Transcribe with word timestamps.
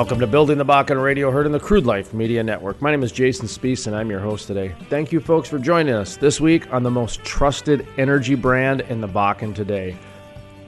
Welcome 0.00 0.20
to 0.20 0.26
Building 0.26 0.56
the 0.56 0.64
Bakken 0.64 1.02
Radio, 1.02 1.30
heard 1.30 1.44
in 1.44 1.52
the 1.52 1.60
Crude 1.60 1.84
Life 1.84 2.14
Media 2.14 2.42
Network. 2.42 2.80
My 2.80 2.90
name 2.90 3.02
is 3.02 3.12
Jason 3.12 3.46
Spiess, 3.46 3.86
and 3.86 3.94
I'm 3.94 4.08
your 4.08 4.18
host 4.18 4.46
today. 4.46 4.74
Thank 4.88 5.12
you, 5.12 5.20
folks, 5.20 5.46
for 5.46 5.58
joining 5.58 5.92
us 5.92 6.16
this 6.16 6.40
week 6.40 6.72
on 6.72 6.82
the 6.82 6.90
most 6.90 7.22
trusted 7.22 7.86
energy 7.98 8.34
brand 8.34 8.80
in 8.88 9.02
the 9.02 9.06
Bakken 9.06 9.54
today. 9.54 9.94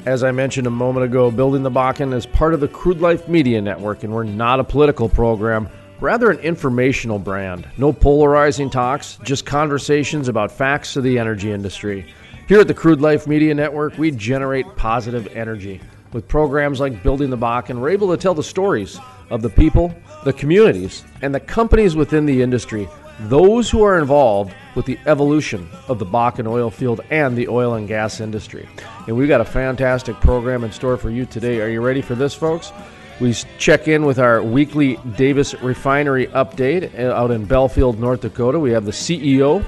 As 0.04 0.22
I 0.22 0.32
mentioned 0.32 0.66
a 0.66 0.70
moment 0.70 1.06
ago, 1.06 1.30
Building 1.30 1.62
the 1.62 1.70
Bakken 1.70 2.12
is 2.12 2.26
part 2.26 2.52
of 2.52 2.60
the 2.60 2.68
Crude 2.68 3.00
Life 3.00 3.26
Media 3.26 3.62
Network, 3.62 4.04
and 4.04 4.12
we're 4.12 4.24
not 4.24 4.60
a 4.60 4.64
political 4.64 5.08
program, 5.08 5.66
rather 5.98 6.30
an 6.30 6.38
informational 6.40 7.18
brand. 7.18 7.66
No 7.78 7.90
polarizing 7.90 8.68
talks, 8.68 9.18
just 9.22 9.46
conversations 9.46 10.28
about 10.28 10.52
facts 10.52 10.94
of 10.96 11.04
the 11.04 11.18
energy 11.18 11.52
industry. 11.52 12.04
Here 12.48 12.60
at 12.60 12.68
the 12.68 12.74
Crude 12.74 13.00
Life 13.00 13.26
Media 13.26 13.54
Network, 13.54 13.96
we 13.96 14.10
generate 14.10 14.66
positive 14.76 15.26
energy. 15.28 15.80
With 16.12 16.28
programs 16.28 16.78
like 16.78 17.02
Building 17.02 17.30
the 17.30 17.38
Bakken, 17.38 17.80
we're 17.80 17.88
able 17.88 18.10
to 18.10 18.18
tell 18.18 18.34
the 18.34 18.42
stories 18.42 19.00
of 19.32 19.40
the 19.40 19.48
people, 19.48 19.92
the 20.24 20.32
communities, 20.32 21.04
and 21.22 21.34
the 21.34 21.40
companies 21.40 21.96
within 21.96 22.26
the 22.26 22.42
industry, 22.42 22.86
those 23.20 23.70
who 23.70 23.82
are 23.82 23.98
involved 23.98 24.54
with 24.74 24.84
the 24.84 24.98
evolution 25.06 25.68
of 25.88 25.98
the 25.98 26.04
Bakken 26.06 26.46
oil 26.46 26.70
field 26.70 27.00
and 27.10 27.36
the 27.36 27.48
oil 27.48 27.74
and 27.74 27.88
gas 27.88 28.20
industry. 28.20 28.68
And 29.06 29.16
we've 29.16 29.28
got 29.28 29.40
a 29.40 29.44
fantastic 29.44 30.16
program 30.16 30.64
in 30.64 30.70
store 30.70 30.98
for 30.98 31.10
you 31.10 31.24
today. 31.24 31.60
Are 31.62 31.68
you 31.68 31.80
ready 31.80 32.02
for 32.02 32.14
this, 32.14 32.34
folks? 32.34 32.72
We 33.20 33.32
check 33.58 33.88
in 33.88 34.04
with 34.04 34.18
our 34.18 34.42
weekly 34.42 34.96
Davis 35.16 35.54
Refinery 35.62 36.26
update 36.28 36.98
uh, 36.98 37.12
out 37.12 37.30
in 37.30 37.46
Belfield, 37.46 37.98
North 37.98 38.20
Dakota. 38.20 38.58
We 38.58 38.72
have 38.72 38.84
the 38.84 38.92
CEO 38.92 39.64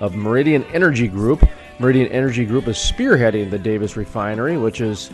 of 0.00 0.16
Meridian 0.16 0.64
Energy 0.64 1.06
Group. 1.06 1.46
Meridian 1.78 2.08
Energy 2.08 2.44
Group 2.44 2.66
is 2.66 2.76
spearheading 2.76 3.50
the 3.50 3.58
Davis 3.58 3.96
Refinery, 3.96 4.56
which 4.56 4.80
is 4.80 5.10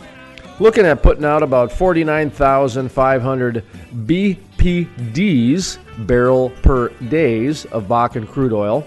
looking 0.61 0.85
at 0.85 1.01
putting 1.01 1.25
out 1.25 1.41
about 1.41 1.71
49,500 1.71 3.65
BPDs, 4.05 5.77
barrel 6.05 6.51
per 6.61 6.89
days, 7.09 7.65
of 7.65 7.85
Bakken 7.85 8.27
crude 8.27 8.53
oil. 8.53 8.85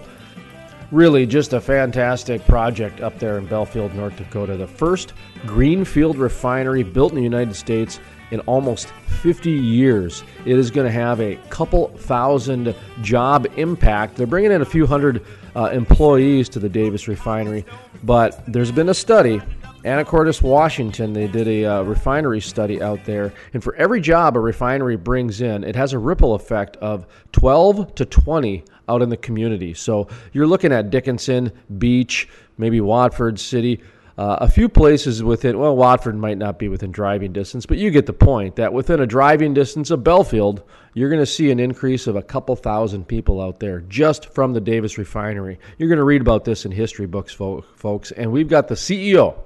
Really, 0.92 1.26
just 1.26 1.52
a 1.52 1.60
fantastic 1.60 2.46
project 2.46 3.00
up 3.00 3.18
there 3.18 3.38
in 3.38 3.46
Belfield, 3.46 3.92
North 3.94 4.16
Dakota. 4.16 4.56
The 4.56 4.68
first 4.68 5.14
greenfield 5.46 6.16
refinery 6.16 6.84
built 6.84 7.10
in 7.10 7.16
the 7.16 7.24
United 7.24 7.56
States 7.56 7.98
in 8.30 8.38
almost 8.40 8.86
50 9.22 9.50
years. 9.50 10.22
It 10.44 10.56
is 10.56 10.70
going 10.70 10.86
to 10.86 10.92
have 10.92 11.20
a 11.20 11.34
couple 11.48 11.88
thousand 11.88 12.72
job 13.02 13.48
impact. 13.56 14.14
They're 14.14 14.28
bringing 14.28 14.52
in 14.52 14.62
a 14.62 14.66
few 14.66 14.86
hundred 14.86 15.26
uh, 15.56 15.70
employees 15.72 16.48
to 16.50 16.60
the 16.60 16.68
Davis 16.68 17.08
refinery, 17.08 17.64
but 18.04 18.44
there's 18.46 18.70
been 18.70 18.90
a 18.90 18.94
study 18.94 19.42
Anacortes, 19.84 20.40
Washington, 20.40 21.12
they 21.12 21.26
did 21.26 21.46
a 21.46 21.64
uh, 21.66 21.82
refinery 21.82 22.40
study 22.40 22.80
out 22.80 23.04
there. 23.04 23.34
And 23.52 23.62
for 23.62 23.74
every 23.74 24.00
job 24.00 24.34
a 24.34 24.40
refinery 24.40 24.96
brings 24.96 25.42
in, 25.42 25.62
it 25.62 25.76
has 25.76 25.92
a 25.92 25.98
ripple 25.98 26.34
effect 26.34 26.78
of 26.78 27.06
12 27.32 27.94
to 27.96 28.06
20 28.06 28.64
out 28.88 29.02
in 29.02 29.10
the 29.10 29.16
community. 29.18 29.74
So 29.74 30.08
you're 30.32 30.46
looking 30.46 30.72
at 30.72 30.88
Dickinson, 30.88 31.52
Beach, 31.78 32.28
maybe 32.56 32.80
Watford 32.80 33.38
City. 33.38 33.82
Uh, 34.16 34.38
a 34.40 34.48
few 34.48 34.68
places 34.68 35.22
within, 35.22 35.58
well, 35.58 35.76
Watford 35.76 36.16
might 36.16 36.38
not 36.38 36.58
be 36.58 36.68
within 36.68 36.92
driving 36.92 37.32
distance, 37.32 37.66
but 37.66 37.78
you 37.78 37.90
get 37.90 38.06
the 38.06 38.12
point 38.12 38.56
that 38.56 38.72
within 38.72 39.00
a 39.00 39.06
driving 39.06 39.52
distance 39.52 39.90
of 39.90 40.04
Belfield, 40.04 40.62
you're 40.94 41.10
going 41.10 41.20
to 41.20 41.26
see 41.26 41.50
an 41.50 41.58
increase 41.58 42.06
of 42.06 42.14
a 42.14 42.22
couple 42.22 42.54
thousand 42.54 43.06
people 43.06 43.40
out 43.40 43.58
there 43.58 43.80
just 43.80 44.32
from 44.32 44.52
the 44.52 44.60
Davis 44.60 44.96
refinery. 44.96 45.58
You're 45.76 45.88
going 45.88 45.98
to 45.98 46.04
read 46.04 46.20
about 46.20 46.44
this 46.44 46.64
in 46.64 46.70
history 46.70 47.06
books, 47.06 47.34
folks. 47.34 48.12
And 48.12 48.30
we've 48.30 48.48
got 48.48 48.68
the 48.68 48.76
CEO 48.76 49.36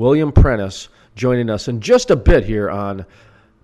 William 0.00 0.32
Prentice, 0.32 0.88
joining 1.14 1.50
us 1.50 1.68
in 1.68 1.78
just 1.78 2.10
a 2.10 2.16
bit 2.16 2.42
here 2.42 2.70
on 2.70 3.04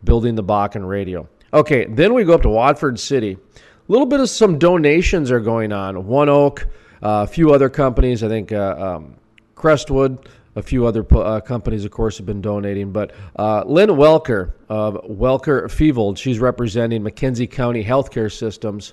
Building 0.05 0.34
the 0.34 0.44
Bakken 0.44 0.87
Radio. 0.87 1.27
Okay, 1.55 1.87
then 1.87 2.12
we 2.12 2.25
go 2.25 2.34
up 2.34 2.43
to 2.43 2.50
Watford 2.50 3.00
City. 3.00 3.38
A 3.55 3.59
little 3.91 4.05
bit 4.05 4.21
of 4.21 4.28
some 4.28 4.59
donations 4.59 5.31
are 5.31 5.41
going 5.41 5.72
on. 5.72 5.94
ONEOK, 5.94 6.65
uh, 6.65 6.66
a 7.03 7.27
few 7.27 7.55
other 7.55 7.71
companies, 7.71 8.22
I 8.22 8.28
think 8.28 8.53
uh, 8.53 8.77
um, 8.78 9.15
Crestwood, 9.55 10.28
a 10.56 10.62
few 10.62 10.84
other 10.84 11.06
uh, 11.16 11.41
companies, 11.41 11.87
of 11.87 11.91
course, 11.91 12.19
have 12.19 12.27
been 12.27 12.43
donating. 12.43 12.93
But 12.93 13.12
uh, 13.37 13.65
Lynn 13.65 13.88
Welker 13.88 14.53
of 14.69 14.97
Welker 15.06 15.65
Fevold, 15.69 16.19
she's 16.19 16.38
representing 16.38 17.03
McKenzie 17.03 17.50
County 17.50 17.82
Healthcare 17.82 18.31
Systems. 18.31 18.93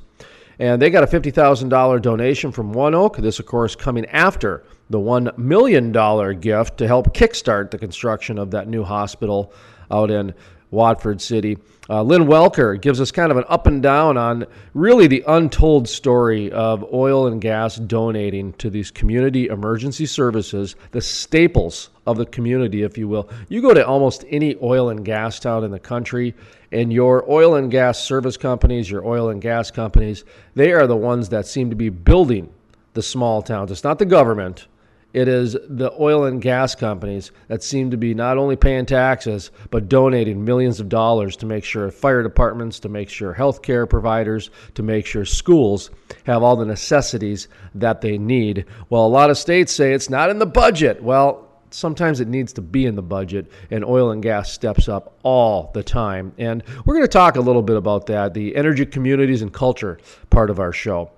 And 0.59 0.81
they 0.81 0.89
got 0.89 1.03
a 1.03 1.07
$50,000 1.07 2.01
donation 2.01 2.53
from 2.53 2.73
ONEOK. 2.73 3.17
This, 3.17 3.39
of 3.39 3.47
course, 3.47 3.75
coming 3.75 4.05
after 4.05 4.63
the 4.89 4.99
$1 4.99 5.37
million 5.37 5.91
gift 6.39 6.77
to 6.77 6.87
help 6.87 7.13
kickstart 7.15 7.71
the 7.71 7.77
construction 7.77 8.37
of 8.37 8.51
that 8.51 8.67
new 8.67 8.83
hospital 8.83 9.53
out 9.89 10.11
in 10.11 10.33
Watford 10.73 11.21
City. 11.21 11.57
Uh, 11.89 12.01
Lynn 12.01 12.23
Welker 12.23 12.81
gives 12.81 12.99
us 12.99 13.11
kind 13.11 13.31
of 13.31 13.37
an 13.37 13.43
up 13.47 13.67
and 13.67 13.83
down 13.83 14.17
on 14.17 14.45
really 14.73 15.07
the 15.07 15.23
untold 15.27 15.87
story 15.87 16.51
of 16.51 16.83
oil 16.93 17.27
and 17.27 17.39
gas 17.41 17.75
donating 17.75 18.53
to 18.53 18.69
these 18.69 18.89
community 18.89 19.47
emergency 19.47 20.05
services, 20.05 20.75
the 20.91 21.01
staples 21.01 21.89
of 22.07 22.17
the 22.17 22.25
community, 22.25 22.83
if 22.83 22.97
you 22.97 23.07
will. 23.07 23.29
You 23.49 23.61
go 23.61 23.73
to 23.73 23.85
almost 23.85 24.25
any 24.29 24.55
oil 24.61 24.89
and 24.89 25.05
gas 25.05 25.39
town 25.39 25.63
in 25.63 25.71
the 25.71 25.79
country, 25.79 26.33
and 26.71 26.91
your 26.91 27.29
oil 27.29 27.55
and 27.55 27.69
gas 27.69 28.03
service 28.03 28.37
companies, 28.37 28.89
your 28.89 29.05
oil 29.05 29.29
and 29.29 29.41
gas 29.41 29.69
companies, 29.69 30.23
they 30.55 30.71
are 30.71 30.87
the 30.87 30.95
ones 30.97 31.29
that 31.29 31.45
seem 31.45 31.69
to 31.69 31.75
be 31.75 31.89
building 31.89 32.49
the 32.93 33.03
small 33.03 33.41
towns. 33.41 33.71
It's 33.71 33.83
not 33.83 33.99
the 33.99 34.05
government, 34.05 34.67
it 35.13 35.27
is 35.27 35.53
the 35.53 35.93
oil 35.99 36.25
and 36.25 36.41
gas 36.41 36.73
companies 36.75 37.31
that 37.47 37.63
seem 37.63 37.91
to 37.91 37.97
be 37.97 38.13
not 38.13 38.37
only 38.37 38.55
paying 38.55 38.85
taxes, 38.85 39.51
but 39.69 39.87
donating 39.87 40.43
millions 40.43 40.79
of 40.79 40.89
dollars 40.89 41.35
to 41.37 41.45
make 41.45 41.63
sure 41.63 41.89
fire 41.91 42.23
departments, 42.23 42.79
to 42.81 42.89
make 42.89 43.09
sure 43.09 43.33
healthcare 43.33 43.87
providers, 43.87 44.49
to 44.73 44.81
make 44.81 45.05
sure 45.05 45.23
schools 45.23 45.91
have 46.25 46.41
all 46.41 46.55
the 46.55 46.65
necessities 46.65 47.47
that 47.75 48.01
they 48.01 48.17
need. 48.17 48.65
Well, 48.89 49.05
a 49.05 49.07
lot 49.07 49.29
of 49.29 49.37
states 49.37 49.71
say 49.71 49.93
it's 49.93 50.09
not 50.09 50.31
in 50.31 50.39
the 50.39 50.45
budget. 50.47 51.01
Well, 51.01 51.49
sometimes 51.69 52.19
it 52.19 52.27
needs 52.27 52.53
to 52.53 52.61
be 52.61 52.85
in 52.85 52.95
the 52.95 53.01
budget, 53.01 53.51
and 53.71 53.83
oil 53.83 54.11
and 54.11 54.21
gas 54.21 54.51
steps 54.51 54.87
up 54.87 55.17
all 55.23 55.71
the 55.73 55.83
time. 55.83 56.33
And 56.37 56.63
we're 56.85 56.95
going 56.95 57.05
to 57.05 57.11
talk 57.11 57.35
a 57.35 57.41
little 57.41 57.63
bit 57.63 57.77
about 57.77 58.07
that, 58.07 58.33
the 58.33 58.55
energy 58.55 58.85
communities 58.85 59.41
and 59.41 59.53
culture 59.53 59.99
part 60.29 60.49
of 60.49 60.59
our 60.59 60.71
show. 60.71 61.11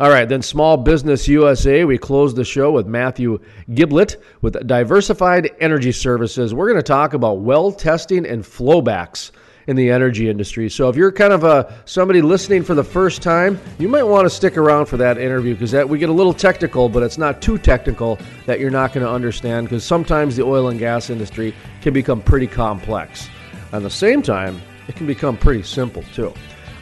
All 0.00 0.08
right, 0.08 0.28
then 0.28 0.42
Small 0.42 0.76
Business 0.76 1.28
USA. 1.28 1.84
We 1.84 1.98
close 1.98 2.34
the 2.34 2.44
show 2.44 2.72
with 2.72 2.86
Matthew 2.86 3.38
Giblett 3.70 4.16
with 4.40 4.66
Diversified 4.66 5.50
Energy 5.60 5.92
Services. 5.92 6.54
We're 6.54 6.68
going 6.68 6.78
to 6.78 6.82
talk 6.82 7.14
about 7.14 7.40
well 7.40 7.70
testing 7.70 8.26
and 8.26 8.42
flowbacks 8.42 9.32
in 9.66 9.76
the 9.76 9.90
energy 9.90 10.28
industry. 10.28 10.68
So 10.68 10.88
if 10.88 10.96
you're 10.96 11.12
kind 11.12 11.32
of 11.32 11.44
a 11.44 11.72
somebody 11.84 12.22
listening 12.22 12.62
for 12.62 12.74
the 12.74 12.84
first 12.84 13.22
time, 13.22 13.60
you 13.78 13.88
might 13.88 14.02
want 14.02 14.26
to 14.26 14.30
stick 14.30 14.56
around 14.56 14.86
for 14.86 14.96
that 14.96 15.18
interview 15.18 15.54
because 15.54 15.70
that 15.70 15.88
we 15.88 15.98
get 15.98 16.08
a 16.08 16.12
little 16.12 16.34
technical, 16.34 16.88
but 16.88 17.02
it's 17.02 17.18
not 17.18 17.40
too 17.40 17.58
technical 17.58 18.18
that 18.46 18.60
you're 18.60 18.70
not 18.70 18.92
going 18.92 19.06
to 19.06 19.12
understand 19.12 19.66
because 19.68 19.84
sometimes 19.84 20.36
the 20.36 20.42
oil 20.42 20.68
and 20.68 20.78
gas 20.78 21.10
industry 21.10 21.54
can 21.80 21.92
become 21.92 22.20
pretty 22.20 22.46
complex. 22.46 23.28
At 23.72 23.82
the 23.82 23.90
same 23.90 24.22
time, 24.22 24.60
it 24.88 24.96
can 24.96 25.06
become 25.06 25.36
pretty 25.36 25.62
simple 25.62 26.02
too. 26.14 26.32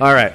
All 0.01 0.15
right. 0.15 0.33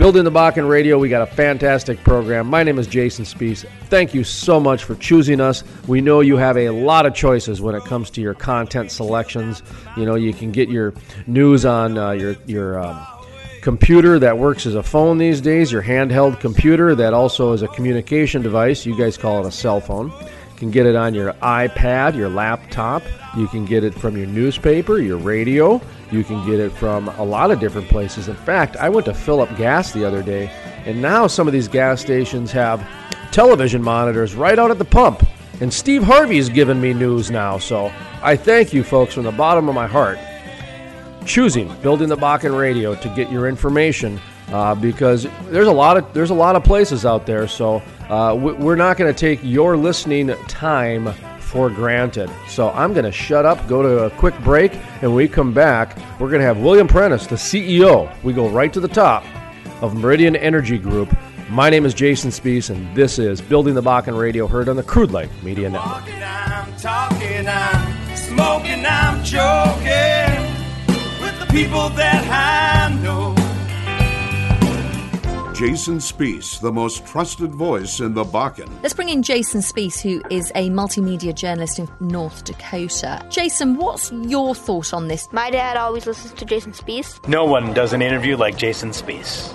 Building 0.00 0.24
the 0.24 0.32
Bakken 0.32 0.66
Radio, 0.66 0.98
we 0.98 1.10
got 1.10 1.20
a 1.20 1.26
fantastic 1.30 2.02
program. 2.02 2.46
My 2.46 2.62
name 2.62 2.78
is 2.78 2.86
Jason 2.86 3.26
Spiess. 3.26 3.66
Thank 3.90 4.14
you 4.14 4.24
so 4.24 4.58
much 4.58 4.84
for 4.84 4.94
choosing 4.94 5.42
us. 5.42 5.62
We 5.86 6.00
know 6.00 6.20
you 6.20 6.38
have 6.38 6.56
a 6.56 6.70
lot 6.70 7.04
of 7.04 7.14
choices 7.14 7.60
when 7.60 7.74
it 7.74 7.84
comes 7.84 8.08
to 8.12 8.22
your 8.22 8.32
content 8.32 8.90
selections. 8.90 9.62
You 9.98 10.06
know, 10.06 10.14
you 10.14 10.32
can 10.32 10.52
get 10.52 10.70
your 10.70 10.94
news 11.26 11.66
on 11.66 11.98
uh, 11.98 12.12
your 12.12 12.36
your 12.46 12.80
um, 12.80 13.06
computer 13.60 14.18
that 14.18 14.38
works 14.38 14.64
as 14.64 14.74
a 14.74 14.82
phone 14.82 15.18
these 15.18 15.42
days, 15.42 15.70
your 15.70 15.82
handheld 15.82 16.40
computer 16.40 16.94
that 16.94 17.12
also 17.12 17.52
is 17.52 17.60
a 17.60 17.68
communication 17.68 18.40
device. 18.40 18.86
You 18.86 18.96
guys 18.96 19.18
call 19.18 19.44
it 19.44 19.48
a 19.48 19.52
cell 19.52 19.82
phone. 19.82 20.10
Can 20.60 20.70
get 20.70 20.86
it 20.86 20.94
on 20.94 21.14
your 21.14 21.32
iPad, 21.32 22.14
your 22.14 22.28
laptop. 22.28 23.02
You 23.36 23.48
can 23.48 23.64
get 23.64 23.82
it 23.82 23.94
from 23.94 24.16
your 24.16 24.26
newspaper, 24.26 24.98
your 24.98 25.16
radio. 25.16 25.80
You 26.12 26.22
can 26.22 26.46
get 26.46 26.60
it 26.60 26.70
from 26.70 27.08
a 27.08 27.24
lot 27.24 27.50
of 27.50 27.58
different 27.58 27.88
places. 27.88 28.28
In 28.28 28.36
fact, 28.36 28.76
I 28.76 28.90
went 28.90 29.06
to 29.06 29.14
fill 29.14 29.40
up 29.40 29.56
gas 29.56 29.90
the 29.90 30.04
other 30.04 30.22
day, 30.22 30.50
and 30.84 31.00
now 31.00 31.26
some 31.26 31.46
of 31.46 31.54
these 31.54 31.66
gas 31.66 32.02
stations 32.02 32.52
have 32.52 32.86
television 33.32 33.82
monitors 33.82 34.34
right 34.34 34.58
out 34.58 34.70
at 34.70 34.78
the 34.78 34.84
pump. 34.84 35.26
And 35.62 35.72
Steve 35.72 36.02
Harvey 36.02 36.20
Harvey's 36.20 36.48
given 36.48 36.80
me 36.80 36.92
news 36.92 37.30
now, 37.30 37.58
so 37.58 37.90
I 38.22 38.36
thank 38.36 38.72
you 38.74 38.84
folks 38.84 39.14
from 39.14 39.24
the 39.24 39.32
bottom 39.32 39.68
of 39.68 39.74
my 39.74 39.86
heart 39.86 40.18
choosing 41.24 41.74
Building 41.80 42.08
the 42.08 42.16
Bakken 42.16 42.58
Radio 42.58 42.94
to 42.94 43.08
get 43.10 43.30
your 43.30 43.48
information 43.48 44.20
uh, 44.48 44.74
because 44.74 45.26
there's 45.48 45.68
a 45.68 45.72
lot 45.72 45.96
of 45.96 46.12
there's 46.12 46.30
a 46.30 46.34
lot 46.34 46.56
of 46.56 46.64
places 46.64 47.06
out 47.06 47.24
there. 47.24 47.46
So 47.46 47.82
uh, 48.10 48.34
we're 48.34 48.76
not 48.76 48.96
going 48.96 49.12
to 49.12 49.18
take 49.18 49.38
your 49.42 49.76
listening 49.76 50.28
time 50.48 51.14
for 51.38 51.70
granted. 51.70 52.28
So 52.48 52.70
I'm 52.70 52.92
going 52.92 53.04
to 53.04 53.12
shut 53.12 53.46
up, 53.46 53.66
go 53.68 53.82
to 53.82 54.04
a 54.04 54.10
quick 54.10 54.38
break, 54.40 54.74
and 54.74 55.02
when 55.02 55.14
we 55.14 55.28
come 55.28 55.52
back, 55.52 55.96
we're 56.18 56.28
going 56.28 56.40
to 56.40 56.46
have 56.46 56.58
William 56.58 56.88
Prentice, 56.88 57.26
the 57.28 57.36
CEO. 57.36 58.12
We 58.24 58.32
go 58.32 58.48
right 58.48 58.72
to 58.72 58.80
the 58.80 58.88
top 58.88 59.24
of 59.80 59.94
Meridian 59.94 60.34
Energy 60.34 60.76
Group. 60.76 61.16
My 61.48 61.70
name 61.70 61.86
is 61.86 61.94
Jason 61.94 62.30
Spiess, 62.30 62.70
and 62.70 62.94
this 62.96 63.18
is 63.18 63.40
Building 63.40 63.74
the 63.74 63.82
Bakken 63.82 64.18
Radio, 64.18 64.46
heard 64.46 64.68
on 64.68 64.76
the 64.76 64.82
Crude 64.82 65.12
Life 65.12 65.30
Media 65.42 65.70
Network. 65.70 66.02
I'm 66.22 66.76
talking, 66.76 67.48
I'm 67.48 68.16
smoking, 68.16 68.84
I'm 68.86 69.24
joking 69.24 70.50
with 71.20 71.38
the 71.38 71.46
people 71.50 71.88
that 71.90 72.26
I 72.28 72.94
know. 73.02 73.39
Jason 75.60 75.98
Spiess, 75.98 76.58
the 76.58 76.72
most 76.72 77.04
trusted 77.04 77.54
voice 77.54 78.00
in 78.00 78.14
the 78.14 78.24
Bakken. 78.24 78.66
Let's 78.82 78.94
bring 78.94 79.10
in 79.10 79.22
Jason 79.22 79.60
Spiess, 79.60 80.00
who 80.00 80.22
is 80.34 80.50
a 80.54 80.70
multimedia 80.70 81.34
journalist 81.34 81.78
in 81.78 81.86
North 82.00 82.44
Dakota. 82.44 83.22
Jason, 83.28 83.76
what's 83.76 84.10
your 84.10 84.54
thought 84.54 84.94
on 84.94 85.08
this? 85.08 85.28
My 85.32 85.50
dad 85.50 85.76
always 85.76 86.06
listens 86.06 86.32
to 86.32 86.46
Jason 86.46 86.72
Spiess. 86.72 87.28
No 87.28 87.44
one 87.44 87.74
does 87.74 87.92
an 87.92 88.00
interview 88.00 88.38
like 88.38 88.56
Jason 88.56 88.88
Spiess. 88.88 89.54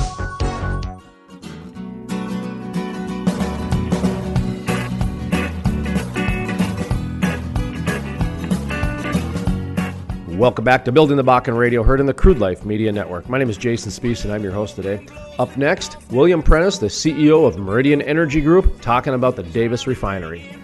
Welcome 10.41 10.65
back 10.65 10.83
to 10.85 10.91
Building 10.91 11.17
the 11.17 11.23
Bakken 11.23 11.55
Radio, 11.55 11.83
heard 11.83 11.99
in 11.99 12.07
the 12.07 12.15
Crude 12.15 12.39
Life 12.39 12.65
Media 12.65 12.91
Network. 12.91 13.29
My 13.29 13.37
name 13.37 13.51
is 13.51 13.57
Jason 13.57 13.91
Spiess, 13.91 14.23
and 14.23 14.33
I'm 14.33 14.41
your 14.41 14.51
host 14.51 14.75
today. 14.75 15.05
Up 15.37 15.55
next, 15.55 15.97
William 16.09 16.41
Prentice, 16.41 16.79
the 16.79 16.87
CEO 16.87 17.45
of 17.45 17.59
Meridian 17.59 18.01
Energy 18.01 18.41
Group, 18.41 18.81
talking 18.81 19.13
about 19.13 19.35
the 19.35 19.43
Davis 19.43 19.85
Refinery. 19.85 20.57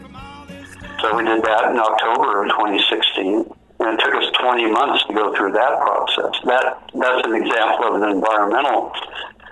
So 0.99 1.15
we 1.15 1.23
did 1.25 1.43
that 1.43 1.69
in 1.69 1.77
October 1.77 2.41
of 2.41 2.49
2016, 2.57 3.53
and 3.77 3.99
it 3.99 4.03
took 4.03 4.15
us 4.15 4.31
20 4.41 4.71
months 4.71 5.05
to 5.05 5.13
go 5.13 5.35
through 5.37 5.51
that 5.51 5.77
process. 5.77 6.33
That 6.45 6.81
that's 6.95 7.27
an 7.27 7.35
example 7.35 7.93
of 7.93 8.01
an 8.01 8.09
environmental 8.09 8.91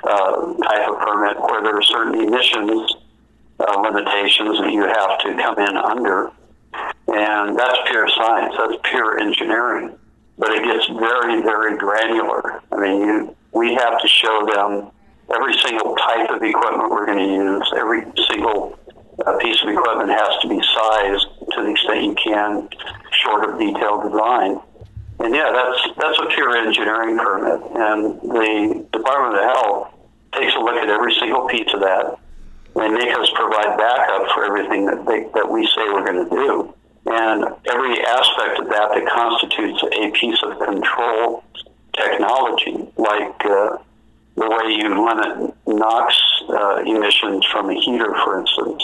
uh, 0.06 0.54
type 0.58 0.90
of 0.90 0.98
permit 1.06 1.40
where 1.40 1.62
there 1.62 1.78
are 1.78 1.84
certain 1.84 2.16
emissions 2.16 2.96
uh, 3.60 3.80
limitations 3.80 4.58
that 4.58 4.72
you 4.74 4.88
have 4.88 5.20
to 5.20 5.36
come 5.40 5.60
in 5.60 5.78
under, 5.78 6.32
and 7.14 7.56
that's 7.60 7.78
pure 7.92 8.10
science. 8.10 8.56
That's 8.58 8.82
pure 8.90 9.20
engineering 9.20 9.96
but 10.38 10.52
it 10.52 10.64
gets 10.64 10.88
very, 10.88 11.42
very 11.42 11.78
granular. 11.78 12.62
I 12.72 12.78
mean, 12.78 13.02
you, 13.02 13.36
we 13.54 13.74
have 13.74 14.00
to 14.02 14.08
show 14.08 14.46
them 14.54 14.92
every 15.34 15.54
single 15.60 15.96
type 15.96 16.30
of 16.30 16.44
equipment 16.44 16.92
we're 16.92 17.06
going 17.06 17.20
to 17.20 17.34
use. 17.34 17.74
Every 17.78 18.04
single 18.30 18.78
uh, 19.26 19.38
piece 19.38 19.62
of 19.64 19.70
equipment 19.70 20.10
has 20.10 20.30
to 20.42 20.50
be 20.50 20.60
sized 20.62 21.28
to 21.54 21.64
the 21.64 21.72
extent 21.72 22.04
you 22.04 22.16
can, 22.16 22.70
short 23.24 23.50
of 23.50 23.60
detailed 23.60 24.12
design. 24.12 24.60
And 25.20 25.34
yeah, 25.34 25.52
that's 25.54 25.96
that's 25.98 26.20
a 26.20 26.26
pure 26.36 26.58
engineering 26.58 27.18
permit, 27.18 27.62
and 27.72 28.20
the 28.20 28.86
Department 28.92 29.36
of 29.40 29.56
Health 29.56 29.94
takes 30.34 30.54
a 30.56 30.60
look 30.60 30.76
at 30.76 30.90
every 30.90 31.16
single 31.16 31.48
piece 31.48 31.74
of 31.74 31.80
that. 31.80 32.20
They 32.76 32.90
make 32.90 33.18
us 33.18 33.32
provide 33.34 33.78
backup 33.78 34.28
for 34.36 34.44
everything 34.44 34.86
that 34.88 35.06
they, 35.06 35.24
that 35.34 35.50
we 35.50 35.66
say 35.68 35.88
we're 35.88 36.04
going 36.04 36.28
to 36.28 36.30
do. 36.30 36.74
And 37.06 37.46
every 37.70 38.02
aspect 38.02 38.60
of 38.60 38.70
that 38.70 38.90
that 38.94 39.06
constitutes 39.14 39.84
a 39.84 40.12
piece 40.12 40.42
of 40.44 40.58
control 40.60 41.44
technology, 41.94 42.92
like 42.98 43.46
uh, 43.46 43.78
the 44.36 44.50
way 44.50 44.74
you 44.74 44.90
limit 44.90 45.56
NOx 45.68 46.20
uh, 46.50 46.84
emissions 46.86 47.46
from 47.52 47.70
a 47.70 47.76
heater, 47.76 48.14
for 48.24 48.40
instance, 48.40 48.84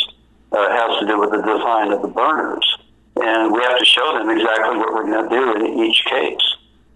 uh, 0.52 0.70
has 0.70 1.00
to 1.00 1.08
do 1.08 1.20
with 1.20 1.32
the 1.32 1.42
design 1.42 1.92
of 1.92 2.02
the 2.02 2.08
burners. 2.08 2.78
And 3.16 3.52
we 3.52 3.60
have 3.62 3.78
to 3.78 3.86
show 3.86 4.18
them 4.18 4.30
exactly 4.30 4.78
what 4.78 4.94
we're 4.94 5.10
going 5.10 5.28
to 5.28 5.36
do 5.36 5.66
in 5.66 5.80
each 5.80 6.06
case. 6.06 6.42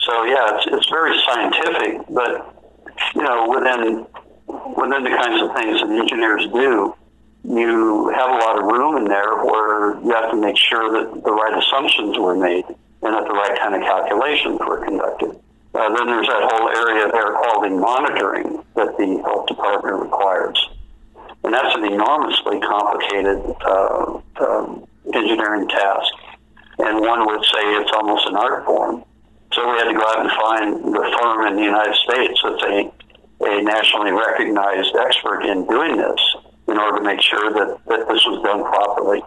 So 0.02 0.24
yeah, 0.26 0.56
it's, 0.56 0.68
it's 0.68 0.90
very 0.90 1.18
scientific, 1.26 2.02
but 2.10 2.56
you 3.16 3.24
know, 3.24 3.50
within 3.50 4.06
within 4.78 5.04
the 5.04 5.10
kinds 5.10 5.42
of 5.42 5.56
things 5.56 5.82
that 5.82 5.90
engineers 5.90 6.48
do, 6.54 6.94
you 7.48 8.10
have 8.16 8.30
a 8.30 8.40
lot 8.42 8.58
of 8.58 8.64
room 8.66 8.98
in 8.98 9.06
there 9.06 9.44
where 9.44 10.02
you 10.02 10.10
have 10.10 10.32
to 10.32 10.38
make 10.38 10.58
sure 10.58 10.92
that 10.92 11.24
the 11.24 11.32
right 11.32 11.54
assumptions 11.58 12.18
were 12.18 12.36
made 12.36 12.66
and 12.66 13.14
that 13.14 13.26
the 13.28 13.34
right 13.34 13.58
kind 13.60 13.76
of 13.76 13.82
calculations 13.82 14.60
were 14.66 14.84
conducted. 14.84 15.30
Uh, 15.76 15.94
then 15.94 16.08
there's 16.08 16.28
that 16.28 16.42
whole 16.50 16.70
area 16.70 17.06
of 17.06 17.14
air 17.14 17.34
quality 17.34 17.76
monitoring 17.76 18.64
that 18.76 18.98
the 18.98 19.22
health 19.26 19.46
department 19.46 20.02
requires. 20.02 20.58
And 21.44 21.54
that's 21.54 21.76
an 21.76 21.86
enormously 21.86 22.60
complicated 22.62 23.44
uh, 23.62 24.20
um, 24.42 24.88
engineering 25.14 25.68
task. 25.68 26.10
And 26.80 27.00
one 27.00 27.28
would 27.28 27.44
say 27.46 27.62
it's 27.78 27.92
almost 27.94 28.26
an 28.28 28.36
art 28.36 28.66
form. 28.66 29.04
So 29.54 29.70
we 29.70 29.78
had 29.78 29.86
to 29.86 29.94
go 29.94 30.02
out 30.02 30.20
and 30.20 30.32
find 30.32 30.96
the 30.96 31.18
firm 31.22 31.48
in 31.48 31.56
the 31.56 31.64
United 31.64 31.96
States 31.96 32.42
that's 32.42 32.64
a, 32.64 32.92
a 33.46 33.62
nationally 33.62 34.12
recognized 34.12 34.96
expert 34.96 35.46
in 35.46 35.68
doing 35.68 35.98
this 35.98 36.20
in 36.68 36.78
order 36.78 36.98
to 36.98 37.04
make 37.04 37.22
sure 37.22 37.54
that, 37.54 37.80
that 37.88 38.08
this 38.08 38.26
was 38.26 38.42
done 38.44 38.64
properly 38.64 39.22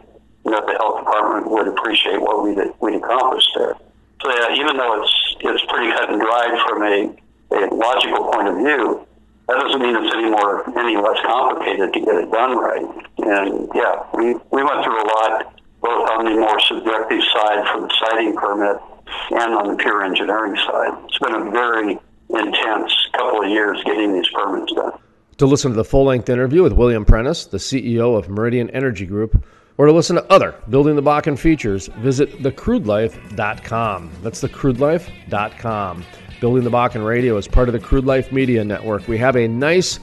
and 0.45 0.55
that 0.55 0.67
the 0.67 0.75
health 0.75 1.05
department 1.05 1.51
would 1.51 1.69
appreciate 1.69 2.21
what 2.21 2.43
we'd, 2.43 2.59
we'd 2.81 2.97
accomplished 2.97 3.51
there. 3.57 3.77
So 4.23 4.35
yeah, 4.35 4.57
even 4.59 4.77
though 4.77 5.01
it's 5.03 5.15
it's 5.41 5.65
pretty 5.71 5.93
cut 5.93 6.11
and 6.11 6.21
dried 6.21 6.59
from 6.67 6.83
a, 6.83 7.15
a 7.55 7.61
logical 7.73 8.33
point 8.33 8.49
of 8.49 8.57
view, 8.57 9.07
that 9.47 9.61
doesn't 9.61 9.81
mean 9.81 9.95
it's 9.95 10.13
any 10.15 10.31
more 10.31 10.67
any 10.79 10.97
less 10.97 11.19
complicated 11.25 11.93
to 11.93 12.01
get 12.01 12.15
it 12.17 12.31
done 12.33 12.59
right. 12.59 12.85
And 13.19 13.69
yeah, 13.75 14.03
we, 14.15 14.35
we 14.51 14.63
went 14.65 14.83
through 14.85 14.99
a 14.99 15.07
lot 15.07 15.55
both 15.81 16.11
on 16.11 16.25
the 16.25 16.33
more 16.33 16.59
subjective 16.61 17.23
side 17.33 17.63
for 17.73 17.81
the 17.83 17.95
siting 18.01 18.35
permit 18.35 18.77
and 19.31 19.55
on 19.55 19.69
the 19.69 19.77
pure 19.77 20.03
engineering 20.05 20.57
side. 20.57 20.93
It's 21.07 21.19
been 21.19 21.35
a 21.35 21.51
very 21.51 21.99
intense 22.31 22.93
couple 23.13 23.45
of 23.45 23.49
years 23.49 23.83
getting 23.85 24.13
these 24.13 24.29
permits 24.35 24.73
done. 24.73 24.99
To 25.39 25.47
listen 25.47 25.71
to 25.71 25.77
the 25.77 25.85
full 25.85 26.05
length 26.05 26.29
interview 26.29 26.65
with 26.65 26.73
William 26.73 27.05
Prentice, 27.05 27.47
the 27.47 27.59
CEO 27.59 28.19
of 28.19 28.29
Meridian 28.29 28.69
Energy 28.71 29.07
Group, 29.07 29.45
or 29.77 29.87
to 29.87 29.93
listen 29.93 30.17
to 30.17 30.33
other 30.33 30.57
Building 30.69 30.97
the 30.97 31.03
Bakken 31.03 31.39
features, 31.39 31.87
visit 31.99 32.43
thecrudelife.com. 32.43 34.11
That's 34.21 34.43
thecrudelife.com. 34.43 36.05
Building 36.41 36.65
the 36.65 36.71
Bakken 36.71 37.07
Radio 37.07 37.37
is 37.37 37.47
part 37.47 37.69
of 37.69 37.73
the 37.73 37.79
Crude 37.79 38.05
Life 38.05 38.33
Media 38.33 38.65
Network. 38.65 39.07
We 39.07 39.17
have 39.19 39.37
a 39.37 39.47
nice, 39.47 40.01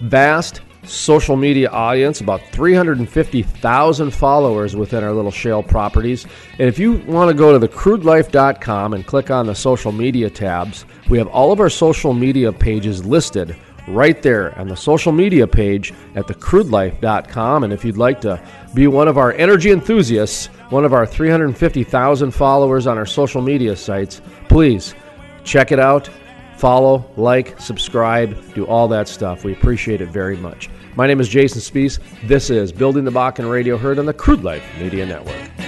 vast 0.00 0.62
social 0.84 1.36
media 1.36 1.68
audience, 1.68 2.22
about 2.22 2.40
350,000 2.52 4.10
followers 4.10 4.76
within 4.76 5.04
our 5.04 5.12
little 5.12 5.30
shale 5.30 5.62
properties. 5.62 6.24
And 6.52 6.68
if 6.68 6.78
you 6.78 6.94
want 7.06 7.28
to 7.28 7.34
go 7.34 7.58
to 7.58 7.68
thecrudelife.com 7.68 8.94
and 8.94 9.06
click 9.06 9.30
on 9.30 9.46
the 9.46 9.54
social 9.54 9.92
media 9.92 10.30
tabs, 10.30 10.86
we 11.10 11.18
have 11.18 11.28
all 11.28 11.52
of 11.52 11.60
our 11.60 11.68
social 11.68 12.14
media 12.14 12.50
pages 12.50 13.04
listed 13.04 13.54
right 13.90 14.22
there 14.22 14.58
on 14.58 14.68
the 14.68 14.76
social 14.76 15.12
media 15.12 15.46
page 15.46 15.92
at 16.14 16.26
thecrudelife.com. 16.26 17.64
And 17.64 17.72
if 17.72 17.84
you'd 17.84 17.96
like 17.96 18.20
to 18.22 18.40
be 18.74 18.86
one 18.86 19.08
of 19.08 19.18
our 19.18 19.32
energy 19.32 19.70
enthusiasts, 19.70 20.46
one 20.70 20.84
of 20.84 20.92
our 20.92 21.06
350,000 21.06 22.30
followers 22.30 22.86
on 22.86 22.96
our 22.96 23.06
social 23.06 23.42
media 23.42 23.76
sites, 23.76 24.22
please 24.48 24.94
check 25.44 25.72
it 25.72 25.78
out. 25.78 26.08
Follow, 26.56 27.10
like, 27.16 27.58
subscribe, 27.60 28.54
do 28.54 28.66
all 28.66 28.86
that 28.88 29.08
stuff. 29.08 29.44
We 29.44 29.52
appreciate 29.52 30.00
it 30.00 30.10
very 30.10 30.36
much. 30.36 30.68
My 30.94 31.06
name 31.06 31.20
is 31.20 31.28
Jason 31.28 31.60
Spiess. 31.60 31.98
This 32.26 32.50
is 32.50 32.72
Building 32.72 33.04
the 33.04 33.10
Bakken 33.10 33.50
Radio 33.50 33.78
Heard 33.78 33.98
on 33.98 34.06
the 34.06 34.12
Crude 34.12 34.44
Life 34.44 34.64
Media 34.78 35.06
Network. 35.06 35.59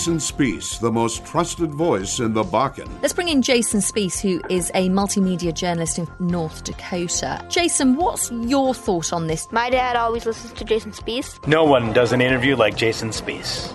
Jason 0.00 0.16
Spiess, 0.16 0.80
the 0.80 0.90
most 0.90 1.26
trusted 1.26 1.74
voice 1.74 2.20
in 2.20 2.32
the 2.32 2.42
Bakken. 2.42 2.88
Let's 3.02 3.12
bring 3.12 3.28
in 3.28 3.42
Jason 3.42 3.80
Spiess, 3.80 4.18
who 4.18 4.40
is 4.48 4.70
a 4.74 4.88
multimedia 4.88 5.52
journalist 5.52 5.98
in 5.98 6.08
North 6.18 6.64
Dakota. 6.64 7.44
Jason, 7.50 7.96
what's 7.96 8.30
your 8.30 8.72
thought 8.72 9.12
on 9.12 9.26
this? 9.26 9.46
My 9.52 9.68
dad 9.68 9.96
always 9.96 10.24
listens 10.24 10.54
to 10.54 10.64
Jason 10.64 10.92
Spiess. 10.92 11.46
No 11.46 11.64
one 11.64 11.92
does 11.92 12.14
an 12.14 12.22
interview 12.22 12.56
like 12.56 12.78
Jason 12.78 13.10
Spiess. 13.10 13.70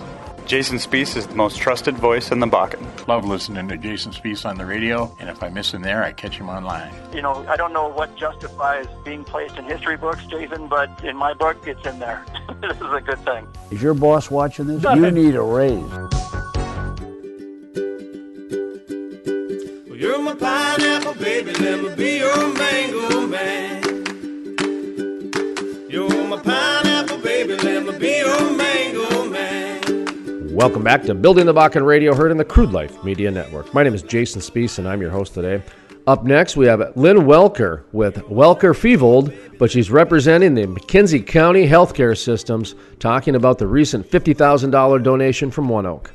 Jason 0.46 0.78
Spiess 0.78 1.16
is 1.16 1.26
the 1.26 1.34
most 1.34 1.58
trusted 1.58 1.96
voice 1.98 2.30
in 2.30 2.38
the 2.38 2.46
Bakken. 2.46 3.08
Love 3.08 3.24
listening 3.24 3.66
to 3.66 3.76
Jason 3.76 4.12
Spiess 4.12 4.48
on 4.48 4.56
the 4.56 4.64
radio, 4.64 5.12
and 5.18 5.28
if 5.28 5.42
I 5.42 5.48
miss 5.48 5.74
him 5.74 5.82
there, 5.82 6.04
I 6.04 6.12
catch 6.12 6.38
him 6.38 6.48
online. 6.48 6.94
You 7.12 7.20
know, 7.20 7.44
I 7.48 7.56
don't 7.56 7.72
know 7.72 7.88
what 7.88 8.14
justifies 8.16 8.86
being 9.04 9.24
placed 9.24 9.56
in 9.56 9.64
history 9.64 9.96
books, 9.96 10.24
Jason, 10.26 10.68
but 10.68 11.02
in 11.04 11.16
my 11.16 11.34
book, 11.34 11.66
it's 11.66 11.84
in 11.84 11.98
there. 11.98 12.24
this 12.60 12.76
is 12.76 12.80
a 12.80 13.00
good 13.00 13.18
thing. 13.24 13.48
Is 13.72 13.82
your 13.82 13.94
boss 13.94 14.30
watching 14.30 14.68
this? 14.68 14.84
You 14.84 15.10
need 15.10 15.34
a 15.34 15.42
raise. 15.42 15.72
Well, 19.88 19.96
you're 19.96 20.22
my 20.22 20.34
pineapple 20.34 21.14
baby, 21.14 21.54
let 21.54 21.82
me 21.82 21.94
be 21.96 22.18
your 22.18 22.54
mango 22.54 23.26
man. 23.26 23.82
You're 25.90 26.16
Welcome 30.56 30.84
back 30.84 31.02
to 31.02 31.14
Building 31.14 31.44
the 31.44 31.52
Bakken 31.52 31.84
Radio, 31.84 32.14
heard 32.14 32.30
in 32.30 32.38
the 32.38 32.44
Crude 32.44 32.72
Life 32.72 33.04
Media 33.04 33.30
Network. 33.30 33.74
My 33.74 33.82
name 33.82 33.92
is 33.92 34.02
Jason 34.02 34.40
Spiess, 34.40 34.78
and 34.78 34.88
I'm 34.88 35.02
your 35.02 35.10
host 35.10 35.34
today. 35.34 35.62
Up 36.06 36.24
next, 36.24 36.56
we 36.56 36.64
have 36.64 36.96
Lynn 36.96 37.18
Welker 37.18 37.84
with 37.92 38.16
Welker 38.22 38.72
Fevold, 38.72 39.36
but 39.58 39.70
she's 39.70 39.90
representing 39.90 40.54
the 40.54 40.64
McKenzie 40.64 41.26
County 41.26 41.68
Healthcare 41.68 42.16
Systems, 42.16 42.74
talking 43.00 43.34
about 43.34 43.58
the 43.58 43.66
recent 43.66 44.10
$50,000 44.10 45.02
donation 45.02 45.50
from 45.50 45.68
ONEOK. 45.68 46.06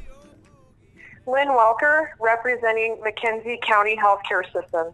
Lynn 1.28 1.50
Welker, 1.50 2.08
representing 2.20 2.98
McKenzie 3.06 3.62
County 3.62 3.96
Healthcare 3.96 4.44
System. 4.52 4.88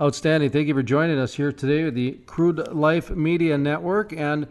Outstanding. 0.00 0.48
Thank 0.48 0.68
you 0.68 0.74
for 0.74 0.82
joining 0.82 1.18
us 1.18 1.34
here 1.34 1.52
today 1.52 1.84
with 1.84 1.94
the 1.94 2.12
Crude 2.24 2.66
Life 2.72 3.10
Media 3.10 3.58
Network 3.58 4.14
and 4.14 4.46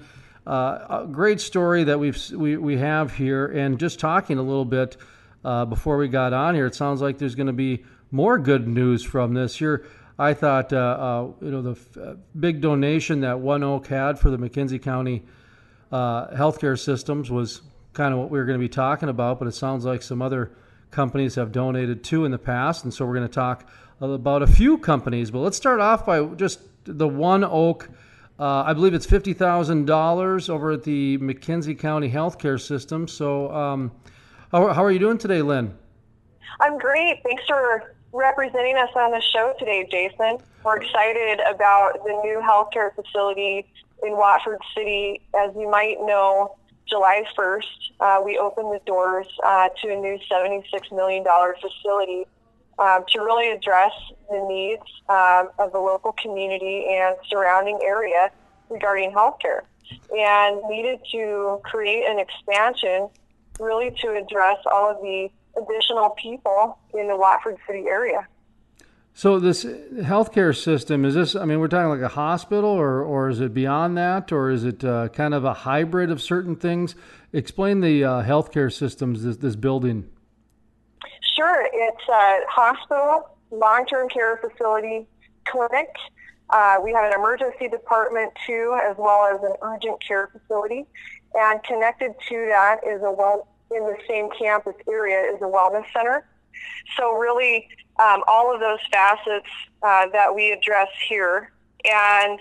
uh, 0.48 1.04
a 1.04 1.08
great 1.10 1.42
story 1.42 1.84
that 1.86 2.00
we've 2.00 2.32
we, 2.32 2.58
we 2.58 2.78
have 2.78 3.14
here. 3.14 3.48
And 3.48 3.80
just 3.80 4.00
talking 4.00 4.38
a 4.38 4.44
little 4.44 4.66
bit 4.66 4.98
uh, 5.44 5.66
before 5.66 5.98
we 5.98 6.08
got 6.08 6.34
on 6.34 6.56
here, 6.56 6.66
it 6.66 6.75
sounds 6.75 7.02
like 7.02 7.18
there's 7.18 7.36
going 7.36 7.48
to 7.48 7.54
be 7.54 7.84
more 8.12 8.38
good 8.38 8.68
news 8.68 9.04
from 9.04 9.34
this. 9.34 9.56
Here, 9.56 9.86
I 10.18 10.34
thought 10.34 10.72
uh, 10.72 10.78
uh 10.78 11.32
you 11.42 11.52
know 11.52 11.62
the 11.62 11.72
f- 11.72 11.98
uh, 11.98 12.16
big 12.40 12.62
donation 12.62 13.22
that 13.22 13.38
ONEOK 13.38 13.88
had 13.88 14.20
for 14.20 14.30
the 14.30 14.38
McKenzie 14.38 14.82
County 14.82 15.24
uh, 15.92 16.28
healthcare 16.28 16.78
systems 16.80 17.32
was 17.32 17.62
kind 17.94 18.14
of 18.14 18.20
what 18.20 18.30
we 18.30 18.38
were 18.38 18.46
going 18.46 18.60
to 18.60 18.64
be 18.64 18.70
talking 18.70 19.10
about, 19.10 19.40
but 19.40 19.48
it 19.48 19.54
sounds 19.54 19.86
like 19.86 20.02
some 20.02 20.22
other 20.22 20.52
companies 20.92 21.36
have 21.36 21.52
donated 21.52 22.04
too 22.04 22.25
in 22.25 22.32
the 22.32 22.38
past, 22.38 22.84
and 22.84 22.94
so 22.94 23.06
we're 23.06 23.16
going 23.16 23.28
to 23.28 23.34
talk 23.34 23.68
about 24.00 24.42
a 24.42 24.48
few 24.48 24.78
companies. 24.78 25.32
But 25.32 25.40
let's 25.40 25.58
start 25.58 25.80
off 25.80 26.06
by 26.06 26.24
just 26.36 26.60
the 26.84 27.08
ONEOK. 27.08 27.88
Uh, 28.38 28.63
I 28.65 28.74
believe 28.74 28.94
it's 28.94 29.06
fifty 29.06 29.34
thousand 29.34 29.86
dollars 29.86 30.50
over 30.50 30.72
at 30.72 30.84
the 30.84 31.18
McKenzie 31.20 31.77
County 31.77 32.12
Healthcare 32.12 32.60
System. 32.60 33.08
So, 33.08 33.51
um, 33.54 33.92
how, 34.51 34.74
how 34.74 34.84
are 34.84 34.92
you 34.92 35.00
doing 35.00 35.18
today, 35.18 35.42
Lynn? 35.42 35.74
I'm 36.60 36.77
great. 36.77 37.22
Thanks 37.24 37.44
for 37.48 37.94
representing 38.12 38.75
us 38.77 38.89
on 38.96 39.12
the 39.12 39.22
show 39.22 39.54
today, 39.58 39.88
Jason. 39.89 40.38
We're 40.63 40.77
excited 40.77 41.39
about 41.48 42.04
the 42.04 42.12
new 42.24 42.42
healthcare 42.44 42.94
facility 42.96 43.65
in 44.04 44.18
Watford 44.18 44.60
City. 44.75 45.22
As 45.38 45.51
you 45.56 45.70
might 45.70 45.98
know, 46.01 46.56
July 46.89 47.24
1st, 47.38 47.62
uh, 48.00 48.22
we 48.24 48.38
opened 48.38 48.74
the 48.74 48.82
doors 48.86 49.27
uh, 49.46 49.70
to 49.82 49.94
a 49.94 49.96
new 49.96 50.18
$76 50.32 50.63
million 50.92 51.24
facility 51.62 52.25
um, 52.79 53.03
to 53.10 53.20
really 53.20 53.51
address 53.51 53.91
the 54.29 54.46
needs 54.48 54.84
um, 55.10 55.50
of 55.60 55.72
the 55.72 55.79
local 55.79 56.12
community 56.13 56.86
and 56.89 57.15
surrounding 57.29 57.79
area 57.84 58.32
regarding 58.70 59.12
healthcare 59.12 59.62
and 60.15 60.62
needed 60.67 61.00
to 61.12 61.60
create 61.63 62.03
an 62.08 62.20
expansion 62.20 63.08
really 63.60 63.91
to 64.01 64.15
address 64.15 64.58
all 64.72 64.89
of 64.89 65.01
the 65.01 65.29
additional 65.58 66.10
people 66.12 66.77
in 66.94 67.08
the 67.08 67.15
Watford 67.15 67.58
City 67.67 67.86
area. 67.88 68.27
So 69.13 69.39
this 69.39 69.63
healthcare 69.63 70.53
system 70.55 71.05
is 71.05 71.13
this? 71.13 71.38
I 71.38 71.46
mean, 71.46 71.62
we're 71.62 71.70
talking 71.70 71.88
like 71.88 72.01
a 72.01 72.13
hospital, 72.13 72.70
or 72.70 73.01
or 73.01 73.29
is 73.29 73.39
it 73.39 73.53
beyond 73.53 73.98
that, 73.98 74.34
or 74.34 74.51
is 74.51 74.65
it 74.65 74.84
uh, 74.84 75.08
kind 75.08 75.34
of 75.34 75.46
a 75.46 75.53
hybrid 75.53 76.12
of 76.12 76.22
certain 76.22 76.58
things? 76.58 76.96
Explain 77.32 77.79
the 77.79 78.03
uh, 78.03 78.24
healthcare 78.24 78.72
systems 78.72 79.24
this, 79.24 79.38
this 79.38 79.55
building. 79.55 80.10
Sure, 81.36 81.68
it's 81.74 82.08
a 82.08 82.39
hospital, 82.50 83.30
long-term 83.51 84.08
care 84.10 84.38
facility, 84.38 85.06
clinic. 85.46 85.89
Uh, 86.50 86.77
we 86.82 86.94
have 86.94 87.06
an 87.06 87.13
emergency 87.13 87.68
department 87.68 88.32
too, 88.46 88.77
as 88.82 88.96
well 88.98 89.25
as 89.25 89.44
an 89.44 89.56
urgent 89.62 90.01
care 90.06 90.30
facility, 90.32 90.86
and 91.34 91.62
connected 91.63 92.13
to 92.30 92.46
that 92.50 92.80
is 92.88 93.01
a 93.01 93.12
well 93.12 93.48
in 93.72 93.84
the 93.84 93.98
same 94.08 94.30
campus 94.38 94.75
area 94.88 95.20
is 95.34 95.42
a 95.42 95.46
wellness 95.46 95.84
center. 95.92 96.25
So 96.96 97.18
really, 97.18 97.68
um, 98.00 98.24
all 98.27 98.54
of 98.54 98.62
those 98.62 98.80
facets 98.92 99.50
uh, 99.84 100.08
that 100.13 100.34
we 100.34 100.51
address 100.51 100.88
here, 101.10 101.51
and 101.84 102.39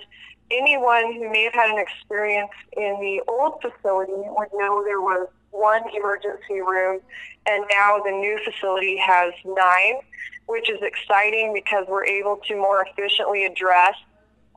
anyone 0.51 1.15
who 1.15 1.33
may 1.33 1.45
have 1.45 1.55
had 1.55 1.71
an 1.71 1.79
experience 1.79 2.53
in 2.77 3.01
the 3.01 3.23
old 3.27 3.61
facility 3.61 4.13
would 4.13 4.49
know 4.53 4.85
there 4.85 5.01
was 5.01 5.29
one 5.55 5.83
emergency 5.97 6.61
room, 6.61 7.01
and 7.47 7.65
now 7.71 7.99
the 8.05 8.11
new 8.11 8.39
facility 8.45 8.97
has 8.97 9.33
nine, 9.45 10.01
which 10.47 10.69
is 10.69 10.81
exciting 10.83 11.53
because 11.55 11.87
we're 11.89 12.05
able 12.05 12.37
to 12.49 12.57
more 12.57 12.85
efficiently 12.85 13.45
address 13.47 13.95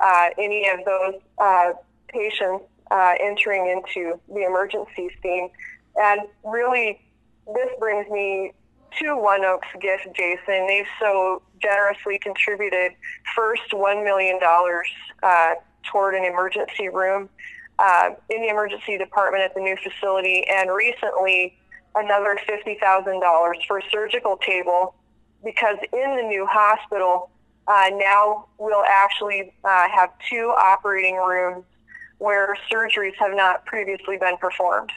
uh, 0.04 0.30
any 0.38 0.68
of 0.68 0.80
those 0.86 1.22
uh, 1.38 1.74
patients 2.08 2.66
uh, 2.90 3.14
entering 3.22 3.68
into 3.68 4.20
the 4.28 4.44
emergency 4.44 5.10
scene. 5.22 5.50
And 5.96 6.22
really, 6.44 7.00
this 7.54 7.70
brings 7.80 8.10
me 8.10 8.54
to 9.00 9.06
ONEOK's 9.06 9.80
gift, 9.80 10.08
Jason. 10.16 10.68
They've 10.68 10.86
so 11.00 11.42
generously 11.62 12.18
contributed 12.20 12.94
first 13.36 13.70
$1 13.72 14.04
million 14.04 14.40
uh, 15.22 15.54
toward 15.84 16.16
an 16.16 16.24
emergency 16.24 16.90
room 16.90 17.30
uh, 17.80 18.10
in 18.30 18.42
the 18.42 18.50
emergency 18.50 18.98
department 18.98 19.44
at 19.44 19.54
the 19.54 19.62
new 19.62 19.76
facility, 19.78 20.46
and 20.50 20.72
recently 20.74 21.58
another 21.96 22.40
$50,000 22.48 23.66
for 23.68 23.78
a 23.80 23.82
surgical 23.90 24.38
table 24.38 24.96
because 25.44 25.78
in 25.94 26.16
the 26.16 26.24
new 26.24 26.46
hospital, 26.46 27.30
uh, 27.68 27.90
now 27.94 28.46
we'll 28.58 28.86
actually 28.88 29.54
uh, 29.64 29.88
have 29.90 30.12
two 30.30 30.54
operating 30.58 31.16
rooms 31.18 31.64
where 32.18 32.56
surgeries 32.72 33.16
have 33.20 33.36
not 33.36 33.66
previously 33.66 34.18
been 34.18 34.38
performed. 34.38 34.92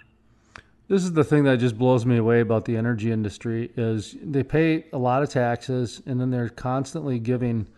This 0.89 1.05
is 1.05 1.13
the 1.13 1.23
thing 1.23 1.45
that 1.45 1.59
just 1.59 1.79
blows 1.79 2.05
me 2.05 2.17
away 2.17 2.41
about 2.41 2.65
the 2.65 2.77
energy 2.77 3.13
industry 3.13 3.71
is 3.77 4.17
they 4.23 4.43
pay 4.43 4.87
a 4.93 4.99
lot 4.99 5.23
of 5.23 5.29
taxes 5.29 6.03
and 6.05 6.21
then 6.21 6.31
they're 6.31 6.49
constantly 6.49 7.19
giving 7.21 7.69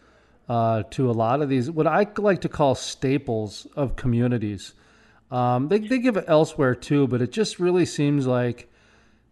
uh, 0.48 0.84
to 0.90 1.10
a 1.10 1.12
lot 1.12 1.42
of 1.42 1.48
these 1.48 1.70
what 1.70 1.86
I 1.86 2.06
like 2.16 2.40
to 2.40 2.48
call 2.48 2.74
staples 2.74 3.66
of 3.76 3.96
communities. 3.96 4.74
Um, 5.32 5.68
they, 5.68 5.78
they 5.78 5.98
give 5.98 6.18
it 6.18 6.26
elsewhere 6.28 6.74
too, 6.74 7.08
but 7.08 7.22
it 7.22 7.32
just 7.32 7.58
really 7.58 7.86
seems 7.86 8.26
like 8.26 8.70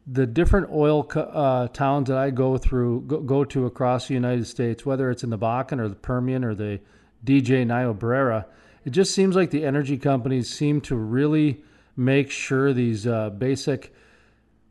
the 0.07 0.27
different 0.27 0.71
oil 0.73 1.07
uh, 1.15 1.69
towns 1.69 2.09
that 2.09 2.17
I 2.17 2.31
go 2.31 2.57
through, 2.57 3.03
go, 3.03 3.21
go, 3.21 3.45
to 3.45 3.67
across 3.67 4.09
the 4.09 4.15
United 4.15 4.47
States, 4.47 4.87
whether 4.87 5.11
it's 5.11 5.23
in 5.23 5.29
the 5.29 5.39
Bakken 5.39 5.79
or 5.79 5.89
the 5.89 5.95
Permian 5.95 6.43
or 6.43 6.55
the 6.55 6.81
DJ 7.23 7.67
Niobrara, 7.67 8.47
it 8.87 8.91
just 8.91 9.15
seems 9.15 9.37
like 9.37 9.51
the 9.51 9.67
energy 9.67 9.99
companies 9.99 10.49
seem 10.49 10.81
to 10.81 10.97
really 10.97 11.63
make 11.97 12.31
sure 12.31 12.73
these 12.73 13.07
uh, 13.07 13.29
basic 13.29 13.95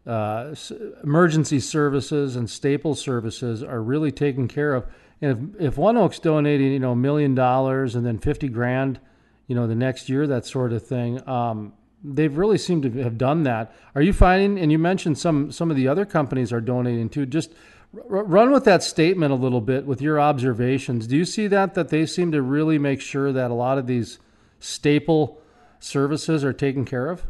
uh, 0.08 0.56
emergency 1.04 1.60
services 1.60 2.36
and 2.36 2.50
staple 2.50 2.96
services 2.96 3.62
are 3.62 3.84
really 3.84 4.12
taken 4.12 4.48
care 4.48 4.74
of. 4.74 4.88
And 5.22 5.54
if, 5.60 5.74
if 5.74 5.76
ONEOK's 5.76 6.18
donating, 6.18 6.72
you 6.72 6.80
know, 6.80 6.94
a 6.94 6.96
million 6.96 7.36
dollars 7.36 7.96
and 7.96 8.04
then 8.04 8.18
50 8.18 8.48
grand 8.50 9.00
you 9.50 9.56
know, 9.56 9.65
the 9.65 9.75
next 9.75 10.08
year, 10.08 10.27
that 10.27 10.46
sort 10.46 10.72
of 10.72 10.86
thing. 10.86 11.27
Um, 11.27 11.74
they've 12.03 12.38
really 12.38 12.60
seemed 12.60 12.84
to 12.84 12.91
have 13.01 13.18
done 13.18 13.44
that. 13.44 13.75
Are 13.96 14.01
you 14.01 14.13
finding? 14.13 14.60
And 14.60 14.72
you 14.72 14.77
mentioned 14.77 15.18
some 15.18 15.51
some 15.51 15.72
of 15.72 15.75
the 15.75 15.88
other 15.88 16.06
companies 16.06 16.53
are 16.53 16.62
donating 16.62 17.10
too. 17.10 17.25
Just 17.25 17.51
r- 17.94 18.24
run 18.24 18.51
with 18.51 18.63
that 18.65 18.84
statement 18.84 19.34
a 19.34 19.36
little 19.36 19.60
bit 19.60 19.88
with 19.88 20.03
your 20.03 20.22
observations. 20.22 21.08
Do 21.08 21.18
you 21.18 21.25
see 21.25 21.48
that 21.48 21.74
that 21.74 21.89
they 21.89 22.06
seem 22.06 22.32
to 22.32 22.44
really 22.44 22.77
make 22.77 23.01
sure 23.01 23.34
that 23.34 23.50
a 23.50 23.56
lot 23.56 23.79
of 23.79 23.88
these 23.88 24.20
staple 24.60 25.41
services 25.79 26.44
are 26.44 26.53
taken 26.53 26.86
care 26.86 27.10
of? 27.10 27.24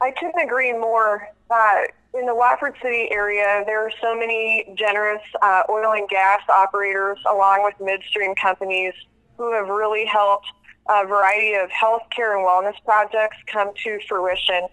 I 0.00 0.12
couldn't 0.12 0.40
agree 0.42 0.72
more. 0.72 1.28
Uh, 1.50 1.82
in 2.14 2.24
the 2.24 2.34
Watford 2.34 2.74
City 2.80 3.08
area, 3.10 3.62
there 3.66 3.84
are 3.84 3.92
so 4.00 4.16
many 4.16 4.74
generous 4.74 5.22
uh, 5.42 5.64
oil 5.68 5.92
and 5.92 6.08
gas 6.08 6.40
operators, 6.48 7.18
along 7.30 7.64
with 7.64 7.74
midstream 7.78 8.34
companies, 8.34 8.94
who 9.36 9.52
have 9.52 9.68
really 9.68 10.06
helped 10.06 10.50
a 10.88 11.06
variety 11.06 11.54
of 11.54 11.68
healthcare 11.70 12.36
and 12.36 12.46
wellness 12.46 12.76
projects 12.84 13.36
come 13.46 13.72
to 13.84 13.98
fruition. 14.08 14.68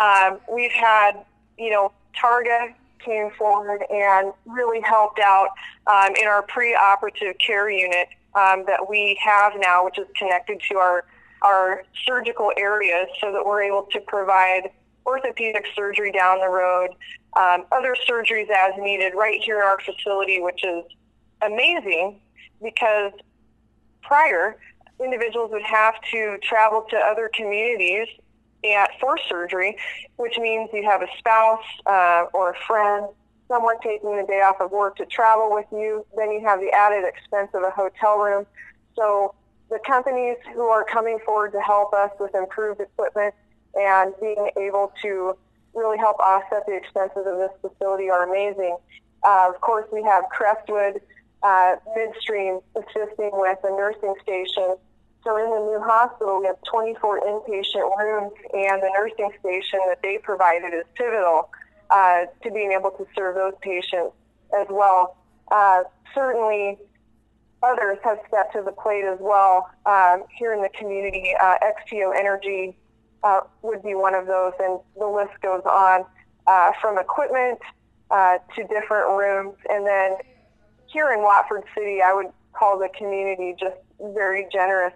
Um, 0.00 0.38
we've 0.52 0.72
had, 0.72 1.12
you 1.58 1.70
know, 1.70 1.92
Targa 2.16 2.74
came 3.04 3.30
forward 3.38 3.82
and 3.90 4.32
really 4.46 4.80
helped 4.80 5.20
out 5.20 5.48
um, 5.86 6.14
in 6.20 6.26
our 6.26 6.42
pre-operative 6.42 7.36
care 7.38 7.70
unit 7.70 8.08
um, 8.34 8.64
that 8.66 8.88
we 8.88 9.18
have 9.24 9.52
now, 9.58 9.84
which 9.84 9.98
is 9.98 10.06
connected 10.16 10.60
to 10.70 10.76
our 10.76 11.04
our 11.40 11.84
surgical 12.04 12.50
areas, 12.56 13.06
so 13.20 13.32
that 13.32 13.46
we're 13.46 13.62
able 13.62 13.86
to 13.92 14.00
provide 14.00 14.70
orthopedic 15.06 15.64
surgery 15.74 16.10
down 16.10 16.40
the 16.40 16.48
road, 16.48 16.90
um, 17.36 17.64
other 17.70 17.94
surgeries 18.08 18.50
as 18.50 18.72
needed 18.76 19.12
right 19.14 19.40
here 19.40 19.58
in 19.58 19.62
our 19.62 19.78
facility, 19.78 20.40
which 20.40 20.64
is 20.64 20.84
amazing 21.42 22.18
because 22.60 23.12
prior 24.02 24.56
individuals 25.02 25.50
would 25.52 25.62
have 25.62 25.94
to 26.12 26.38
travel 26.42 26.84
to 26.90 26.96
other 26.96 27.30
communities 27.32 28.08
at, 28.64 28.90
for 29.00 29.16
surgery, 29.28 29.76
which 30.16 30.38
means 30.38 30.68
you 30.72 30.84
have 30.84 31.02
a 31.02 31.08
spouse 31.18 31.64
uh, 31.86 32.24
or 32.32 32.50
a 32.50 32.56
friend, 32.66 33.06
someone 33.46 33.76
taking 33.80 34.16
the 34.16 34.26
day 34.26 34.42
off 34.42 34.60
of 34.60 34.70
work 34.70 34.96
to 34.96 35.06
travel 35.06 35.52
with 35.52 35.66
you. 35.72 36.04
Then 36.16 36.32
you 36.32 36.40
have 36.44 36.60
the 36.60 36.70
added 36.70 37.04
expense 37.04 37.50
of 37.54 37.62
a 37.62 37.70
hotel 37.70 38.18
room. 38.18 38.46
So 38.96 39.34
the 39.70 39.78
companies 39.86 40.36
who 40.54 40.62
are 40.62 40.84
coming 40.84 41.18
forward 41.24 41.52
to 41.52 41.60
help 41.60 41.92
us 41.92 42.10
with 42.18 42.34
improved 42.34 42.80
equipment 42.80 43.34
and 43.74 44.12
being 44.20 44.50
able 44.56 44.92
to 45.02 45.36
really 45.74 45.98
help 45.98 46.18
offset 46.18 46.66
the 46.66 46.74
expenses 46.74 47.24
of 47.26 47.38
this 47.38 47.50
facility 47.60 48.10
are 48.10 48.28
amazing. 48.28 48.76
Uh, 49.22 49.50
of 49.54 49.60
course, 49.60 49.86
we 49.92 50.02
have 50.02 50.24
Crestwood 50.30 51.00
uh, 51.42 51.76
Midstream 51.94 52.60
assisting 52.74 53.30
with 53.32 53.58
a 53.64 53.70
nursing 53.70 54.14
station. 54.22 54.76
So 55.28 55.36
in 55.36 55.50
the 55.50 55.60
new 55.60 55.80
hospital, 55.84 56.40
we 56.40 56.46
have 56.46 56.56
24 56.62 57.20
inpatient 57.20 57.98
rooms, 57.98 58.32
and 58.54 58.82
the 58.82 58.88
nursing 58.96 59.30
station 59.40 59.78
that 59.86 59.98
they 60.02 60.16
provided 60.16 60.72
is 60.72 60.84
pivotal 60.94 61.50
uh, 61.90 62.24
to 62.42 62.50
being 62.50 62.72
able 62.72 62.92
to 62.92 63.06
serve 63.14 63.34
those 63.34 63.52
patients 63.60 64.14
as 64.58 64.66
well. 64.70 65.18
Uh, 65.50 65.82
certainly, 66.14 66.78
others 67.62 67.98
have 68.04 68.16
stepped 68.26 68.54
to 68.54 68.62
the 68.62 68.72
plate 68.72 69.04
as 69.04 69.18
well 69.20 69.68
um, 69.84 70.24
here 70.34 70.54
in 70.54 70.62
the 70.62 70.70
community. 70.70 71.34
Uh, 71.38 71.56
XTO 71.60 72.18
Energy 72.18 72.74
uh, 73.22 73.40
would 73.60 73.82
be 73.82 73.94
one 73.94 74.14
of 74.14 74.26
those, 74.26 74.54
and 74.58 74.80
the 74.96 75.06
list 75.06 75.38
goes 75.42 75.62
on 75.66 76.06
uh, 76.46 76.72
from 76.80 76.98
equipment 76.98 77.58
uh, 78.10 78.38
to 78.56 78.62
different 78.62 79.10
rooms. 79.10 79.56
And 79.68 79.86
then 79.86 80.16
here 80.86 81.12
in 81.12 81.20
Watford 81.20 81.64
City, 81.76 82.00
I 82.00 82.14
would 82.14 82.32
call 82.54 82.78
the 82.78 82.88
community 82.96 83.54
just 83.60 83.76
very 84.00 84.46
generous 84.50 84.94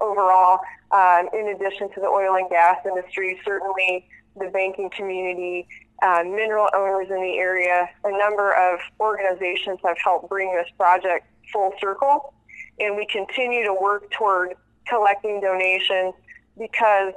overall. 0.00 0.60
Um, 0.90 1.28
in 1.32 1.48
addition 1.48 1.88
to 1.94 2.00
the 2.00 2.06
oil 2.06 2.36
and 2.36 2.48
gas 2.50 2.78
industry, 2.84 3.40
certainly 3.44 4.06
the 4.38 4.48
banking 4.48 4.90
community, 4.90 5.66
uh, 6.02 6.22
mineral 6.24 6.68
owners 6.74 7.08
in 7.10 7.20
the 7.20 7.38
area, 7.38 7.88
a 8.04 8.18
number 8.18 8.52
of 8.52 8.80
organizations 9.00 9.78
have 9.84 9.96
helped 10.02 10.28
bring 10.28 10.54
this 10.54 10.68
project 10.76 11.26
full 11.52 11.72
circle. 11.80 12.34
And 12.78 12.96
we 12.96 13.06
continue 13.06 13.64
to 13.64 13.74
work 13.74 14.10
toward 14.10 14.54
collecting 14.86 15.40
donations 15.40 16.14
because 16.58 17.14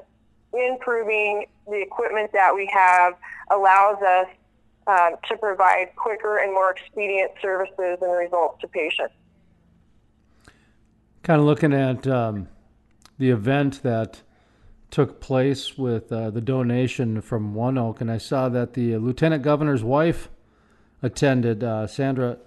improving 0.53 1.45
the 1.67 1.81
equipment 1.81 2.31
that 2.33 2.53
we 2.55 2.69
have 2.73 3.13
allows 3.51 4.01
us 4.01 4.27
um, 4.87 5.15
to 5.27 5.37
provide 5.37 5.95
quicker 5.95 6.37
and 6.37 6.53
more 6.53 6.71
expedient 6.71 7.31
services 7.41 7.97
and 8.01 8.11
results 8.17 8.61
to 8.61 8.67
patients. 8.67 9.13
Kind 11.23 11.41
of 11.41 11.45
looking 11.45 11.73
at 11.73 12.07
um, 12.07 12.47
the 13.17 13.29
event 13.29 13.81
that 13.83 14.21
took 14.89 15.19
place 15.19 15.77
with 15.77 16.11
uh, 16.11 16.29
the 16.29 16.41
donation 16.41 17.21
from 17.21 17.53
ONEOK, 17.53 18.01
and 18.01 18.11
I 18.11 18.17
saw 18.17 18.47
that 18.49 18.73
the 18.73 18.97
lieutenant 18.97 19.43
governor's 19.43 19.83
wife 19.83 20.29
attended, 21.01 21.63
uh, 21.63 21.87
Sandra 21.87 22.37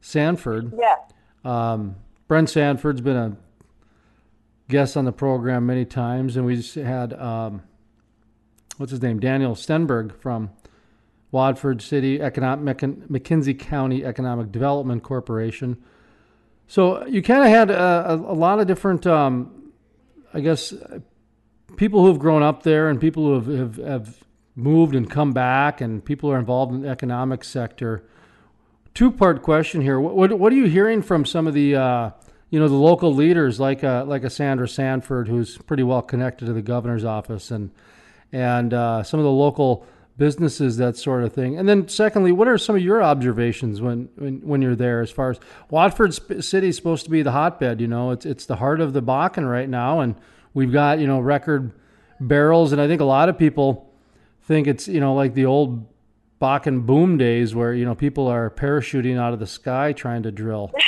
Sanford. 0.00 0.72
Yeah. 0.78 0.96
Um, 1.44 1.96
Brent 2.26 2.50
Sanford's 2.50 3.00
been 3.00 3.16
a 3.16 3.36
guest 4.68 4.96
on 4.96 5.04
the 5.04 5.12
program 5.12 5.66
many 5.66 5.84
times, 5.84 6.36
and 6.36 6.46
we 6.46 6.56
just 6.56 6.74
had 6.74 7.12
um, 7.14 7.62
what's 8.78 8.90
his 8.92 9.02
name, 9.02 9.20
Daniel 9.20 9.54
Stenberg 9.54 10.18
from 10.20 10.50
Watford 11.30 11.82
City 11.82 12.20
Economic 12.20 12.78
McKenzie 12.78 13.58
County 13.58 14.04
Economic 14.04 14.50
Development 14.50 15.02
Corporation. 15.02 15.76
So 16.68 17.06
you 17.06 17.22
kind 17.22 17.42
of 17.42 17.48
had 17.48 17.70
a, 17.70 18.12
a, 18.12 18.34
lot 18.34 18.60
of 18.60 18.66
different, 18.66 19.06
um, 19.06 19.72
I 20.34 20.40
guess, 20.40 20.74
people 21.76 22.02
who 22.02 22.08
have 22.08 22.18
grown 22.18 22.42
up 22.42 22.62
there 22.62 22.90
and 22.90 23.00
people 23.00 23.24
who 23.24 23.34
have, 23.34 23.76
have, 23.76 23.86
have 23.86 24.24
moved 24.54 24.94
and 24.94 25.08
come 25.08 25.32
back, 25.32 25.80
and 25.80 26.04
people 26.04 26.28
who 26.28 26.34
are 26.34 26.38
involved 26.38 26.74
in 26.74 26.82
the 26.82 26.88
economic 26.88 27.42
sector. 27.42 28.04
Two 28.92 29.10
part 29.10 29.42
question 29.42 29.80
here. 29.80 29.98
What, 29.98 30.14
what, 30.14 30.38
what 30.38 30.52
are 30.52 30.56
you 30.56 30.66
hearing 30.66 31.00
from 31.00 31.24
some 31.24 31.46
of 31.46 31.54
the 31.54 31.76
uh, 31.76 32.10
you 32.50 32.60
know 32.60 32.68
the 32.68 32.74
local 32.74 33.14
leaders 33.14 33.58
like 33.58 33.82
a, 33.82 34.04
like 34.06 34.24
a 34.24 34.30
Sandra 34.30 34.68
Sanford, 34.68 35.26
who's 35.26 35.56
pretty 35.56 35.84
well 35.84 36.02
connected 36.02 36.46
to 36.46 36.52
the 36.52 36.62
governor's 36.62 37.04
office, 37.04 37.50
and 37.50 37.70
and 38.30 38.74
uh, 38.74 39.02
some 39.04 39.18
of 39.20 39.24
the 39.24 39.30
local 39.30 39.86
businesses, 40.18 40.76
that 40.76 40.96
sort 40.96 41.22
of 41.24 41.32
thing. 41.32 41.56
And 41.56 41.68
then, 41.68 41.88
secondly, 41.88 42.32
what 42.32 42.48
are 42.48 42.58
some 42.58 42.76
of 42.76 42.82
your 42.82 43.02
observations 43.02 43.80
when 43.80 44.08
when, 44.16 44.40
when 44.40 44.60
you're 44.60 44.76
there? 44.76 45.00
As 45.00 45.10
far 45.10 45.30
as 45.30 45.40
Watford 45.70 46.12
City 46.44 46.68
is 46.68 46.76
supposed 46.76 47.04
to 47.04 47.10
be 47.10 47.22
the 47.22 47.30
hotbed, 47.30 47.80
you 47.80 47.86
know, 47.86 48.10
it's 48.10 48.26
it's 48.26 48.44
the 48.44 48.56
heart 48.56 48.80
of 48.80 48.92
the 48.92 49.02
Bakken 49.02 49.48
right 49.48 49.68
now, 49.68 50.00
and 50.00 50.16
we've 50.52 50.72
got 50.72 50.98
you 50.98 51.06
know 51.06 51.20
record 51.20 51.72
barrels, 52.20 52.72
and 52.72 52.80
I 52.80 52.88
think 52.88 53.00
a 53.00 53.06
lot 53.06 53.28
of 53.28 53.38
people 53.38 53.90
think 54.42 54.66
it's 54.66 54.88
you 54.88 55.00
know 55.00 55.14
like 55.14 55.34
the 55.34 55.46
old 55.46 55.86
Bakken 56.42 56.84
boom 56.84 57.16
days 57.16 57.54
where 57.54 57.72
you 57.72 57.84
know 57.84 57.94
people 57.94 58.26
are 58.26 58.50
parachuting 58.50 59.18
out 59.18 59.32
of 59.32 59.38
the 59.38 59.46
sky 59.46 59.92
trying 59.92 60.24
to 60.24 60.32
drill. 60.32 60.72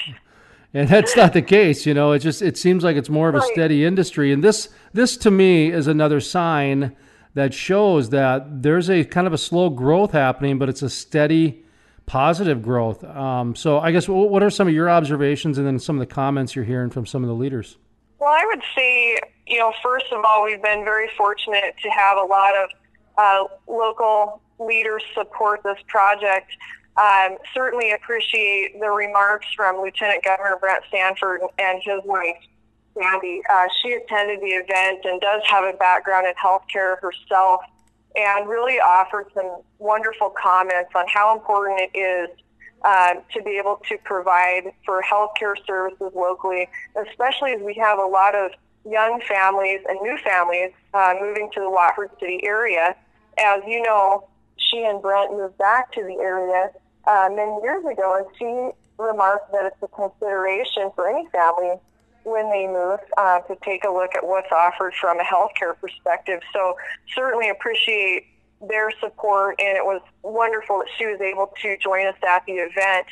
and 0.74 0.88
that's 0.88 1.16
not 1.16 1.32
the 1.32 1.42
case 1.42 1.84
you 1.84 1.92
know 1.92 2.12
it 2.12 2.20
just 2.20 2.40
it 2.40 2.56
seems 2.56 2.84
like 2.84 2.96
it's 2.96 3.08
more 3.08 3.28
of 3.28 3.34
a 3.34 3.42
steady 3.42 3.84
industry 3.84 4.32
and 4.32 4.44
this 4.44 4.68
this 4.92 5.16
to 5.16 5.28
me 5.28 5.68
is 5.68 5.88
another 5.88 6.20
sign 6.20 6.94
that 7.34 7.54
shows 7.54 8.10
that 8.10 8.62
there's 8.62 8.90
a 8.90 9.04
kind 9.04 9.26
of 9.26 9.32
a 9.32 9.38
slow 9.38 9.70
growth 9.70 10.12
happening 10.12 10.58
but 10.58 10.68
it's 10.68 10.82
a 10.82 10.90
steady 10.90 11.64
positive 12.06 12.60
growth. 12.60 13.04
Um, 13.04 13.54
so 13.54 13.78
i 13.78 13.92
guess 13.92 14.08
what 14.08 14.42
are 14.42 14.50
some 14.50 14.68
of 14.68 14.74
your 14.74 14.90
observations 14.90 15.58
and 15.58 15.66
then 15.66 15.78
some 15.78 15.96
of 15.96 16.00
the 16.00 16.12
comments 16.12 16.56
you're 16.56 16.64
hearing 16.64 16.90
from 16.90 17.06
some 17.06 17.22
of 17.22 17.28
the 17.28 17.34
leaders? 17.34 17.76
Well 18.18 18.32
i 18.32 18.44
would 18.46 18.62
say 18.74 19.18
you 19.46 19.58
know 19.58 19.72
first 19.82 20.06
of 20.12 20.24
all 20.24 20.44
we've 20.44 20.62
been 20.62 20.84
very 20.84 21.08
fortunate 21.16 21.74
to 21.82 21.88
have 21.90 22.18
a 22.18 22.24
lot 22.24 22.54
of 22.56 22.70
uh, 23.18 23.44
local 23.66 24.40
leaders 24.58 25.02
support 25.14 25.62
this 25.62 25.78
project. 25.88 26.52
Um, 26.96 27.38
certainly 27.54 27.92
appreciate 27.92 28.78
the 28.78 28.90
remarks 28.90 29.46
from 29.56 29.80
Lieutenant 29.80 30.22
Governor 30.24 30.58
Brent 30.60 30.84
Sanford 30.90 31.40
and 31.58 31.80
his 31.82 32.00
wife, 32.04 32.36
Sandy. 32.94 33.42
Uh, 33.50 33.66
she 33.82 33.92
attended 33.92 34.40
the 34.40 34.46
event 34.46 35.04
and 35.04 35.20
does 35.20 35.42
have 35.46 35.64
a 35.64 35.76
background 35.76 36.26
in 36.26 36.34
healthcare 36.34 37.00
herself 37.00 37.62
and 38.16 38.48
really 38.48 38.78
offered 38.80 39.26
some 39.34 39.62
wonderful 39.78 40.30
comments 40.30 40.90
on 40.94 41.04
how 41.08 41.36
important 41.36 41.80
it 41.80 41.98
is 41.98 42.28
uh, 42.82 43.14
to 43.32 43.42
be 43.42 43.58
able 43.58 43.80
to 43.88 43.96
provide 44.04 44.72
for 44.84 45.02
healthcare 45.02 45.54
services 45.66 46.10
locally, 46.14 46.68
especially 47.08 47.52
as 47.52 47.60
we 47.60 47.74
have 47.74 47.98
a 47.98 48.06
lot 48.06 48.34
of 48.34 48.50
young 48.88 49.20
families 49.28 49.80
and 49.88 49.98
new 50.02 50.16
families 50.18 50.72
uh, 50.94 51.14
moving 51.20 51.50
to 51.52 51.60
the 51.60 51.70
Watford 51.70 52.10
City 52.18 52.40
area. 52.42 52.96
As 53.38 53.62
you 53.66 53.82
know, 53.82 54.28
she 54.56 54.84
and 54.84 55.00
Brent 55.00 55.32
moved 55.32 55.58
back 55.58 55.92
to 55.92 56.02
the 56.02 56.16
area 56.20 56.70
uh, 57.06 57.28
many 57.30 57.62
years 57.62 57.84
ago, 57.84 58.16
and 58.16 58.26
she 58.38 59.02
remarked 59.02 59.52
that 59.52 59.66
it's 59.66 59.82
a 59.82 59.88
consideration 59.88 60.90
for 60.94 61.08
any 61.08 61.26
family 61.28 61.74
when 62.24 62.50
they 62.50 62.66
move 62.66 63.00
uh, 63.16 63.40
to 63.40 63.56
take 63.64 63.84
a 63.84 63.90
look 63.90 64.14
at 64.14 64.26
what's 64.26 64.50
offered 64.52 64.94
from 64.94 65.18
a 65.20 65.24
healthcare 65.24 65.78
perspective. 65.80 66.40
So 66.52 66.76
certainly 67.14 67.48
appreciate 67.48 68.26
their 68.68 68.90
support, 69.00 69.56
and 69.58 69.76
it 69.76 69.84
was 69.84 70.02
wonderful 70.22 70.78
that 70.78 70.88
she 70.98 71.06
was 71.06 71.20
able 71.20 71.52
to 71.62 71.78
join 71.78 72.06
us 72.06 72.16
at 72.28 72.44
the 72.46 72.52
event. 72.52 73.06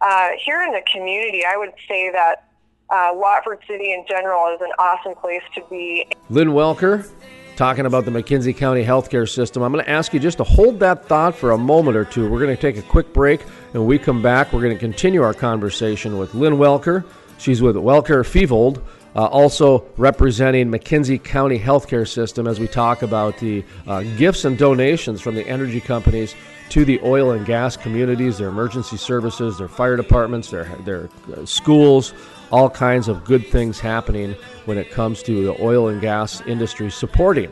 Uh, 0.00 0.30
here 0.44 0.62
in 0.62 0.72
the 0.72 0.82
community, 0.92 1.44
I 1.44 1.56
would 1.56 1.72
say 1.88 2.10
that 2.10 2.44
uh, 2.90 3.10
Watford 3.12 3.60
City 3.66 3.92
in 3.92 4.04
general 4.08 4.54
is 4.54 4.60
an 4.60 4.72
awesome 4.78 5.14
place 5.14 5.42
to 5.54 5.62
be. 5.70 6.06
Lynn 6.28 6.48
Welker, 6.48 7.08
talking 7.56 7.86
about 7.86 8.04
the 8.04 8.10
McKenzie 8.10 8.56
County 8.56 8.84
healthcare 8.84 9.28
system. 9.28 9.62
I'm 9.62 9.72
going 9.72 9.84
to 9.84 9.90
ask 9.90 10.12
you 10.12 10.20
just 10.20 10.38
to 10.38 10.44
hold 10.44 10.80
that 10.80 11.06
thought 11.06 11.34
for 11.34 11.52
a 11.52 11.58
moment 11.58 11.96
or 11.96 12.04
two. 12.04 12.28
We're 12.28 12.40
going 12.40 12.56
to 12.56 12.60
take 12.60 12.76
a 12.76 12.86
quick 12.86 13.12
break, 13.12 13.42
and 13.42 13.82
when 13.82 13.86
we 13.86 13.98
come 13.98 14.22
back, 14.22 14.52
we're 14.52 14.62
going 14.62 14.74
to 14.74 14.80
continue 14.80 15.22
our 15.22 15.34
conversation 15.34 16.18
with 16.18 16.34
Lynn 16.34 16.54
Welker. 16.54 17.04
She's 17.40 17.62
with 17.62 17.74
Welker 17.74 18.22
Fevold, 18.22 18.82
uh, 19.16 19.24
also 19.24 19.86
representing 19.96 20.70
McKenzie 20.70 21.22
County 21.24 21.58
healthcare 21.58 22.06
system 22.06 22.46
as 22.46 22.60
we 22.60 22.68
talk 22.68 23.00
about 23.00 23.38
the 23.38 23.64
uh, 23.86 24.02
gifts 24.18 24.44
and 24.44 24.58
donations 24.58 25.22
from 25.22 25.34
the 25.34 25.48
energy 25.48 25.80
companies 25.80 26.34
to 26.68 26.84
the 26.84 27.00
oil 27.02 27.30
and 27.30 27.46
gas 27.46 27.78
communities, 27.78 28.36
their 28.36 28.50
emergency 28.50 28.98
services, 28.98 29.56
their 29.56 29.68
fire 29.68 29.96
departments, 29.96 30.50
their, 30.50 30.64
their 30.84 31.08
uh, 31.34 31.46
schools, 31.46 32.12
all 32.52 32.68
kinds 32.68 33.08
of 33.08 33.24
good 33.24 33.46
things 33.46 33.80
happening 33.80 34.36
when 34.66 34.76
it 34.76 34.90
comes 34.90 35.22
to 35.22 35.42
the 35.46 35.64
oil 35.64 35.88
and 35.88 36.02
gas 36.02 36.42
industry 36.42 36.90
supporting 36.90 37.50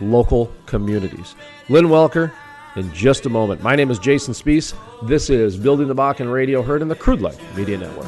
local 0.00 0.52
communities. 0.66 1.34
Lynn 1.68 1.86
Welker, 1.86 2.30
in 2.76 2.92
just 2.94 3.26
a 3.26 3.28
moment. 3.28 3.60
My 3.60 3.74
name 3.74 3.90
is 3.90 3.98
Jason 3.98 4.34
Spiess. 4.34 4.72
This 5.02 5.30
is 5.30 5.56
Building 5.56 5.88
the 5.88 5.96
Bakken 5.96 6.32
Radio, 6.32 6.62
heard 6.62 6.80
in 6.80 6.86
the 6.86 6.94
Crude 6.94 7.20
Life 7.20 7.56
Media 7.56 7.76
Network. 7.76 8.06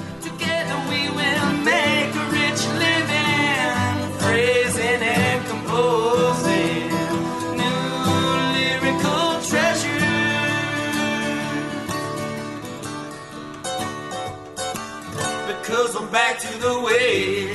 Back 16.12 16.38
to 16.38 16.58
the 16.58 16.78
way. 16.80 17.52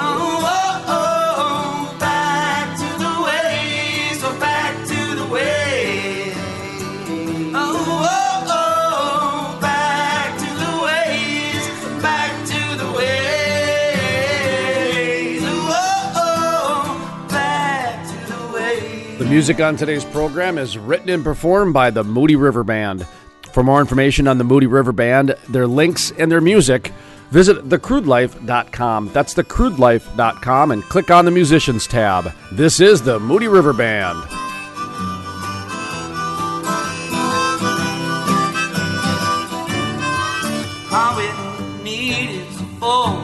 oh, 0.00 0.84
oh, 0.88 1.96
back 2.00 2.76
to 2.78 2.84
the 3.04 3.22
way. 3.24 4.14
So 4.14 4.30
back 4.40 4.74
to 4.86 5.14
the 5.16 5.26
way. 5.30 6.32
Oh, 7.54 7.56
oh, 7.56 8.44
oh. 8.46 9.58
Oh, 15.40 15.44
oh, 16.14 16.14
oh 16.14 16.16
The 19.18 19.26
music 19.26 19.60
on 19.60 19.76
today's 19.76 20.06
program 20.06 20.56
is 20.56 20.78
written 20.78 21.10
and 21.10 21.22
performed 21.22 21.74
by 21.74 21.90
the 21.90 22.02
Moody 22.02 22.36
River 22.36 22.64
Band. 22.64 23.06
For 23.58 23.64
more 23.64 23.80
information 23.80 24.28
on 24.28 24.38
the 24.38 24.44
Moody 24.44 24.68
River 24.68 24.92
Band, 24.92 25.34
their 25.48 25.66
links, 25.66 26.12
and 26.12 26.30
their 26.30 26.40
music, 26.40 26.92
visit 27.32 27.68
thecrudelife.com. 27.68 29.10
That's 29.12 29.34
thecrudelife.com 29.34 30.70
and 30.70 30.84
click 30.84 31.10
on 31.10 31.24
the 31.24 31.32
musicians 31.32 31.88
tab. 31.88 32.32
This 32.52 32.78
is 32.78 33.02
the 33.02 33.18
Moody 33.18 33.48
River 33.48 33.72
Band. 33.72 34.22
Four 42.78 43.17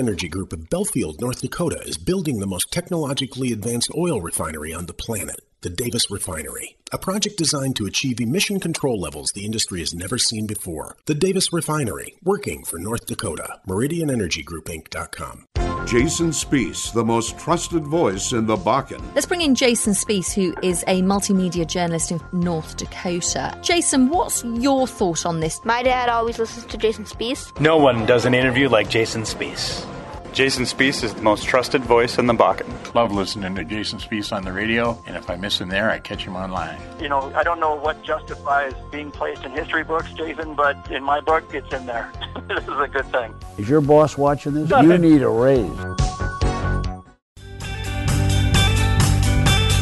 Energy 0.00 0.28
Group 0.30 0.54
of 0.54 0.70
Belfield, 0.70 1.20
North 1.20 1.42
Dakota 1.42 1.78
is 1.82 1.98
building 1.98 2.40
the 2.40 2.46
most 2.46 2.72
technologically 2.72 3.52
advanced 3.52 3.90
oil 3.94 4.22
refinery 4.22 4.72
on 4.72 4.86
the 4.86 4.94
planet, 4.94 5.40
the 5.62 5.70
Davis 5.70 6.10
Refinery. 6.10 6.76
A 6.92 6.98
project 6.98 7.36
designed 7.36 7.76
to 7.76 7.86
achieve 7.86 8.20
emission 8.20 8.58
control 8.58 9.00
levels 9.00 9.30
the 9.32 9.44
industry 9.44 9.80
has 9.80 9.94
never 9.94 10.18
seen 10.18 10.46
before. 10.46 10.96
The 11.06 11.14
Davis 11.14 11.52
Refinery, 11.52 12.16
working 12.22 12.64
for 12.64 12.78
North 12.78 13.06
Dakota. 13.06 13.60
MeridianEnergyGroupInc.com. 13.68 15.46
Jason 15.86 16.30
Spiess, 16.30 16.92
the 16.92 17.04
most 17.04 17.38
trusted 17.38 17.84
voice 17.84 18.32
in 18.32 18.46
the 18.46 18.56
Bakken. 18.56 19.02
Let's 19.14 19.26
bring 19.26 19.40
in 19.40 19.54
Jason 19.54 19.92
Spiess, 19.92 20.32
who 20.32 20.54
is 20.62 20.84
a 20.86 21.02
multimedia 21.02 21.66
journalist 21.66 22.12
in 22.12 22.20
North 22.32 22.76
Dakota. 22.76 23.58
Jason, 23.62 24.08
what's 24.08 24.44
your 24.44 24.86
thought 24.86 25.26
on 25.26 25.40
this? 25.40 25.60
My 25.64 25.82
dad 25.82 26.08
always 26.08 26.38
listens 26.38 26.66
to 26.66 26.78
Jason 26.78 27.04
Spiess. 27.04 27.58
No 27.60 27.76
one 27.76 28.06
does 28.06 28.24
an 28.24 28.34
interview 28.34 28.68
like 28.68 28.88
Jason 28.88 29.22
Spiess. 29.22 29.86
Jason 30.32 30.64
Spiess 30.64 31.02
is 31.02 31.12
the 31.14 31.22
most 31.22 31.44
trusted 31.44 31.82
voice 31.82 32.16
in 32.16 32.26
the 32.26 32.32
Bakken. 32.32 32.94
Love 32.94 33.10
listening 33.10 33.56
to 33.56 33.64
Jason 33.64 33.98
Spiess 33.98 34.32
on 34.34 34.44
the 34.44 34.52
radio, 34.52 34.96
and 35.06 35.16
if 35.16 35.28
I 35.28 35.36
miss 35.36 35.60
him 35.60 35.68
there, 35.68 35.90
I 35.90 35.98
catch 35.98 36.24
him 36.24 36.36
online. 36.36 36.80
You 37.00 37.08
know, 37.08 37.32
I 37.34 37.42
don't 37.42 37.58
know 37.58 37.74
what 37.74 38.02
justifies 38.04 38.72
being 38.92 39.10
placed 39.10 39.44
in 39.44 39.50
history 39.50 39.82
books, 39.82 40.12
Jason, 40.12 40.54
but 40.54 40.90
in 40.90 41.02
my 41.02 41.20
book, 41.20 41.52
it's 41.52 41.72
in 41.74 41.86
there. 41.86 42.12
this 42.48 42.62
is 42.62 42.78
a 42.78 42.88
good 42.88 43.06
thing. 43.06 43.34
Is 43.58 43.68
your 43.68 43.80
boss 43.80 44.16
watching 44.16 44.54
this? 44.54 44.70
You 44.70 44.98
need 44.98 45.22
a 45.22 45.28
raise. 45.28 45.68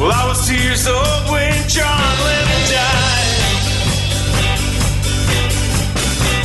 Well, 0.00 0.12
I 0.12 0.28
was 0.28 0.48
two 0.48 0.56
years 0.56 0.86
old 0.86 1.30
when 1.30 1.68
John 1.68 2.14
Lennon 2.24 2.70
died. 2.72 3.18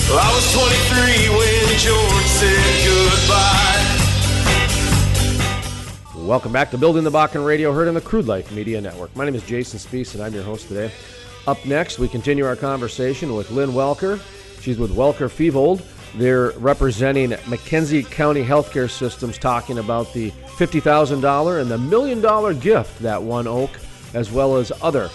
Well, 0.09 0.19
I 0.19 0.29
was 0.35 0.45
23 0.53 1.29
when 1.37 1.77
George 1.79 2.25
said 2.25 2.82
Welcome 6.33 6.51
back 6.51 6.71
to 6.71 6.79
Building 6.79 7.03
the 7.03 7.11
Bakken 7.11 7.45
Radio, 7.45 7.71
heard 7.71 7.87
on 7.87 7.93
the 7.93 8.01
Crude 8.01 8.25
Life 8.25 8.51
Media 8.51 8.81
Network. 8.81 9.15
My 9.15 9.23
name 9.23 9.35
is 9.35 9.43
Jason 9.43 9.77
Spiess, 9.77 10.15
and 10.15 10.23
I'm 10.23 10.33
your 10.33 10.41
host 10.41 10.67
today. 10.67 10.91
Up 11.45 11.63
next, 11.63 11.99
we 11.99 12.07
continue 12.07 12.43
our 12.43 12.55
conversation 12.55 13.35
with 13.35 13.51
Lynn 13.51 13.69
Welker. 13.69 14.19
She's 14.59 14.79
with 14.79 14.95
Welker 14.95 15.29
Fevold. 15.29 15.83
They're 16.15 16.49
representing 16.53 17.29
McKenzie 17.43 18.09
County 18.09 18.43
Healthcare 18.43 18.89
Systems, 18.89 19.37
talking 19.37 19.77
about 19.77 20.11
the 20.13 20.31
$50,000 20.31 21.61
and 21.61 21.69
the 21.69 21.77
million 21.77 22.19
dollar 22.19 22.55
gift 22.55 22.97
that 23.03 23.19
ONEOK, 23.19 23.69
as 24.15 24.31
well 24.31 24.57
as 24.57 24.71
other 24.81 25.11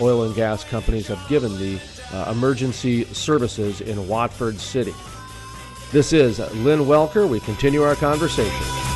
oil 0.00 0.22
and 0.22 0.36
gas 0.36 0.62
companies, 0.62 1.08
have 1.08 1.28
given 1.28 1.50
the 1.58 1.80
uh, 2.12 2.30
emergency 2.30 3.02
services 3.06 3.80
in 3.80 4.06
Watford 4.06 4.60
City. 4.60 4.94
This 5.90 6.12
is 6.12 6.38
Lynn 6.54 6.82
Welker. 6.82 7.28
We 7.28 7.40
continue 7.40 7.82
our 7.82 7.96
conversation. 7.96 8.89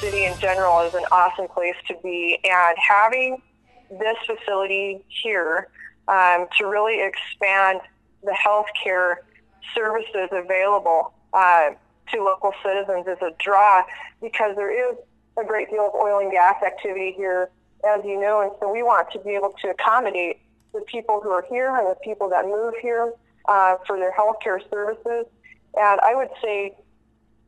City 0.00 0.24
in 0.24 0.38
general 0.38 0.80
is 0.80 0.94
an 0.94 1.04
awesome 1.12 1.46
place 1.48 1.74
to 1.86 1.94
be, 2.02 2.38
and 2.44 2.76
having 2.78 3.42
this 3.90 4.16
facility 4.26 5.04
here 5.08 5.68
um, 6.08 6.46
to 6.58 6.66
really 6.66 7.02
expand 7.02 7.80
the 8.22 8.32
healthcare 8.32 9.16
services 9.74 10.28
available 10.32 11.12
uh, 11.32 11.70
to 12.10 12.22
local 12.22 12.52
citizens 12.64 13.06
is 13.06 13.18
a 13.20 13.30
draw 13.38 13.82
because 14.22 14.56
there 14.56 14.72
is 14.72 14.96
a 15.38 15.44
great 15.44 15.68
deal 15.70 15.86
of 15.86 15.94
oil 15.94 16.18
and 16.18 16.32
gas 16.32 16.62
activity 16.62 17.12
here, 17.12 17.50
as 17.86 18.04
you 18.04 18.18
know, 18.18 18.40
and 18.40 18.52
so 18.60 18.72
we 18.72 18.82
want 18.82 19.10
to 19.12 19.18
be 19.20 19.30
able 19.30 19.54
to 19.60 19.68
accommodate 19.68 20.38
the 20.72 20.80
people 20.82 21.20
who 21.22 21.30
are 21.30 21.44
here 21.48 21.76
and 21.76 21.86
the 21.86 21.96
people 22.02 22.28
that 22.28 22.44
move 22.46 22.74
here 22.80 23.12
uh, 23.48 23.76
for 23.86 23.98
their 23.98 24.12
healthcare 24.12 24.60
services. 24.70 25.26
And 25.74 26.00
I 26.00 26.14
would 26.14 26.30
say 26.42 26.74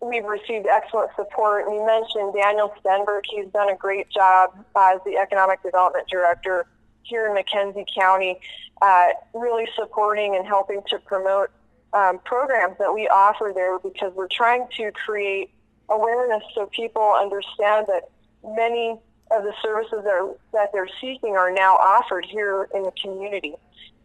we've 0.02 0.24
received 0.24 0.66
excellent 0.66 1.10
support. 1.16 1.66
And 1.66 1.76
you 1.76 1.86
mentioned 1.86 2.34
Daniel 2.34 2.74
Stenberg. 2.84 3.22
He's 3.30 3.46
done 3.52 3.70
a 3.70 3.76
great 3.76 4.10
job 4.10 4.50
as 4.76 5.00
the 5.04 5.16
Economic 5.16 5.62
Development 5.62 6.06
Director 6.08 6.66
here 7.04 7.26
in 7.26 7.36
McKenzie 7.36 7.86
County, 7.94 8.38
uh, 8.80 9.08
really 9.32 9.66
supporting 9.76 10.36
and 10.36 10.46
helping 10.46 10.82
to 10.88 10.98
promote 10.98 11.50
um, 11.92 12.18
programs 12.24 12.76
that 12.78 12.92
we 12.92 13.06
offer 13.08 13.52
there 13.54 13.78
because 13.78 14.12
we're 14.14 14.28
trying 14.28 14.66
to 14.76 14.90
create 14.92 15.50
awareness 15.88 16.42
so 16.54 16.66
people 16.66 17.14
understand 17.18 17.86
that 17.86 18.08
many 18.44 18.98
of 19.30 19.44
the 19.44 19.52
services 19.62 20.00
that, 20.04 20.12
are, 20.12 20.34
that 20.52 20.70
they're 20.72 20.88
seeking 21.00 21.36
are 21.36 21.50
now 21.50 21.74
offered 21.74 22.24
here 22.24 22.68
in 22.74 22.82
the 22.82 22.92
community. 23.00 23.54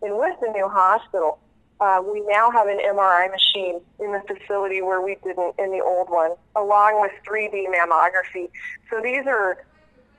And 0.01 0.17
with 0.17 0.39
the 0.41 0.49
new 0.49 0.67
hospital, 0.67 1.39
uh, 1.79 2.01
we 2.01 2.21
now 2.21 2.49
have 2.49 2.67
an 2.67 2.79
MRI 2.79 3.29
machine 3.29 3.81
in 3.99 4.11
the 4.11 4.21
facility 4.27 4.81
where 4.81 5.01
we 5.01 5.15
didn't 5.23 5.55
in 5.59 5.71
the 5.71 5.81
old 5.83 6.09
one, 6.09 6.31
along 6.55 7.01
with 7.01 7.11
3D 7.27 7.65
mammography. 7.67 8.49
So 8.89 8.99
these 9.01 9.25
are 9.27 9.63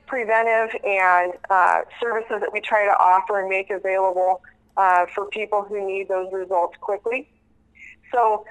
preventive 0.06 0.80
and 0.84 1.32
uh, 1.50 1.80
services 2.00 2.40
that 2.40 2.52
we 2.52 2.60
try 2.60 2.84
to 2.84 2.92
offer 2.92 3.40
and 3.40 3.48
make 3.48 3.70
available 3.70 4.40
uh, 4.76 5.06
for 5.14 5.26
people 5.26 5.62
who 5.62 5.86
need 5.86 6.08
those 6.08 6.32
results 6.32 6.76
quickly. 6.80 7.28
So 8.12 8.44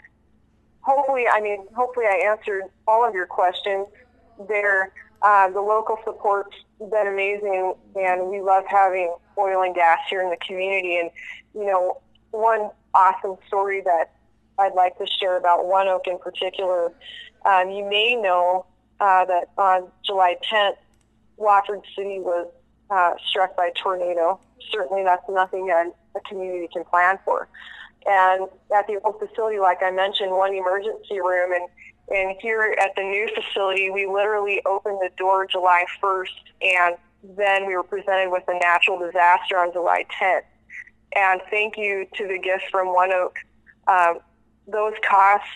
hopefully, 0.81 1.25
I 1.31 1.41
mean, 1.41 1.65
hopefully 1.73 2.05
I 2.05 2.29
answered 2.29 2.63
all 2.87 3.07
of 3.07 3.13
your 3.13 3.25
questions 3.25 3.87
there. 4.47 4.93
Uh, 5.21 5.49
the 5.49 5.61
local 5.61 5.97
support's 6.03 6.55
been 6.79 7.07
amazing, 7.07 7.73
and 7.95 8.27
we 8.27 8.41
love 8.41 8.65
having 8.67 9.15
oil 9.37 9.63
and 9.63 9.73
gas 9.73 9.99
here 10.09 10.21
in 10.21 10.29
the 10.29 10.37
community. 10.37 10.99
And, 10.99 11.09
you 11.55 11.65
know, 11.65 12.01
one 12.31 12.69
awesome 12.97 13.37
story 13.47 13.81
that 13.81 14.11
I'd 14.59 14.73
like 14.73 14.97
to 14.97 15.05
share 15.19 15.37
about 15.37 15.59
ONEOK 15.65 16.07
in 16.07 16.17
particular. 16.17 16.91
Um, 17.45 17.69
you 17.69 17.87
may 17.87 18.15
know 18.15 18.65
uh, 18.99 19.25
that 19.25 19.49
on 19.57 19.89
July 20.03 20.37
10th, 20.51 20.77
Watford 21.37 21.81
City 21.95 22.19
was 22.19 22.47
uh, 22.89 23.11
struck 23.29 23.55
by 23.55 23.67
a 23.67 23.73
tornado. 23.73 24.39
Certainly, 24.71 25.03
that's 25.03 25.23
nothing 25.29 25.67
that 25.67 25.93
a 26.15 26.19
community 26.21 26.67
can 26.73 26.83
plan 26.83 27.19
for. 27.23 27.47
And 28.05 28.47
at 28.75 28.87
the 28.87 28.99
old 29.03 29.19
facility, 29.19 29.59
like 29.59 29.83
I 29.83 29.91
mentioned, 29.91 30.31
one 30.31 30.53
emergency 30.53 31.19
room, 31.19 31.51
and 31.53 31.67
and 32.09 32.37
here 32.41 32.75
at 32.81 32.95
the 32.95 33.03
new 33.03 33.27
facility, 33.35 33.89
we 33.89 34.07
literally 34.07 34.61
opened 34.65 34.99
the 35.01 35.09
door 35.17 35.45
July 35.45 35.83
1st, 36.01 36.27
and 36.61 36.95
then 37.35 37.67
we 37.67 37.75
were 37.75 37.83
presented 37.83 38.31
with 38.31 38.43
a 38.47 38.57
natural 38.59 38.97
disaster 38.97 39.57
on 39.57 39.73
July 39.73 40.05
10th. 40.21 40.43
And 41.15 41.41
thank 41.49 41.77
you 41.77 42.05
to 42.15 42.27
the 42.27 42.37
gifts 42.37 42.65
from 42.71 42.87
ONEOK. 42.87 43.31
Um, 43.87 44.19
those 44.67 44.93
costs 45.07 45.47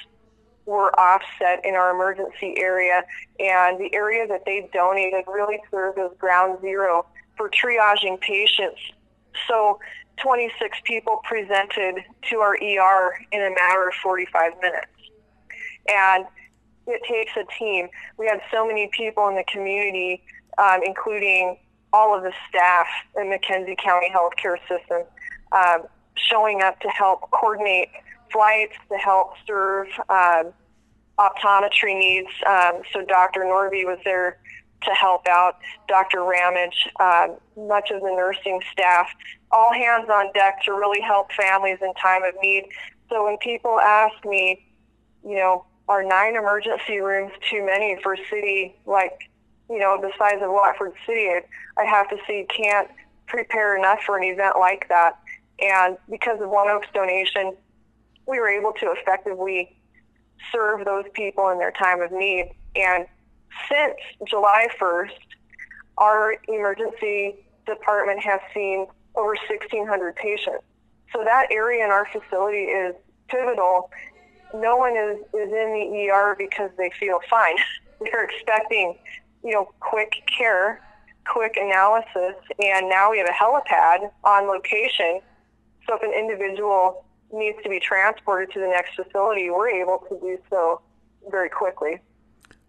were 0.66 0.98
offset 1.00 1.66
in 1.66 1.76
our 1.76 1.92
emergency 1.94 2.56
area, 2.58 3.04
and 3.40 3.80
the 3.80 3.94
area 3.94 4.28
that 4.28 4.46
they 4.46 4.70
donated 4.74 5.26
really 5.28 5.60
served 5.70 6.00
as 6.00 6.12
ground 6.18 6.60
zero 6.62 7.06
for 7.36 7.50
triaging 7.50 8.20
patients. 8.22 8.80
So 9.48 9.80
26 10.18 10.78
people 10.86 11.20
presented 11.24 12.04
to 12.30 12.38
our 12.38 12.54
ER 12.54 13.20
in 13.32 13.42
a 13.42 13.50
matter 13.50 13.88
of 13.88 13.96
45 13.96 14.54
minutes. 14.62 14.88
And 15.90 16.26
it 16.88 17.02
takes 17.08 17.32
a 17.36 17.44
team. 17.58 17.90
We 18.18 18.28
had 18.28 18.42
so 18.52 18.66
many 18.66 18.90
people 18.94 19.28
in 19.30 19.36
the 19.36 19.44
community, 19.46 20.24
um, 20.58 20.82
including 20.86 21.58
all 21.94 22.16
of 22.16 22.24
the 22.24 22.34
staff 22.50 22.88
in 23.18 23.24
McKenzie 23.26 23.78
County 23.78 24.12
Healthcare 24.14 24.58
System, 24.68 25.04
um, 25.52 25.84
showing 26.16 26.62
up 26.62 26.80
to 26.82 26.90
help 26.90 27.30
coordinate 27.32 27.90
flights, 28.32 28.76
to 28.90 28.98
help 28.98 29.34
serve 29.46 29.88
um, 30.10 30.54
optometry 31.20 31.98
needs. 31.98 32.30
Um, 32.48 32.82
so 32.94 33.04
Dr. 33.06 33.42
Norby 33.42 33.86
was 33.86 34.00
there 34.04 34.38
to 34.84 34.92
help 34.92 35.28
out, 35.28 35.58
Dr. 35.88 36.24
Ramage, 36.24 36.90
um, 37.00 37.38
much 37.68 37.92
of 37.92 38.02
the 38.02 38.10
nursing 38.10 38.62
staff, 38.72 39.08
all 39.52 39.72
hands 39.74 40.10
on 40.10 40.32
deck 40.34 40.64
to 40.64 40.72
really 40.72 41.02
help 41.02 41.32
families 41.34 41.78
in 41.82 41.94
time 41.96 42.24
of 42.24 42.34
need. 42.42 42.66
So 43.10 43.26
when 43.26 43.38
people 43.38 43.80
ask 43.80 44.26
me, 44.26 44.66
you 45.24 45.36
know, 45.36 45.66
are 45.88 46.04
nine 46.04 46.36
emergency 46.36 47.00
rooms 47.00 47.34
too 47.50 47.66
many 47.66 47.98
for 48.02 48.14
a 48.14 48.18
city 48.30 48.76
like, 48.86 49.30
you 49.70 49.78
know, 49.78 50.00
the 50.02 50.12
size 50.18 50.42
of 50.42 50.52
Watford 50.52 50.94
City? 51.06 51.46
I 51.78 51.86
have 51.86 52.10
to 52.10 52.18
say, 52.26 52.46
can't 52.46 52.90
prepare 53.28 53.78
enough 53.78 54.00
for 54.06 54.18
an 54.18 54.24
event 54.24 54.56
like 54.60 54.88
that. 54.90 55.20
And 55.62 55.98
because 56.10 56.42
of 56.42 56.50
ONEOK's 56.50 56.88
donation, 56.94 57.56
we 58.28 58.40
were 58.40 58.50
able 58.50 58.74
to 58.74 58.94
effectively 58.98 59.76
serve 60.52 60.86
those 60.86 61.06
people 61.14 61.50
in 61.50 61.60
their 61.60 61.72
time 61.72 62.02
of 62.02 62.12
need. 62.12 62.52
And 62.76 63.06
since 63.70 63.96
July 64.28 64.68
1st, 64.80 65.12
our 65.98 66.36
emergency 66.48 67.36
department 67.66 68.20
has 68.22 68.40
seen 68.54 68.88
over 69.16 69.36
1,600 69.50 70.16
patients. 70.16 70.64
So 71.14 71.24
that 71.24 71.48
area 71.52 71.84
in 71.84 71.92
our 71.92 72.08
facility 72.12 72.64
is 72.64 72.96
pivotal. 73.28 73.92
No 74.54 74.78
one 74.78 74.96
is, 74.96 75.18
is 75.34 75.52
in 75.52 75.74
the 75.74 76.10
ER 76.10 76.36
because 76.38 76.72
they 76.78 76.92
feel 77.00 77.20
fine. 77.30 77.56
They're 78.00 78.24
expecting, 78.24 78.98
you 79.44 79.52
know, 79.52 79.70
quick 79.80 80.24
care, 80.38 80.82
quick 81.28 81.56
analysis, 81.58 82.36
and 82.64 82.90
now 82.90 83.12
we 83.12 83.20
have 83.20 83.28
a 83.28 83.32
helipad 83.32 84.12
on 84.24 84.48
location. 84.48 85.22
So 85.92 85.98
if 85.98 86.04
an 86.04 86.14
individual 86.18 87.04
needs 87.34 87.58
to 87.64 87.70
be 87.70 87.78
transported 87.78 88.50
to 88.54 88.62
the 88.62 88.68
next 88.68 88.96
facility, 88.96 89.50
we're 89.50 89.68
able 89.68 89.98
to 90.08 90.18
do 90.22 90.38
so 90.50 90.80
very 91.30 91.50
quickly. 91.50 92.00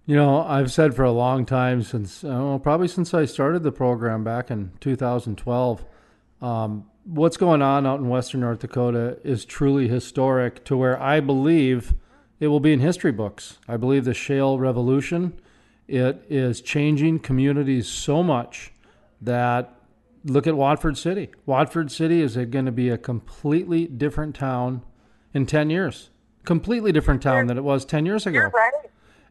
You 0.06 0.16
know, 0.16 0.42
I've 0.42 0.72
said 0.72 0.96
for 0.96 1.04
a 1.04 1.12
long 1.12 1.46
time 1.46 1.84
since, 1.84 2.24
uh, 2.24 2.58
probably 2.58 2.88
since 2.88 3.14
I 3.14 3.26
started 3.26 3.62
the 3.62 3.70
program 3.70 4.24
back 4.24 4.50
in 4.50 4.72
2012, 4.80 5.84
um, 6.40 6.90
what's 7.04 7.36
going 7.36 7.62
on 7.62 7.86
out 7.86 8.00
in 8.00 8.08
Western 8.08 8.40
North 8.40 8.58
Dakota 8.58 9.18
is 9.22 9.44
truly 9.44 9.86
historic 9.86 10.64
to 10.64 10.76
where 10.76 11.00
I 11.00 11.20
believe 11.20 11.94
it 12.40 12.48
will 12.48 12.58
be 12.58 12.72
in 12.72 12.80
history 12.80 13.12
books. 13.12 13.58
I 13.68 13.76
believe 13.76 14.04
the 14.04 14.14
shale 14.14 14.58
revolution, 14.58 15.40
it 15.86 16.26
is 16.28 16.60
changing 16.60 17.20
communities 17.20 17.86
so 17.86 18.24
much 18.24 18.72
that 19.20 19.78
look 20.24 20.46
at 20.46 20.56
Watford 20.56 20.96
City. 20.96 21.30
Watford 21.46 21.90
City 21.90 22.20
is 22.20 22.36
going 22.36 22.66
to 22.66 22.72
be 22.72 22.88
a 22.88 22.98
completely 22.98 23.86
different 23.86 24.34
town 24.34 24.82
in 25.34 25.46
10 25.46 25.70
years. 25.70 26.10
Completely 26.44 26.92
different 26.92 27.22
town 27.22 27.46
than 27.46 27.56
it 27.56 27.64
was 27.64 27.84
10 27.84 28.06
years 28.06 28.26
ago. 28.26 28.38
You're 28.38 28.50
right. 28.50 28.72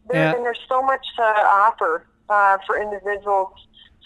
There, 0.09 0.27
and, 0.27 0.37
and, 0.37 0.45
there's 0.45 0.59
so 0.67 0.81
much 0.81 1.05
to 1.17 1.23
offer 1.23 2.05
uh, 2.29 2.57
for 2.65 2.81
individuals 2.81 3.53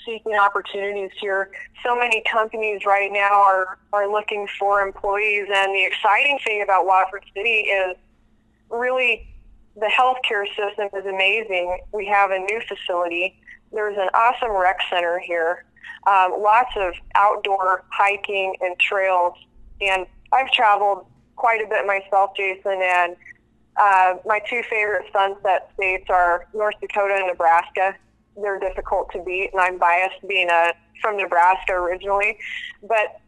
seeking 0.05 0.35
opportunities 0.35 1.11
here. 1.19 1.51
So 1.83 1.95
many 1.95 2.23
companies 2.31 2.85
right 2.85 3.11
now 3.11 3.43
are, 3.43 3.79
are 3.93 4.11
looking 4.11 4.47
for 4.59 4.81
employees, 4.81 5.47
and 5.53 5.73
the 5.73 5.85
exciting 5.85 6.39
thing 6.45 6.61
about 6.61 6.85
Watford 6.85 7.25
City 7.35 7.61
is 7.69 7.97
really 8.69 9.27
the 9.75 9.87
healthcare 9.87 10.47
system 10.47 10.89
is 10.97 11.05
amazing. 11.05 11.79
We 11.91 12.05
have 12.07 12.31
a 12.31 12.39
new 12.39 12.61
facility. 12.67 13.39
There's 13.71 13.97
an 13.97 14.09
awesome 14.13 14.51
rec 14.51 14.77
center 14.89 15.19
here. 15.19 15.64
Um, 16.07 16.35
lots 16.39 16.71
of 16.75 16.93
outdoor 17.15 17.83
hiking 17.91 18.55
and 18.61 18.77
trails. 18.79 19.33
And 19.81 20.05
I've 20.31 20.51
traveled 20.51 21.07
quite 21.35 21.61
a 21.61 21.67
bit 21.67 21.85
myself, 21.85 22.31
Jason, 22.35 22.79
and 22.81 23.15
uh, 23.77 24.15
my 24.25 24.39
two 24.49 24.61
favorite 24.69 25.05
sunset 25.11 25.69
states 25.73 26.05
are 26.09 26.47
North 26.53 26.75
Dakota 26.79 27.15
and 27.15 27.27
Nebraska. 27.27 27.95
They're 28.41 28.59
difficult 28.59 29.11
to 29.13 29.23
beat, 29.23 29.51
and 29.51 29.61
I'm 29.61 29.77
biased 29.77 30.25
being 30.27 30.49
a, 30.49 30.73
from 31.01 31.17
Nebraska 31.17 31.73
originally. 31.73 32.37
But 32.81 33.19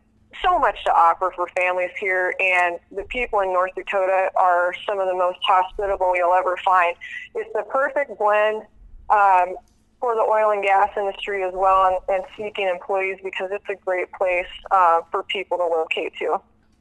so 0.44 0.60
much 0.60 0.84
to 0.86 0.92
offer 0.92 1.32
for 1.36 1.48
families 1.56 1.92
here, 2.00 2.34
and 2.40 2.80
the 2.92 3.04
people 3.04 3.40
in 3.40 3.52
North 3.52 3.72
Dakota 3.76 4.30
are 4.36 4.74
some 4.86 5.00
of 5.00 5.08
the 5.08 5.16
most 5.16 5.40
hospitable 5.42 6.16
you'll 6.16 6.34
ever 6.34 6.58
find. 6.64 6.96
It's 7.36 7.52
the 7.54 7.64
perfect 7.64 8.18
blend 8.18 8.64
um, 9.10 9.56
for 10.00 10.16
the 10.16 10.22
oil 10.22 10.52
and 10.52 10.64
gas 10.64 10.90
industry 10.96 11.44
as 11.44 11.54
well, 11.54 11.86
and, 11.86 11.98
and 12.08 12.24
seeking 12.38 12.68
employees 12.68 13.18
because 13.24 13.50
it's 13.52 13.68
a 13.70 13.76
great 13.86 14.12
place 14.14 14.46
uh, 14.72 15.02
for 15.12 15.24
people 15.24 15.58
to 15.58 15.66
locate 15.66 16.14
to. 16.20 16.40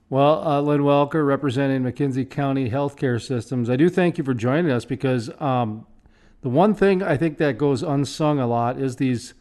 Well, 0.08 0.46
uh, 0.46 0.60
Lynn 0.60 0.82
Welker, 0.82 1.26
representing 1.26 1.82
McKenzie 1.82 2.28
County 2.28 2.70
Healthcare 2.70 3.20
Systems, 3.20 3.68
I 3.68 3.76
do 3.76 3.88
thank 3.88 4.18
you 4.18 4.24
for 4.24 4.34
joining 4.34 4.70
us 4.70 4.84
because 4.84 5.30
um, 5.40 5.86
the 6.42 6.48
one 6.48 6.74
thing 6.74 7.02
I 7.02 7.16
think 7.16 7.38
that 7.38 7.58
goes 7.58 7.82
unsung 7.82 8.38
a 8.38 8.46
lot 8.46 8.78
is 8.78 8.96
these 8.96 9.34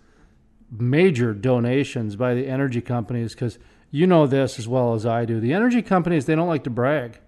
major 0.71 1.33
donations 1.33 2.15
by 2.15 2.33
the 2.33 2.47
energy 2.47 2.81
companies 2.81 3.33
because 3.33 3.59
you 3.91 4.07
know 4.07 4.25
this 4.25 4.57
as 4.57 4.67
well 4.67 4.95
as 4.95 5.05
I 5.05 5.25
do. 5.25 5.39
The 5.39 5.53
energy 5.53 5.81
companies, 5.81 6.25
they 6.25 6.35
don't 6.35 6.47
like 6.47 6.63
to 6.63 6.69
brag. 6.69 7.19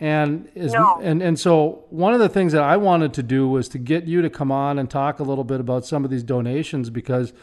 And 0.00 0.48
is, 0.54 0.72
no. 0.72 0.98
and 1.02 1.22
and 1.22 1.38
so 1.38 1.84
one 1.90 2.14
of 2.14 2.20
the 2.20 2.28
things 2.30 2.52
that 2.52 2.62
I 2.62 2.78
wanted 2.78 3.12
to 3.14 3.22
do 3.22 3.46
was 3.46 3.68
to 3.68 3.78
get 3.78 4.04
you 4.04 4.22
to 4.22 4.30
come 4.30 4.50
on 4.50 4.78
and 4.78 4.88
talk 4.88 5.20
a 5.20 5.22
little 5.22 5.44
bit 5.44 5.60
about 5.60 5.84
some 5.84 6.04
of 6.04 6.10
these 6.10 6.22
donations 6.22 6.88
because 6.88 7.34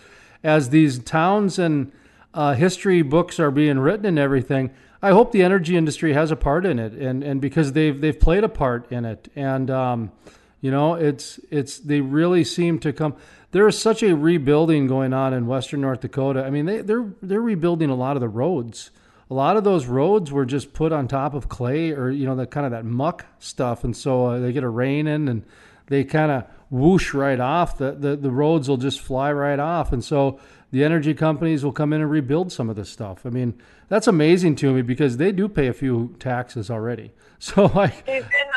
as 0.43 0.69
these 0.69 0.97
towns 0.97 1.59
and 1.59 1.91
uh, 2.33 2.55
history 2.55 3.03
books 3.03 3.39
are 3.39 3.51
being 3.51 3.77
written 3.77 4.07
and 4.07 4.17
everything, 4.17 4.71
I 5.01 5.11
hope 5.11 5.31
the 5.31 5.43
energy 5.43 5.77
industry 5.77 6.13
has 6.13 6.31
a 6.31 6.35
part 6.35 6.65
in 6.65 6.79
it, 6.79 6.93
and 6.93 7.23
and 7.23 7.39
because 7.39 7.73
they've 7.73 7.99
they've 7.99 8.19
played 8.19 8.43
a 8.43 8.49
part 8.49 8.91
in 8.91 9.05
it, 9.05 9.31
and 9.35 9.69
um, 9.69 10.11
you 10.59 10.71
know 10.71 10.95
it's 10.95 11.39
it's 11.51 11.77
they 11.77 12.01
really 12.01 12.43
seem 12.43 12.79
to 12.79 12.91
come. 12.91 13.15
There 13.51 13.67
is 13.67 13.79
such 13.79 14.01
a 14.01 14.15
rebuilding 14.15 14.87
going 14.87 15.13
on 15.13 15.33
in 15.33 15.45
Western 15.45 15.81
North 15.81 16.01
Dakota. 16.01 16.43
I 16.43 16.49
mean, 16.49 16.65
they 16.65 16.81
they're 16.81 17.05
they're 17.21 17.41
rebuilding 17.41 17.91
a 17.91 17.95
lot 17.95 18.17
of 18.17 18.21
the 18.21 18.29
roads. 18.29 18.89
A 19.29 19.33
lot 19.33 19.57
of 19.57 19.63
those 19.63 19.85
roads 19.85 20.31
were 20.31 20.45
just 20.45 20.73
put 20.73 20.91
on 20.93 21.07
top 21.07 21.33
of 21.33 21.49
clay 21.49 21.91
or 21.91 22.09
you 22.09 22.25
know 22.25 22.35
that 22.35 22.51
kind 22.51 22.65
of 22.65 22.71
that 22.71 22.85
muck 22.85 23.25
stuff, 23.39 23.83
and 23.83 23.95
so 23.95 24.25
uh, 24.25 24.39
they 24.39 24.53
get 24.53 24.63
a 24.63 24.69
rain 24.69 25.07
in 25.07 25.27
and 25.27 25.43
they 25.87 26.03
kind 26.03 26.31
of 26.31 26.45
whoosh 26.69 27.13
right 27.13 27.39
off. 27.39 27.77
The, 27.77 27.91
the 27.91 28.15
the 28.15 28.31
roads 28.31 28.69
will 28.69 28.77
just 28.77 28.99
fly 29.01 29.31
right 29.31 29.59
off, 29.59 29.91
and 29.91 30.03
so 30.03 30.39
the 30.71 30.83
energy 30.83 31.13
companies 31.13 31.63
will 31.63 31.71
come 31.71 31.93
in 31.93 32.01
and 32.01 32.11
rebuild 32.11 32.51
some 32.51 32.69
of 32.69 32.75
this 32.75 32.89
stuff. 32.89 33.25
I 33.25 33.29
mean, 33.29 33.59
that's 33.87 34.07
amazing 34.07 34.55
to 34.57 34.73
me 34.73 34.81
because 34.81 35.17
they 35.17 35.31
do 35.31 35.47
pay 35.47 35.67
a 35.67 35.73
few 35.73 36.15
taxes 36.19 36.69
already. 36.69 37.11
So 37.39 37.67
like 37.67 37.93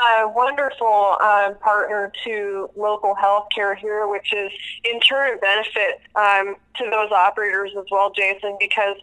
a 0.01 0.29
wonderful 0.29 1.17
um, 1.21 1.55
partner 1.57 2.13
to 2.25 2.71
local 2.77 3.15
healthcare 3.15 3.77
here, 3.77 4.09
which 4.09 4.33
is 4.33 4.51
in 4.85 5.01
turn 5.01 5.37
a 5.37 5.39
benefit 5.39 6.01
um, 6.15 6.57
to 6.77 6.89
those 6.91 7.11
operators 7.11 7.73
as 7.79 7.85
well, 7.91 8.11
Jason, 8.11 8.57
because 8.59 8.97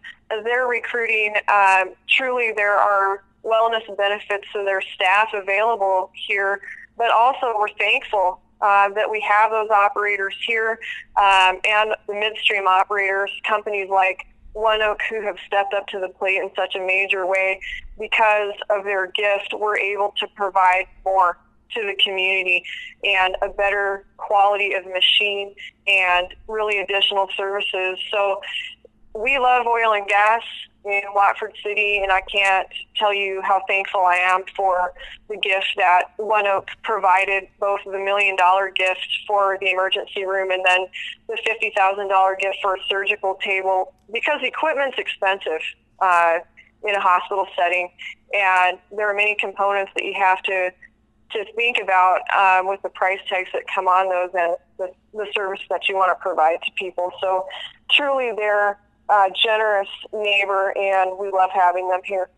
they're 0.44 0.68
recruiting, 0.68 1.36
um, 1.48 1.94
truly 2.10 2.52
there 2.56 2.76
are 2.76 3.24
wellness 3.44 3.86
benefits 3.98 4.46
to 4.54 4.64
their 4.64 4.82
staff 4.82 5.30
available 5.34 6.12
here. 6.14 6.62
But 6.98 7.12
also, 7.12 7.54
we're 7.58 7.74
thankful 7.78 8.42
uh, 8.62 8.90
that 8.90 9.10
we 9.10 9.22
have 9.22 9.52
those 9.52 9.70
operators 9.70 10.36
here 10.46 10.80
um, 11.16 11.60
and 11.64 11.96
the 12.08 12.14
midstream 12.14 12.68
operators, 12.68 13.30
companies 13.48 13.90
like 13.90 14.26
Oak 14.66 15.02
who 15.10 15.22
have 15.22 15.38
stepped 15.46 15.74
up 15.74 15.88
to 15.88 16.00
the 16.00 16.10
plate 16.10 16.38
in 16.38 16.50
such 16.56 16.76
a 16.76 16.80
major 16.80 17.26
way 17.26 17.60
because 18.00 18.54
of 18.70 18.84
their 18.84 19.08
gift, 19.08 19.54
we're 19.58 19.78
able 19.78 20.14
to 20.18 20.28
provide 20.36 20.86
more 21.06 21.38
to 21.76 21.82
the 21.82 21.96
community 22.04 22.64
and 23.04 23.36
a 23.42 23.50
better 23.50 24.06
quality 24.18 24.74
of 24.74 24.86
machine 24.86 25.54
and 25.88 26.34
really 26.48 26.80
additional 26.80 27.30
services. 27.36 28.00
So 28.12 28.42
we 29.14 29.38
love 29.38 29.66
oil 29.66 29.94
and 29.94 30.08
gas 30.08 30.44
in 30.90 31.02
Watford 31.14 31.54
City, 31.64 32.00
and 32.02 32.12
I 32.12 32.22
can't 32.22 32.68
tell 32.96 33.14
you 33.14 33.42
how 33.44 33.62
thankful 33.68 34.02
I 34.02 34.16
am 34.16 34.44
for 34.56 34.94
the 35.30 35.38
gift 35.38 35.68
that 35.78 36.18
ONEOK 36.20 36.68
provided, 36.84 37.48
both 37.60 37.80
the 37.86 38.00
million 38.00 38.36
dollar 38.36 38.72
gift 38.72 39.08
for 39.28 39.58
the 39.60 39.72
emergency 39.72 40.26
room 40.26 40.52
and 40.52 40.64
then 40.66 40.88
the 41.28 41.38
$50,000 41.46 42.40
gift 42.40 42.58
for 42.62 42.76
a 42.76 42.80
surgical 42.88 43.36
table, 43.44 43.94
because 44.12 44.40
equipment's 44.44 44.98
expensive 44.98 45.62
uh, 46.00 46.40
in 46.84 46.96
a 46.96 47.02
hospital 47.02 47.48
setting, 47.56 47.90
and 48.34 48.78
there 48.96 49.10
are 49.10 49.16
many 49.16 49.36
components 49.40 49.92
that 49.96 50.04
you 50.04 50.14
have 50.14 50.42
to 50.44 50.72
to 51.32 51.44
think 51.56 51.78
about 51.82 52.22
um, 52.34 52.68
with 52.68 52.82
the 52.84 52.90
price 52.90 53.20
tags 53.28 53.50
that 53.52 53.64
come 53.74 53.86
on 53.88 54.08
those 54.10 54.30
and 54.34 54.56
the, 54.78 54.92
the 55.14 55.28
service 55.36 55.60
that 55.70 55.90
you 55.90 55.96
want 55.96 56.10
to 56.10 56.22
provide 56.22 56.58
to 56.64 56.72
people. 56.78 57.12
So 57.20 57.46
truly, 57.92 58.32
they're 58.36 58.80
uh, 59.10 59.30
generous 59.42 59.90
neighbor, 60.14 60.74
and 60.78 61.18
we 61.20 61.30
love 61.32 61.50
having 61.54 61.90
them 61.90 62.02
here. 62.06 62.30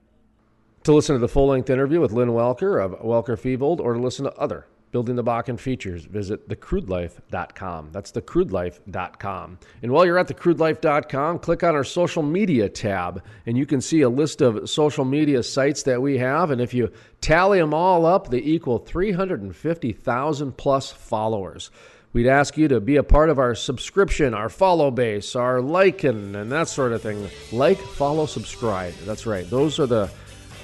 To 0.84 0.94
listen 0.94 1.16
to 1.16 1.20
the 1.20 1.28
full 1.28 1.48
length 1.48 1.70
interview 1.70 2.00
with 2.00 2.12
Lynn 2.12 2.30
Welker 2.30 2.84
of 2.84 3.00
Welker 3.02 3.38
Fevold 3.38 3.80
or 3.80 3.94
to 3.94 4.00
listen 4.00 4.26
to 4.26 4.34
other 4.36 4.66
Building 4.92 5.16
the 5.16 5.24
Bakken 5.24 5.60
features, 5.60 6.06
visit 6.06 6.50
thecrudelife.com. 6.50 7.90
That's 7.92 8.12
thecrudelife.com. 8.12 9.60
And 9.84 9.92
while 9.92 10.04
you're 10.04 10.18
at 10.18 10.28
thecrudelife.com, 10.28 11.40
click 11.40 11.64
on 11.64 11.76
our 11.76 11.84
social 11.84 12.24
media 12.24 12.68
tab, 12.70 13.24
and 13.46 13.56
you 13.56 13.68
can 13.68 13.82
see 13.82 14.02
a 14.02 14.10
list 14.10 14.42
of 14.42 14.68
social 14.68 15.06
media 15.06 15.44
sites 15.44 15.84
that 15.84 16.02
we 16.02 16.18
have. 16.18 16.50
And 16.50 16.60
if 16.60 16.74
you 16.74 16.92
tally 17.22 17.60
them 17.60 17.72
all 17.72 18.08
up, 18.08 18.30
they 18.30 18.40
equal 18.40 18.80
350,000 18.80 20.58
plus 20.58 20.92
followers. 20.92 21.70
We'd 22.12 22.28
ask 22.28 22.58
you 22.58 22.68
to 22.70 22.80
be 22.80 22.96
a 22.96 23.04
part 23.04 23.30
of 23.30 23.38
our 23.38 23.54
subscription, 23.54 24.34
our 24.34 24.50
follow 24.50 24.90
base, 24.90 25.36
our 25.36 25.62
liking, 25.62 26.36
and 26.36 26.52
that 26.52 26.68
sort 26.68 26.92
of 26.92 27.04
thing. 27.04 27.30
Like, 27.52 27.78
follow, 27.78 28.26
subscribe. 28.26 28.96
That's 29.06 29.28
right. 29.28 29.48
Those 29.48 29.80
are 29.80 29.86
the 29.86 30.10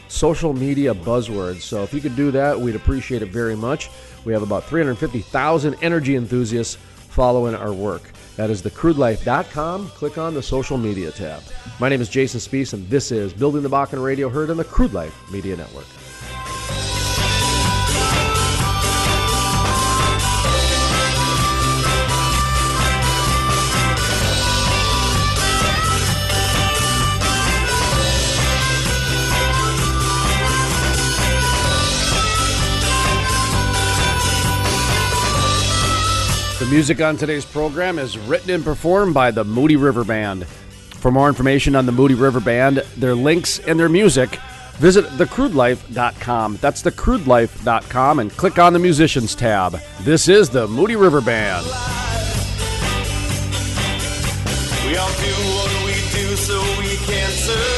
social 0.08 0.54
media 0.54 0.96
buzzwords. 0.96 1.62
So 1.62 1.84
if 1.84 1.94
you 1.94 2.02
could 2.02 2.16
do 2.16 2.32
that, 2.32 2.60
we'd 2.60 2.76
appreciate 2.76 3.22
it 3.22 3.30
very 3.30 3.56
much. 3.56 3.92
We 4.26 4.34
have 4.34 4.42
about 4.42 4.64
350,000 4.64 5.76
energy 5.84 6.16
enthusiasts 6.16 6.78
following 7.10 7.54
our 7.54 7.74
work. 7.74 8.12
That 8.38 8.50
is 8.50 8.64
thecrudelife.com. 8.64 9.90
Click 9.90 10.18
on 10.18 10.34
the 10.34 10.42
social 10.42 10.78
media 10.78 11.12
tab. 11.12 11.44
My 11.80 11.90
name 11.90 12.02
is 12.02 12.10
Jason 12.10 12.40
Spiess, 12.40 12.74
and 12.74 12.90
this 12.90 13.12
is 13.12 13.34
Building 13.34 13.62
the 13.62 13.70
Bakken 13.70 14.04
Radio 14.04 14.30
heard 14.30 14.50
on 14.50 14.58
the 14.58 14.64
Crude 14.64 14.94
Life 14.94 15.32
Media 15.32 15.56
Network. 15.56 15.86
The 36.66 36.72
music 36.72 37.00
on 37.00 37.16
today's 37.16 37.46
program 37.46 38.00
is 38.00 38.18
written 38.18 38.50
and 38.50 38.64
performed 38.64 39.14
by 39.14 39.30
the 39.30 39.44
Moody 39.44 39.76
River 39.76 40.04
Band. 40.04 40.48
For 40.48 41.12
more 41.12 41.28
information 41.28 41.76
on 41.76 41.86
the 41.86 41.92
Moody 41.92 42.16
River 42.16 42.40
Band, 42.40 42.78
their 42.98 43.14
links, 43.14 43.60
and 43.60 43.80
their 43.80 43.88
music, 43.88 44.40
visit 44.78 45.06
thecrudelife.com. 45.06 46.58
That's 46.58 46.82
thecrudelife.com 46.82 48.18
and 48.18 48.32
click 48.36 48.58
on 48.58 48.74
the 48.74 48.80
musicians 48.80 49.36
tab. 49.36 49.74
This 50.02 50.28
is 50.28 50.50
the 50.50 50.68
Moody 50.68 50.96
River 50.96 51.22
Band. 51.22 51.68
We 54.88 54.98
all 54.98 55.14
do 55.22 55.36
what 55.54 55.86
we 55.86 55.94
do 56.18 56.36
so 56.36 56.60
we 56.80 56.96
can 57.06 57.30
survive. 57.30 57.75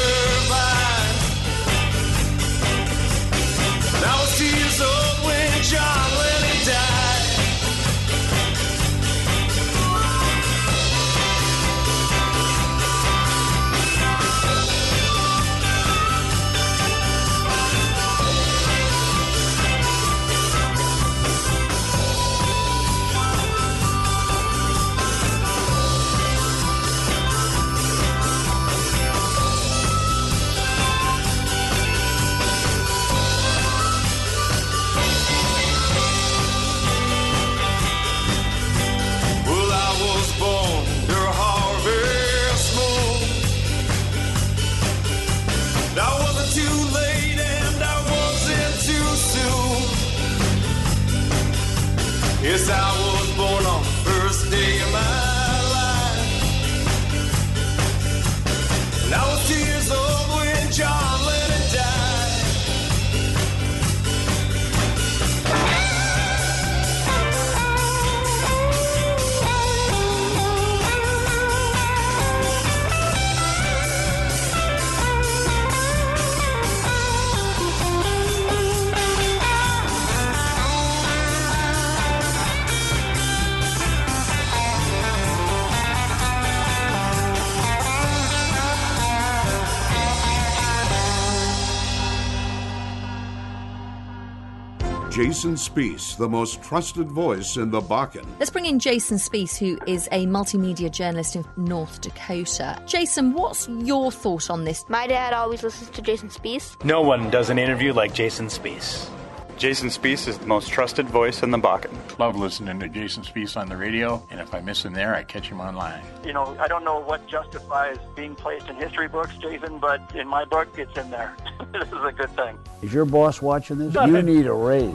Jason 95.17 95.55
Spiess, 95.55 96.15
the 96.15 96.29
most 96.29 96.61
trusted 96.61 97.09
voice 97.09 97.57
in 97.57 97.71
the 97.71 97.81
Bakken. 97.81 98.23
Let's 98.37 98.51
bring 98.51 98.67
in 98.67 98.77
Jason 98.77 99.17
Spiess, 99.17 99.57
who 99.57 99.79
is 99.91 100.07
a 100.11 100.27
multimedia 100.27 100.91
journalist 100.91 101.35
in 101.35 101.43
North 101.57 102.01
Dakota. 102.01 102.79
Jason, 102.85 103.33
what's 103.33 103.67
your 103.67 104.11
thought 104.11 104.51
on 104.51 104.63
this? 104.63 104.85
My 104.89 105.07
dad 105.07 105.33
always 105.33 105.63
listens 105.63 105.89
to 105.89 106.03
Jason 106.03 106.29
Spiess. 106.29 106.85
No 106.85 107.01
one 107.01 107.31
does 107.31 107.49
an 107.49 107.57
interview 107.57 107.93
like 107.93 108.13
Jason 108.13 108.45
Spiess. 108.45 109.09
Jason 109.57 109.89
Spiess 109.89 110.27
is 110.27 110.37
the 110.37 110.45
most 110.45 110.69
trusted 110.69 111.09
voice 111.09 111.41
in 111.41 111.49
the 111.49 111.57
Bakken. 111.57 111.91
Love 112.19 112.35
listening 112.35 112.79
to 112.79 112.87
Jason 112.87 113.23
Spiess 113.23 113.57
on 113.57 113.67
the 113.67 113.75
radio, 113.75 114.23
and 114.29 114.39
if 114.39 114.53
I 114.53 114.61
miss 114.61 114.85
him 114.85 114.93
there, 114.93 115.15
I 115.15 115.23
catch 115.23 115.49
him 115.49 115.59
online. 115.59 116.03
You 116.23 116.33
know, 116.33 116.55
I 116.59 116.67
don't 116.67 116.83
know 116.83 116.99
what 116.99 117.25
justifies 117.27 117.97
being 118.15 118.35
placed 118.35 118.69
in 118.69 118.75
history 118.75 119.07
books, 119.07 119.35
Jason, 119.37 119.79
but 119.79 120.15
in 120.15 120.27
my 120.27 120.45
book, 120.45 120.67
it's 120.77 120.95
in 120.95 121.09
there. 121.09 121.35
this 121.73 121.87
is 121.87 122.03
a 122.03 122.11
good 122.11 122.29
thing. 122.35 122.55
Is 122.83 122.93
your 122.93 123.05
boss 123.05 123.41
watching 123.41 123.79
this? 123.79 123.95
You 123.95 124.21
need 124.21 124.45
a 124.45 124.53
raise. 124.53 124.93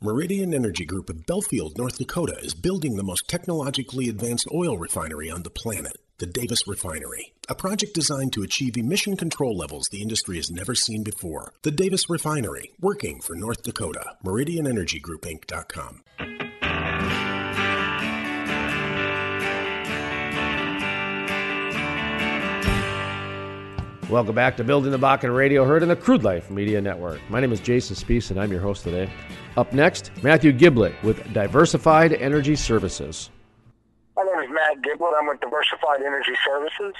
Meridian 0.00 0.52
Energy 0.52 0.84
Group 0.84 1.08
of 1.08 1.24
Belfield, 1.24 1.78
North 1.78 1.98
Dakota 1.98 2.36
is 2.42 2.54
building 2.54 2.96
the 2.96 3.04
most 3.04 3.28
technologically 3.28 4.08
advanced 4.08 4.48
oil 4.52 4.76
refinery 4.76 5.30
on 5.30 5.44
the 5.44 5.50
planet, 5.50 5.96
the 6.22 6.26
Davis 6.28 6.68
Refinery. 6.68 7.32
A 7.48 7.54
project 7.56 7.94
designed 7.94 8.32
to 8.34 8.44
achieve 8.44 8.76
emission 8.76 9.16
control 9.16 9.56
levels 9.56 9.88
the 9.90 10.00
industry 10.00 10.36
has 10.36 10.52
never 10.52 10.72
seen 10.72 11.02
before. 11.02 11.52
The 11.62 11.72
Davis 11.72 12.08
Refinery, 12.08 12.70
working 12.80 13.20
for 13.20 13.34
North 13.34 13.64
Dakota. 13.64 14.04
MeridianEnergyGroupInc.com. 14.24 16.02
Welcome 24.08 24.34
back 24.36 24.56
to 24.58 24.62
Building 24.62 24.92
the 24.92 24.98
Bakken 25.00 25.36
Radio, 25.36 25.64
heard 25.64 25.82
on 25.82 25.88
the 25.88 25.96
Crude 25.96 26.22
Life 26.22 26.52
Media 26.52 26.80
Network. 26.80 27.20
My 27.30 27.40
name 27.40 27.50
is 27.50 27.58
Jason 27.58 27.96
Spiess, 27.96 28.30
and 28.30 28.38
I'm 28.38 28.52
your 28.52 28.60
host 28.60 28.84
today. 28.84 29.12
Up 29.56 29.72
next, 29.72 30.12
Matthew 30.22 30.52
Giblett 30.52 30.94
with 31.02 31.32
Diversified 31.32 32.12
Energy 32.12 32.54
Services. 32.54 33.30
My 34.16 34.24
name 34.24 34.44
is 34.44 34.50
Matt 34.50 34.82
Giblett. 34.82 35.12
I'm 35.18 35.26
with 35.26 35.40
Diversified 35.40 36.02
Energy 36.04 36.32
Services. 36.46 36.94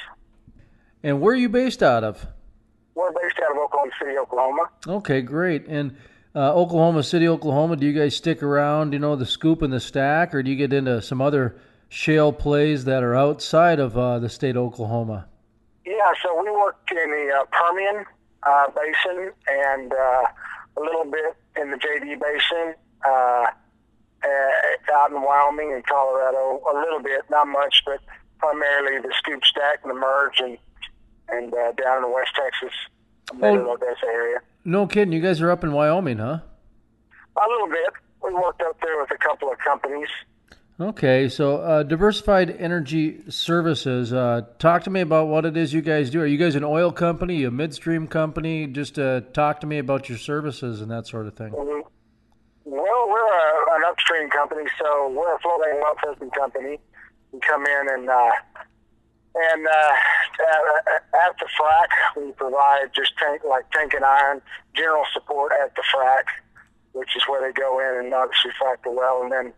And 1.03 1.21
where 1.21 1.35
are 1.35 1.37
you 1.37 1.49
based 1.49 1.83
out 1.83 2.05
of? 2.05 2.27
We're 2.95 3.11
based 3.13 3.39
out 3.45 3.53
of 3.53 3.59
Oklahoma 3.59 3.91
City, 3.99 4.19
Oklahoma. 4.19 4.69
Okay, 4.87 5.21
great. 5.21 5.67
And 5.67 5.97
uh, 6.35 6.55
Oklahoma 6.55 7.03
City, 7.03 7.29
Oklahoma, 7.29 7.77
do 7.77 7.87
you 7.87 7.93
guys 7.93 8.17
stick 8.17 8.43
around, 8.43 8.93
you 8.93 8.99
know, 8.99 9.17
the 9.17 9.27
scoop 9.27 9.63
and 9.63 9.73
the 9.73 9.81
stack, 9.81 10.35
or 10.35 10.43
do 10.43 10.51
you 10.51 10.57
get 10.57 10.73
into 10.73 11.03
some 11.03 11.21
other 11.21 11.57
shale 11.89 12.33
plays 12.33 12.85
that 12.87 13.03
are 13.03 13.15
outside 13.15 13.79
of 13.79 13.99
uh, 13.99 14.19
the 14.19 14.29
state 14.29 14.57
of 14.57 14.63
Oklahoma? 14.63 15.27
Yeah, 15.85 16.13
so 16.23 16.41
we 16.43 16.51
work 16.51 16.79
in 16.91 17.11
the 17.11 17.33
uh, 17.41 17.45
Permian 17.51 18.07
uh, 18.45 18.69
Basin 18.69 19.33
and 19.49 19.93
uh, 19.93 20.25
a 20.77 20.81
little 20.81 21.05
bit 21.05 21.37
in 21.61 21.71
the 21.71 21.77
JD 21.77 22.21
Basin, 22.21 22.75
uh, 24.25 24.95
out 24.95 25.11
in 25.11 25.21
Wyoming 25.23 25.73
and 25.73 25.87
Colorado, 25.87 26.61
a 26.73 26.75
little 26.79 27.01
bit, 27.03 27.23
not 27.31 27.47
much, 27.49 27.83
but 27.87 28.01
primarily 28.39 29.01
the 29.01 29.13
scoop 29.19 29.45
stack 29.45 29.81
and 29.83 29.91
the 29.91 29.95
merge 29.99 30.41
and 30.41 30.59
and 31.29 31.53
uh, 31.55 31.73
down 31.73 32.05
in 32.05 32.13
West 32.13 32.31
Texas, 32.37 32.75
middle 33.35 33.69
Oh. 33.71 33.73
Odessa 33.75 34.07
area. 34.07 34.39
No 34.65 34.87
kidding. 34.87 35.13
You 35.13 35.21
guys 35.21 35.41
are 35.41 35.51
up 35.51 35.65
in 35.65 35.73
Wyoming, 35.73 36.19
huh? 36.19 36.41
A 37.37 37.49
little 37.49 37.69
bit. 37.69 37.89
We 38.23 38.35
worked 38.35 38.61
up 38.63 38.79
there 38.83 39.01
with 39.01 39.11
a 39.11 39.17
couple 39.19 39.51
of 39.51 39.59
companies. 39.59 40.09
Okay, 40.81 41.29
so 41.29 41.59
uh, 41.59 41.83
diversified 41.85 42.51
energy 42.51 43.21
services. 43.31 44.13
Uh, 44.13 44.43
talk 44.59 44.83
to 44.85 44.91
me 44.91 45.01
about 45.01 45.29
what 45.29 45.45
it 45.45 45.57
is 45.57 45.73
you 45.73 45.81
guys 45.81 46.11
do. 46.11 46.21
Are 46.21 46.27
you 46.27 46.39
guys 46.39 46.55
an 46.55 46.65
oil 46.65 46.91
company, 46.93 47.45
a 47.45 47.51
midstream 47.51 48.07
company? 48.09 48.67
Just 48.67 48.99
uh, 48.99 49.21
talk 49.33 49.61
to 49.61 49.67
me 49.67 49.79
about 49.79 50.09
your 50.09 50.19
services 50.19 50.81
and 50.81 50.91
that 50.91 51.07
sort 51.07 51.27
of 51.27 51.35
thing. 51.35 51.53
Well, 52.65 53.09
we're 53.09 53.27
a, 53.27 53.77
an 53.77 53.83
upstream 53.87 54.31
company, 54.31 54.65
so 54.79 55.09
we're 55.11 55.35
a 55.35 55.39
floating 55.41 55.81
well 55.81 55.97
testing 56.05 56.31
company. 56.31 56.79
We 57.33 57.41
come 57.41 57.67
in 57.67 57.89
and 57.91 58.09
uh, 58.09 58.31
and 59.35 59.67
uh, 59.67 59.93
at, 61.27 61.35
the 61.41 61.47
frac, 61.59 61.89
we 62.17 62.33
provide 62.33 62.91
just 62.95 63.17
tank 63.19 63.43
like 63.49 63.69
tank 63.71 63.95
and 63.95 64.05
iron 64.05 64.43
general 64.77 65.05
support 65.13 65.53
at 65.61 65.75
the 65.75 65.83
frac, 65.93 66.25
which 66.93 67.17
is 67.17 67.23
where 67.29 67.41
they 67.41 67.53
go 67.53 67.81
in 67.81 68.05
and 68.05 68.15
obviously 68.15 68.53
frac 68.63 68.83
the 68.85 68.93
well, 68.93 69.23
and 69.23 69.33
then 69.33 69.53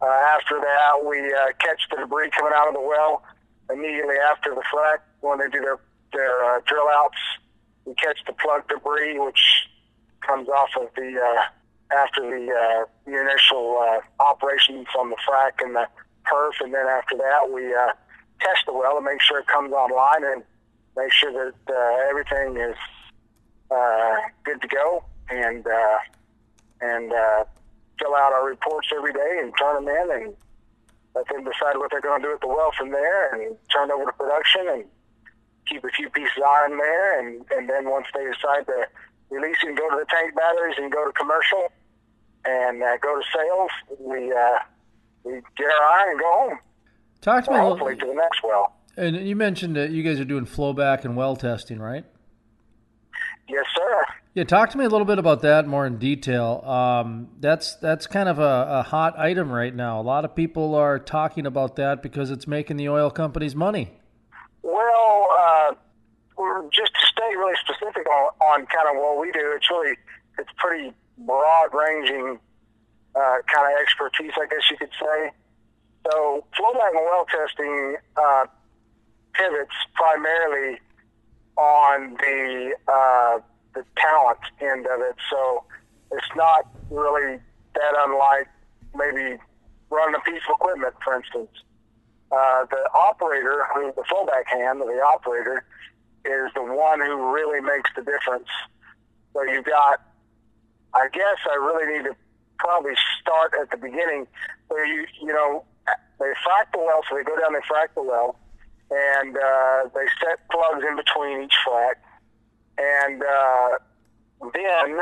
uh, 0.00 0.06
after 0.06 0.60
that, 0.60 1.04
we 1.04 1.18
uh, 1.32 1.46
catch 1.58 1.82
the 1.90 1.96
debris 1.96 2.30
coming 2.30 2.52
out 2.54 2.68
of 2.68 2.74
the 2.74 2.80
well 2.80 3.24
immediately 3.72 4.16
after 4.30 4.54
the 4.54 4.62
frac 4.72 4.98
when 5.20 5.38
they 5.38 5.48
do 5.48 5.60
their 5.60 5.80
their 6.12 6.44
uh, 6.44 6.60
drill 6.66 6.88
outs. 6.92 7.18
We 7.86 7.94
catch 7.94 8.18
the 8.26 8.34
plug 8.34 8.68
debris, 8.68 9.18
which 9.18 9.66
comes 10.20 10.48
off 10.48 10.70
of 10.78 10.88
the 10.94 11.18
uh, 11.18 11.42
after 11.92 12.22
the, 12.22 12.52
uh, 12.52 12.84
the 13.04 13.20
initial 13.20 13.78
uh, 13.80 14.22
operations 14.22 14.86
on 14.98 15.10
the 15.10 15.16
frac 15.28 15.64
and 15.64 15.74
the 15.74 15.86
perf, 16.24 16.52
and 16.60 16.74
then 16.74 16.86
after 16.86 17.16
that, 17.16 17.50
we 17.52 17.74
uh, 17.74 17.92
test 18.40 18.66
the 18.66 18.72
well 18.72 18.96
to 18.96 19.00
make 19.00 19.20
sure 19.22 19.38
it 19.38 19.46
comes 19.46 19.72
online 19.72 20.24
and 20.24 20.42
make 20.96 21.12
sure 21.12 21.32
that 21.32 21.72
uh, 21.72 22.08
everything 22.10 22.56
is 22.56 22.76
uh, 23.70 24.16
good 24.44 24.60
to 24.62 24.68
go 24.68 25.04
and 25.30 25.66
uh, 25.66 25.98
and 26.80 27.12
uh, 27.12 27.44
fill 27.98 28.14
out 28.14 28.32
our 28.32 28.46
reports 28.46 28.88
every 28.96 29.12
day 29.12 29.38
and 29.42 29.52
turn 29.58 29.84
them 29.84 29.94
in 29.94 30.10
and 30.10 30.36
let 31.14 31.26
them 31.28 31.44
decide 31.44 31.76
what 31.76 31.90
they're 31.90 32.00
going 32.00 32.20
to 32.20 32.28
do 32.28 32.32
with 32.32 32.40
the 32.40 32.48
well 32.48 32.70
from 32.76 32.90
there 32.90 33.34
and 33.34 33.56
turn 33.72 33.90
it 33.90 33.94
over 33.94 34.04
to 34.04 34.12
production 34.12 34.68
and 34.68 34.84
keep 35.66 35.82
a 35.84 35.88
few 35.88 36.08
pieces 36.10 36.42
iron 36.46 36.76
there 36.76 37.18
and, 37.18 37.44
and 37.50 37.68
then 37.68 37.90
once 37.90 38.06
they 38.14 38.24
decide 38.24 38.66
to 38.66 38.86
release 39.30 39.56
and 39.62 39.76
go 39.76 39.88
to 39.90 39.96
the 39.96 40.06
tank 40.08 40.34
batteries 40.34 40.76
and 40.78 40.90
go 40.92 41.04
to 41.04 41.12
commercial 41.12 41.68
and 42.44 42.82
uh, 42.82 42.96
go 42.98 43.18
to 43.18 43.22
sales, 43.34 43.70
we 43.98 44.32
uh, 44.32 44.58
we 45.24 45.32
get 45.56 45.66
our 45.66 45.88
iron 45.98 46.10
and 46.10 46.20
go 46.20 46.32
home. 46.32 46.58
Talk 47.20 47.44
to 47.44 47.50
me. 47.50 47.56
Well, 47.56 47.70
hopefully 47.70 47.96
to 47.96 48.06
the 48.06 48.14
next 48.14 48.42
well. 48.42 48.76
And 48.96 49.16
you 49.16 49.36
mentioned 49.36 49.76
that 49.76 49.90
you 49.90 50.02
guys 50.02 50.20
are 50.20 50.24
doing 50.24 50.46
flowback 50.46 51.04
and 51.04 51.16
well 51.16 51.36
testing, 51.36 51.78
right? 51.78 52.04
Yes, 53.48 53.64
sir. 53.76 54.04
Yeah, 54.34 54.44
talk 54.44 54.70
to 54.70 54.78
me 54.78 54.84
a 54.84 54.88
little 54.88 55.06
bit 55.06 55.18
about 55.18 55.42
that 55.42 55.66
more 55.66 55.86
in 55.86 55.98
detail. 55.98 56.62
Um, 56.64 57.28
that's 57.40 57.76
that's 57.76 58.06
kind 58.06 58.28
of 58.28 58.38
a, 58.38 58.66
a, 58.68 58.82
hot 58.82 59.18
item 59.18 59.50
right 59.50 59.74
now. 59.74 60.00
A 60.00 60.02
lot 60.02 60.24
of 60.24 60.34
people 60.34 60.74
are 60.74 60.98
talking 60.98 61.46
about 61.46 61.76
that 61.76 62.02
because 62.02 62.30
it's 62.30 62.46
making 62.46 62.76
the 62.76 62.88
oil 62.88 63.10
companies 63.10 63.54
money. 63.54 63.92
Well, 64.62 65.28
uh, 65.38 65.74
just 66.72 66.92
to 66.94 67.06
stay 67.06 67.36
really 67.36 67.56
specific 67.64 68.06
on, 68.08 68.30
on 68.40 68.66
kind 68.66 68.88
of 68.88 68.96
what 68.96 69.18
we 69.20 69.32
do, 69.32 69.52
it's 69.54 69.70
really 69.70 69.96
it's 70.38 70.50
pretty 70.56 70.92
broad 71.18 71.72
ranging 71.72 72.38
uh, 73.14 73.36
kind 73.48 73.72
of 73.72 73.80
expertise, 73.80 74.32
I 74.36 74.46
guess 74.46 74.70
you 74.70 74.76
could 74.76 74.92
say. 75.00 75.32
So, 76.06 76.44
flowback 76.56 76.92
and 76.92 77.04
well 77.04 77.26
testing 77.26 77.96
uh, 78.16 78.46
pivots 79.32 79.74
primarily 79.94 80.78
on 81.56 82.14
the 82.20 82.74
uh, 82.86 83.38
the 83.74 83.84
talent 83.96 84.38
end 84.60 84.86
of 84.86 85.00
it. 85.00 85.16
So 85.30 85.64
it's 86.12 86.36
not 86.36 86.66
really 86.90 87.38
that 87.74 87.94
unlike 88.06 88.48
maybe 88.94 89.38
running 89.90 90.14
a 90.14 90.30
piece 90.30 90.42
of 90.48 90.56
equipment, 90.60 90.94
for 91.04 91.16
instance. 91.16 91.50
Uh, 92.32 92.66
the 92.70 92.90
operator, 92.92 93.66
who 93.74 93.92
the 93.94 94.02
flowback 94.02 94.46
hand, 94.48 94.80
the 94.80 95.00
operator, 95.00 95.64
is 96.26 96.52
the 96.54 96.62
one 96.62 97.00
who 97.00 97.32
really 97.32 97.60
makes 97.60 97.90
the 97.94 98.02
difference. 98.02 98.48
So 99.32 99.42
you've 99.44 99.64
got, 99.64 100.00
I 100.94 101.08
guess 101.12 101.38
I 101.50 101.54
really 101.56 101.98
need 101.98 102.04
to 102.04 102.16
probably 102.58 102.94
start 103.20 103.52
at 103.60 103.70
the 103.70 103.76
beginning 103.76 104.26
where 104.68 104.84
you, 104.86 105.06
you 105.20 105.32
know, 105.32 105.64
they 106.18 106.32
frack 106.46 106.72
the 106.72 106.78
well, 106.78 107.02
so 107.08 107.16
they 107.16 107.22
go 107.22 107.38
down, 107.38 107.52
they 107.52 107.60
frack 107.60 107.94
the 107.94 108.02
well, 108.02 108.36
and 108.90 109.36
uh, 109.36 109.88
they 109.94 110.06
set 110.20 110.38
plugs 110.50 110.84
in 110.88 110.96
between 110.96 111.42
each 111.42 111.54
frac 111.66 111.94
and 112.78 113.22
uh, 113.22 113.78
then, 114.52 114.98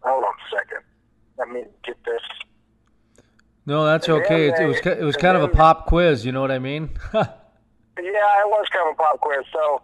hold 0.00 0.24
on 0.24 0.32
a 0.32 0.56
second. 0.56 0.82
Let 1.38 1.48
me 1.48 1.64
get 1.84 1.96
this. 2.04 2.22
No, 3.66 3.84
that's 3.84 4.08
okay. 4.08 4.48
It, 4.48 4.60
it, 4.60 4.66
was 4.66 4.78
it 4.78 5.02
was 5.02 5.16
kind 5.16 5.36
of 5.36 5.42
a 5.42 5.48
pop 5.48 5.86
quiz. 5.86 6.24
You 6.24 6.32
know 6.32 6.40
what 6.40 6.52
I 6.52 6.60
mean? 6.60 6.90
yeah, 7.14 7.24
it 7.98 8.48
was 8.48 8.66
kind 8.72 8.88
of 8.88 8.94
a 8.94 8.96
pop 8.96 9.20
quiz. 9.20 9.44
So 9.52 9.82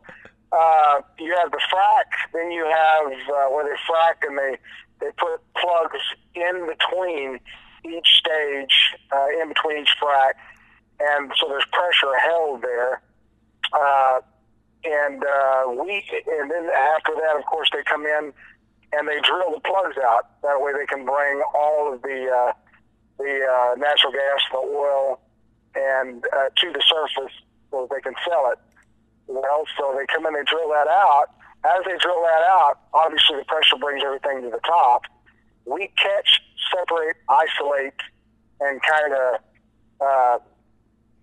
uh, 0.53 1.01
you 1.19 1.35
have 1.37 1.51
the 1.51 1.61
frac, 1.73 2.31
then 2.33 2.51
you 2.51 2.65
have 2.65 3.07
uh, 3.07 3.49
where 3.51 3.65
they 3.65 3.77
frac 3.89 4.27
and 4.27 4.39
they 4.39 4.59
they 5.01 5.11
put 5.17 5.41
plugs 5.57 5.99
in 6.35 6.67
between 6.67 7.41
each 7.85 8.09
stage, 8.15 8.95
uh, 9.11 9.27
in 9.41 9.49
between 9.49 9.83
each 9.83 9.95
frac, 10.01 10.35
and 11.01 11.33
so 11.41 11.49
there's 11.49 11.65
pressure 11.73 12.17
held 12.19 12.63
there. 12.63 13.03
Uh, 13.73 14.21
and 14.85 15.25
uh, 15.25 15.65
we 15.69 16.05
and 16.41 16.51
then 16.51 16.69
after 16.71 17.15
that, 17.15 17.37
of 17.39 17.45
course, 17.47 17.71
they 17.73 17.83
come 17.85 18.05
in 18.05 18.33
and 18.93 19.09
they 19.09 19.21
drill 19.21 19.53
the 19.55 19.61
plugs 19.61 19.97
out. 20.05 20.31
That 20.43 20.61
way, 20.61 20.73
they 20.73 20.87
can 20.87 21.05
bring 21.05 21.43
all 21.55 21.95
of 21.95 22.03
the 22.03 22.29
uh, 22.29 22.53
the 23.19 23.47
uh, 23.47 23.75
natural 23.77 24.13
gas, 24.13 24.41
the 24.51 24.59
oil, 24.59 25.21
and 25.75 26.25
uh, 26.33 26.51
to 26.57 26.73
the 26.73 26.83
surface 26.87 27.33
so 27.71 27.89
they 27.91 28.01
can 28.01 28.15
sell 28.29 28.51
it. 28.53 28.59
Well, 29.33 29.65
so 29.79 29.95
they 29.97 30.05
come 30.07 30.27
in, 30.27 30.35
they 30.35 30.45
drill 30.45 30.69
that 30.69 30.89
out. 30.89 31.27
As 31.65 31.81
they 31.87 31.97
drill 31.99 32.21
that 32.23 32.43
out, 32.45 32.81
obviously 32.93 33.39
the 33.39 33.45
pressure 33.45 33.77
brings 33.81 34.03
everything 34.05 34.43
to 34.43 34.51
the 34.51 34.61
top. 34.61 35.03
We 35.65 35.89
catch, 35.97 36.43
separate, 36.75 37.17
isolate, 37.29 37.97
and 38.61 38.81
kind 38.83 39.13
of 39.15 39.41
uh, 40.01 40.39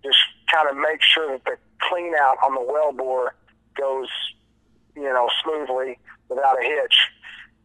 just 0.02 0.18
kind 0.52 0.68
of 0.68 0.76
make 0.76 1.02
sure 1.02 1.30
that 1.30 1.44
the 1.44 1.56
clean 1.88 2.14
out 2.18 2.36
on 2.42 2.54
the 2.54 2.64
well 2.66 2.92
bore 2.92 3.34
goes, 3.78 4.08
you 4.96 5.04
know, 5.04 5.28
smoothly 5.44 5.98
without 6.28 6.58
a 6.58 6.64
hitch. 6.64 6.96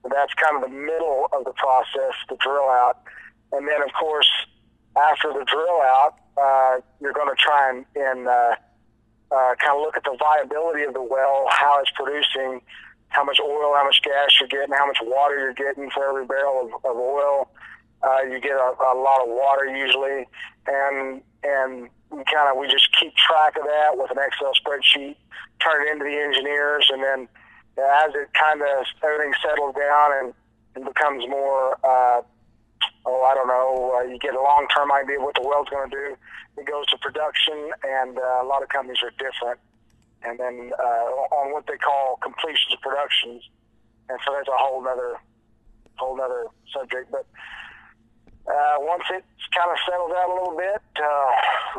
That's 0.04 0.34
kind 0.36 0.62
of 0.62 0.70
the 0.70 0.76
middle 0.76 1.28
of 1.34 1.46
the 1.46 1.54
process, 1.54 2.14
the 2.30 2.38
drill 2.38 2.70
out. 2.70 3.02
And 3.52 3.68
then, 3.68 3.82
of 3.82 3.90
course, 3.98 4.30
after 4.96 5.30
the 5.34 5.46
drill 5.46 5.82
out, 5.82 6.16
uh, 6.38 6.82
you're 7.02 7.14
going 7.14 7.30
to 7.34 7.42
try 7.42 7.70
and, 7.70 7.86
and 7.96 8.28
uh, 8.28 8.56
uh, 9.36 9.56
kind 9.56 9.76
of 9.76 9.82
look 9.82 9.98
at 9.98 10.04
the 10.04 10.16
viability 10.18 10.84
of 10.84 10.94
the 10.94 11.04
well, 11.04 11.46
how 11.50 11.80
it's 11.82 11.92
producing, 11.92 12.62
how 13.10 13.24
much 13.24 13.40
oil, 13.44 13.76
how 13.76 13.84
much 13.84 14.02
gas 14.02 14.40
you're 14.40 14.48
getting, 14.48 14.74
how 14.74 14.88
much 14.88 15.00
water 15.02 15.36
you're 15.36 15.54
getting 15.54 15.90
for 15.90 16.08
every 16.08 16.26
barrel 16.26 16.68
of, 16.68 16.86
of 16.90 16.98
oil. 16.98 17.50
Uh, 18.04 18.22
you 18.22 18.40
get 18.40 18.52
a, 18.52 18.72
a 18.80 18.96
lot 18.96 19.22
of 19.22 19.28
water 19.28 19.66
usually, 19.66 20.28
and 20.68 21.22
and 21.44 21.90
we 22.12 22.24
kind 22.32 22.50
of 22.50 22.58
we 22.58 22.68
just 22.68 22.88
keep 23.00 23.14
track 23.16 23.58
of 23.58 23.64
that 23.64 23.98
with 23.98 24.12
an 24.12 24.18
Excel 24.18 24.54
spreadsheet, 24.56 25.16
turn 25.60 25.88
it 25.88 25.92
into 25.92 26.06
the 26.06 26.18
engineers, 26.18 26.90
and 26.92 27.04
then 27.04 27.28
as 27.78 28.14
it 28.16 28.32
kind 28.34 28.62
of 28.62 28.86
everything 29.04 29.34
settles 29.44 29.76
down 29.76 30.12
and, 30.20 30.34
and 30.76 30.86
becomes 30.86 31.28
more, 31.28 31.78
uh, 31.84 32.22
oh, 33.06 33.22
I 33.24 33.34
don't 33.34 33.48
know, 33.48 33.94
uh, 33.98 34.04
you 34.04 34.18
get 34.18 34.34
a 34.34 34.42
long 34.42 34.68
term 34.76 34.92
idea 34.92 35.18
of 35.18 35.24
what 35.24 35.36
the 35.36 35.46
well's 35.48 35.70
going 35.70 35.90
to 35.90 35.96
do. 35.96 36.18
It 36.58 36.66
goes 36.66 36.86
to 36.88 36.98
production, 36.98 37.72
and 37.84 38.18
uh, 38.18 38.42
a 38.42 38.48
lot 38.48 38.64
of 38.64 38.70
companies 38.70 38.98
are 39.04 39.14
different. 39.18 39.60
And 40.24 40.40
then 40.40 40.72
uh, 40.74 41.38
on 41.38 41.54
what 41.54 41.68
they 41.68 41.78
call 41.78 42.18
completions 42.22 42.74
of 42.74 42.82
productions, 42.82 43.44
and 44.10 44.18
so 44.26 44.34
that's 44.34 44.50
a 44.50 44.58
whole 44.58 44.82
other, 44.88 45.18
whole 45.98 46.20
other 46.20 46.48
subject. 46.74 47.12
But 47.12 47.26
uh, 48.50 48.78
once 48.80 49.04
it's 49.12 49.46
kind 49.54 49.70
of 49.70 49.78
settled 49.86 50.12
out 50.18 50.30
a 50.30 50.34
little 50.34 50.58
bit, 50.58 50.82
uh, 50.98 51.30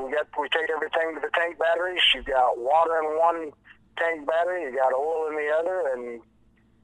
we 0.03 0.11
get 0.11 0.27
we 0.39 0.49
take 0.51 0.71
everything 0.71 1.15
to 1.15 1.21
the 1.21 1.31
tank 1.35 1.59
batteries. 1.59 2.03
You've 2.15 2.27
got 2.27 2.59
water 2.59 2.99
in 3.03 3.19
one 3.19 3.51
tank 3.99 4.27
battery, 4.27 4.63
you 4.63 4.77
got 4.77 4.93
oil 4.93 5.27
in 5.27 5.35
the 5.35 5.51
other, 5.51 5.91
and 5.95 6.21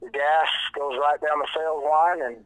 the 0.01 0.09
gas 0.09 0.49
goes 0.75 0.97
right 0.99 1.19
down 1.21 1.39
the 1.39 1.47
sales 1.55 1.83
line, 1.87 2.21
and 2.21 2.37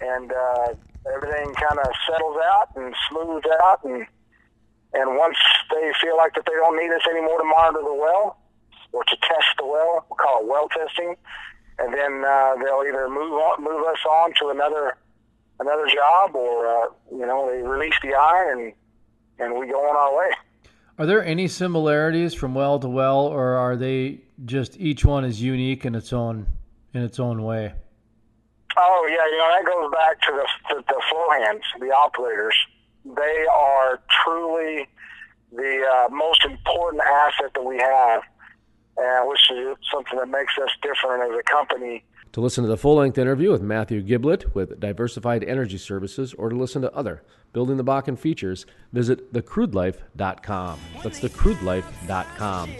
and 0.00 0.32
uh, 0.32 0.68
everything 1.06 1.54
kind 1.54 1.78
of 1.78 1.88
settles 2.08 2.36
out 2.44 2.68
and 2.76 2.94
smooths 3.08 3.46
out, 3.62 3.84
and 3.84 4.06
and 4.92 5.16
once 5.16 5.36
they 5.70 5.92
feel 6.00 6.16
like 6.16 6.34
that 6.34 6.44
they 6.46 6.52
don't 6.52 6.76
need 6.76 6.90
us 6.92 7.02
anymore 7.08 7.38
to 7.38 7.44
monitor 7.44 7.82
the 7.82 7.94
well 7.94 8.38
or 8.92 9.04
to 9.04 9.16
test 9.22 9.46
the 9.58 9.64
well, 9.64 10.04
we 10.10 10.16
call 10.16 10.40
it 10.40 10.48
well 10.48 10.68
testing, 10.68 11.14
and 11.78 11.94
then 11.94 12.24
uh, 12.24 12.54
they'll 12.56 12.82
either 12.86 13.08
move 13.08 13.32
on, 13.32 13.62
move 13.62 13.86
us 13.86 14.04
on 14.08 14.32
to 14.40 14.48
another 14.48 14.96
another 15.60 15.86
job, 15.86 16.34
or 16.34 16.66
uh, 16.66 16.86
you 17.12 17.26
know 17.26 17.50
they 17.50 17.62
release 17.62 17.94
the 18.02 18.14
iron 18.14 18.60
and 18.60 18.72
and 19.38 19.58
we 19.58 19.66
go 19.66 19.78
on 19.88 19.96
our 19.96 20.16
way. 20.16 20.30
Are 20.98 21.06
there 21.06 21.24
any 21.24 21.48
similarities 21.48 22.34
from 22.34 22.54
well 22.54 22.78
to 22.78 22.88
well, 22.88 23.20
or 23.20 23.56
are 23.56 23.74
they 23.76 24.20
just 24.44 24.76
each 24.78 25.04
one 25.04 25.24
is 25.24 25.40
unique 25.40 25.86
in 25.86 25.94
its 25.94 26.12
own 26.12 26.46
in 26.92 27.02
its 27.02 27.18
own 27.18 27.42
way? 27.42 27.72
Oh 28.76 29.08
yeah, 29.08 29.26
you 29.30 29.38
know 29.38 29.50
that 29.50 29.64
goes 29.66 29.90
back 29.92 30.20
to 30.22 30.32
the 30.32 30.74
the, 30.74 30.84
the 30.86 31.44
hands, 31.44 31.62
the 31.80 31.90
operators. 31.92 32.54
they 33.04 33.46
are 33.52 34.00
truly 34.24 34.88
the 35.52 35.84
uh, 35.84 36.08
most 36.10 36.44
important 36.44 37.02
asset 37.02 37.50
that 37.54 37.64
we 37.64 37.78
have, 37.78 38.22
and 38.96 39.28
which 39.28 39.50
is 39.50 39.76
something 39.92 40.18
that 40.18 40.28
makes 40.28 40.54
us 40.58 40.70
different 40.82 41.30
as 41.30 41.38
a 41.38 41.42
company. 41.42 42.04
To 42.32 42.40
listen 42.40 42.62
to 42.62 42.68
the 42.68 42.76
full 42.76 42.96
length 42.96 43.18
interview 43.18 43.50
with 43.50 43.60
Matthew 43.60 44.02
Giblett 44.02 44.54
with 44.54 44.78
Diversified 44.78 45.42
Energy 45.42 45.78
Services 45.78 46.32
or 46.34 46.48
to 46.48 46.56
listen 46.56 46.80
to 46.82 46.92
other 46.94 47.24
Building 47.52 47.76
the 47.76 47.84
Bakken 47.84 48.16
features, 48.16 48.64
visit 48.92 49.32
thecrudelife.com. 49.32 50.78
That's 51.02 51.20
thecrudelife.com. 51.20 52.70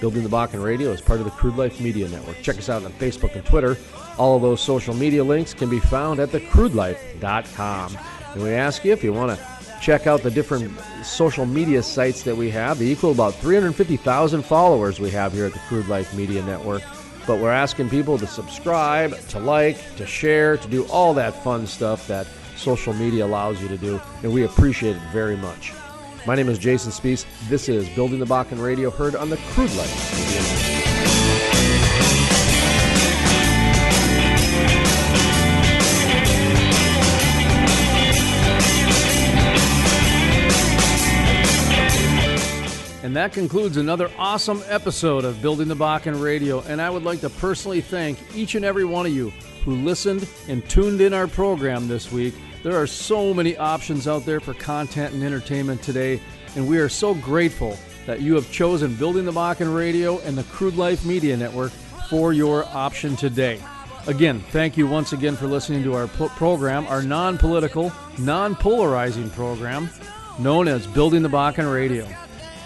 Building 0.00 0.22
the 0.22 0.30
Bakken 0.30 0.64
Radio 0.64 0.90
is 0.92 1.00
part 1.02 1.18
of 1.18 1.26
the 1.26 1.30
Crude 1.30 1.56
Life 1.56 1.78
Media 1.78 2.08
Network. 2.08 2.40
Check 2.40 2.56
us 2.56 2.70
out 2.70 2.84
on 2.84 2.92
Facebook 2.92 3.34
and 3.34 3.44
Twitter. 3.44 3.76
All 4.16 4.34
of 4.34 4.42
those 4.42 4.62
social 4.62 4.94
media 4.94 5.22
links 5.22 5.52
can 5.52 5.68
be 5.68 5.78
found 5.78 6.20
at 6.20 6.30
thecrudelife.com. 6.30 7.98
And 8.32 8.42
we 8.42 8.50
ask 8.50 8.82
you 8.82 8.92
if 8.92 9.04
you 9.04 9.12
want 9.12 9.38
to 9.38 9.46
check 9.82 10.06
out 10.06 10.22
the 10.22 10.30
different 10.30 10.72
social 11.04 11.44
media 11.44 11.82
sites 11.82 12.22
that 12.22 12.34
we 12.34 12.48
have. 12.50 12.78
They 12.78 12.86
equal 12.86 13.12
about 13.12 13.34
350,000 13.34 14.42
followers 14.42 15.00
we 15.00 15.10
have 15.10 15.34
here 15.34 15.44
at 15.44 15.52
the 15.52 15.58
Crude 15.60 15.88
Life 15.88 16.14
Media 16.14 16.42
Network. 16.44 16.82
But 17.26 17.38
we're 17.38 17.52
asking 17.52 17.90
people 17.90 18.16
to 18.18 18.26
subscribe, 18.26 19.18
to 19.28 19.38
like, 19.38 19.96
to 19.96 20.06
share, 20.06 20.56
to 20.56 20.68
do 20.68 20.86
all 20.86 21.12
that 21.14 21.44
fun 21.44 21.66
stuff 21.66 22.06
that 22.06 22.26
social 22.56 22.94
media 22.94 23.26
allows 23.26 23.60
you 23.60 23.68
to 23.68 23.76
do, 23.76 24.00
and 24.22 24.32
we 24.32 24.44
appreciate 24.44 24.96
it 24.96 25.02
very 25.12 25.36
much. 25.36 25.72
My 26.26 26.34
name 26.34 26.50
is 26.50 26.58
Jason 26.58 26.92
Spiess. 26.92 27.24
This 27.48 27.68
is 27.68 27.88
Building 27.90 28.18
the 28.18 28.26
Bakken 28.26 28.62
Radio, 28.62 28.90
heard 28.90 29.16
on 29.16 29.30
the 29.30 29.38
Crude 29.38 29.70
Network. 29.70 30.20
And 43.02 43.16
that 43.16 43.32
concludes 43.32 43.78
another 43.78 44.10
awesome 44.18 44.62
episode 44.68 45.24
of 45.24 45.40
Building 45.40 45.68
the 45.68 45.74
Bakken 45.74 46.22
Radio. 46.22 46.60
And 46.68 46.82
I 46.82 46.90
would 46.90 47.02
like 47.02 47.20
to 47.22 47.30
personally 47.30 47.80
thank 47.80 48.18
each 48.36 48.54
and 48.54 48.64
every 48.64 48.84
one 48.84 49.06
of 49.06 49.12
you 49.12 49.32
who 49.64 49.74
listened 49.76 50.28
and 50.48 50.68
tuned 50.68 51.00
in 51.00 51.14
our 51.14 51.26
program 51.26 51.88
this 51.88 52.12
week. 52.12 52.34
There 52.62 52.76
are 52.76 52.86
so 52.86 53.32
many 53.32 53.56
options 53.56 54.06
out 54.06 54.26
there 54.26 54.38
for 54.38 54.52
content 54.52 55.14
and 55.14 55.22
entertainment 55.22 55.82
today, 55.82 56.20
and 56.56 56.68
we 56.68 56.76
are 56.78 56.90
so 56.90 57.14
grateful 57.14 57.78
that 58.04 58.20
you 58.20 58.34
have 58.34 58.50
chosen 58.52 58.94
Building 58.96 59.24
the 59.24 59.32
Bakken 59.32 59.74
Radio 59.74 60.18
and 60.20 60.36
the 60.36 60.42
Crude 60.44 60.76
Life 60.76 61.06
Media 61.06 61.38
Network 61.38 61.72
for 62.10 62.34
your 62.34 62.66
option 62.66 63.16
today. 63.16 63.62
Again, 64.06 64.40
thank 64.50 64.76
you 64.76 64.86
once 64.86 65.14
again 65.14 65.36
for 65.36 65.46
listening 65.46 65.82
to 65.84 65.94
our 65.94 66.06
program, 66.06 66.86
our 66.88 67.02
non 67.02 67.38
political, 67.38 67.92
non 68.18 68.54
polarizing 68.54 69.30
program 69.30 69.88
known 70.38 70.68
as 70.68 70.86
Building 70.86 71.22
the 71.22 71.28
Bakken 71.30 71.72
Radio. 71.72 72.06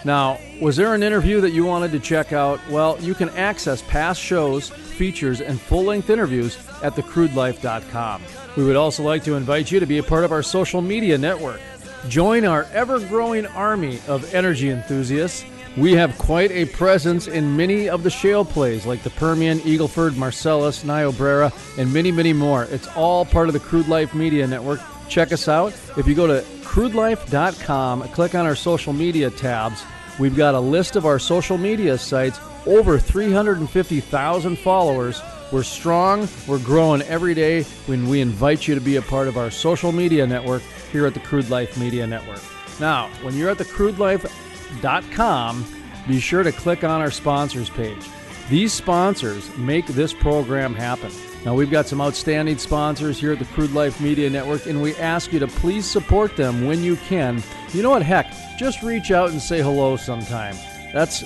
Now, 0.04 0.38
was 0.60 0.76
there 0.76 0.94
an 0.94 1.02
interview 1.02 1.40
that 1.40 1.52
you 1.52 1.64
wanted 1.64 1.92
to 1.92 2.00
check 2.00 2.32
out? 2.32 2.60
Well, 2.68 2.98
you 3.00 3.14
can 3.14 3.30
access 3.30 3.80
past 3.82 4.20
shows, 4.20 4.70
features, 4.70 5.40
and 5.40 5.60
full 5.60 5.84
length 5.84 6.10
interviews 6.10 6.56
at 6.84 6.94
thecrudelife.com. 6.94 8.22
We 8.56 8.64
would 8.64 8.76
also 8.76 9.02
like 9.02 9.24
to 9.24 9.34
invite 9.34 9.72
you 9.72 9.80
to 9.80 9.86
be 9.86 9.98
a 9.98 10.02
part 10.02 10.24
of 10.24 10.30
our 10.30 10.42
social 10.42 10.80
media 10.80 11.18
network. 11.18 11.60
Join 12.08 12.44
our 12.44 12.64
ever 12.72 13.00
growing 13.00 13.46
army 13.46 13.98
of 14.06 14.32
energy 14.34 14.70
enthusiasts. 14.70 15.44
We 15.76 15.92
have 15.94 16.16
quite 16.18 16.52
a 16.52 16.66
presence 16.66 17.26
in 17.26 17.56
many 17.56 17.88
of 17.88 18.04
the 18.04 18.10
shale 18.10 18.44
plays 18.44 18.86
like 18.86 19.02
the 19.02 19.10
Permian, 19.10 19.58
Eagleford, 19.60 20.14
Marcellus, 20.16 20.84
Niobrara, 20.84 21.52
and 21.78 21.92
many, 21.92 22.12
many 22.12 22.32
more. 22.32 22.64
It's 22.64 22.86
all 22.88 23.24
part 23.24 23.48
of 23.48 23.54
the 23.54 23.60
Crude 23.60 23.88
Life 23.88 24.14
Media 24.14 24.46
Network. 24.46 24.80
Check 25.08 25.32
us 25.32 25.48
out. 25.48 25.72
If 25.96 26.06
you 26.06 26.14
go 26.14 26.28
to 26.28 26.42
crudelife.com, 26.62 28.02
click 28.08 28.34
on 28.34 28.46
our 28.46 28.54
social 28.54 28.92
media 28.92 29.30
tabs, 29.30 29.82
we've 30.18 30.36
got 30.36 30.54
a 30.54 30.60
list 30.60 30.94
of 30.94 31.06
our 31.06 31.18
social 31.18 31.58
media 31.58 31.98
sites, 31.98 32.38
over 32.66 32.98
350,000 32.98 34.58
followers. 34.58 35.22
We're 35.52 35.62
strong, 35.62 36.28
we're 36.48 36.58
growing 36.58 37.02
every 37.02 37.34
day 37.34 37.62
when 37.86 38.08
we 38.08 38.20
invite 38.20 38.66
you 38.66 38.74
to 38.74 38.80
be 38.80 38.96
a 38.96 39.02
part 39.02 39.28
of 39.28 39.36
our 39.36 39.50
social 39.50 39.92
media 39.92 40.26
network 40.26 40.62
here 40.90 41.06
at 41.06 41.14
the 41.14 41.20
Crude 41.20 41.50
Life 41.50 41.78
Media 41.78 42.06
Network. 42.06 42.40
Now, 42.80 43.08
when 43.22 43.36
you're 43.36 43.50
at 43.50 43.58
thecrudelife.com, 43.58 45.64
be 46.08 46.20
sure 46.20 46.42
to 46.42 46.52
click 46.52 46.82
on 46.82 47.00
our 47.00 47.10
sponsors 47.10 47.70
page. 47.70 48.08
These 48.48 48.72
sponsors 48.72 49.54
make 49.56 49.86
this 49.86 50.12
program 50.12 50.74
happen. 50.74 51.10
Now, 51.44 51.54
we've 51.54 51.70
got 51.70 51.86
some 51.86 52.00
outstanding 52.00 52.58
sponsors 52.58 53.18
here 53.18 53.32
at 53.32 53.38
the 53.38 53.44
Crude 53.46 53.72
Life 53.72 54.00
Media 54.00 54.30
Network, 54.30 54.66
and 54.66 54.80
we 54.80 54.96
ask 54.96 55.32
you 55.32 55.38
to 55.38 55.46
please 55.46 55.84
support 55.84 56.36
them 56.36 56.66
when 56.66 56.82
you 56.82 56.96
can. 56.96 57.42
You 57.72 57.82
know 57.82 57.90
what? 57.90 58.02
Heck, 58.02 58.32
just 58.58 58.82
reach 58.82 59.10
out 59.10 59.30
and 59.30 59.40
say 59.40 59.60
hello 59.60 59.96
sometime. 59.96 60.56
That's 60.92 61.24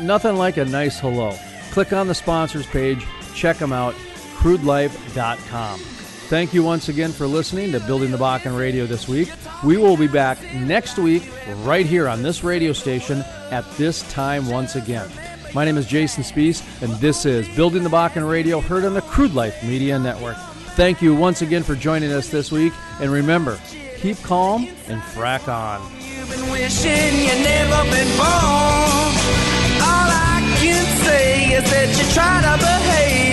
nothing 0.00 0.36
like 0.36 0.56
a 0.56 0.64
nice 0.64 0.98
hello. 0.98 1.36
Click 1.70 1.92
on 1.92 2.06
the 2.06 2.14
sponsors 2.14 2.66
page, 2.66 3.06
check 3.38 3.58
them 3.58 3.72
out, 3.72 3.94
crudelife.com. 4.38 5.78
Thank 5.78 6.52
you 6.52 6.62
once 6.62 6.88
again 6.88 7.12
for 7.12 7.26
listening 7.26 7.72
to 7.72 7.80
Building 7.80 8.10
the 8.10 8.18
Bakken 8.18 8.58
Radio 8.58 8.84
this 8.84 9.08
week. 9.08 9.30
We 9.64 9.78
will 9.78 9.96
be 9.96 10.08
back 10.08 10.42
next 10.54 10.98
week 10.98 11.30
right 11.58 11.86
here 11.86 12.08
on 12.08 12.22
this 12.22 12.44
radio 12.44 12.72
station 12.72 13.24
at 13.50 13.64
this 13.78 14.02
time 14.10 14.48
once 14.48 14.76
again. 14.76 15.08
My 15.54 15.64
name 15.64 15.78
is 15.78 15.86
Jason 15.86 16.22
Spiess, 16.22 16.62
and 16.82 16.92
this 17.00 17.24
is 17.24 17.48
Building 17.56 17.82
the 17.82 17.88
Bakken 17.88 18.28
Radio, 18.28 18.60
heard 18.60 18.84
on 18.84 18.92
the 18.92 19.00
Crude 19.00 19.34
Life 19.34 19.62
Media 19.62 19.98
Network. 19.98 20.36
Thank 20.76 21.00
you 21.00 21.14
once 21.14 21.40
again 21.40 21.62
for 21.62 21.74
joining 21.74 22.12
us 22.12 22.28
this 22.28 22.52
week, 22.52 22.72
and 23.00 23.10
remember, 23.10 23.58
keep 23.96 24.18
calm 24.18 24.68
and 24.88 25.00
frack 25.00 25.48
on. 25.48 25.80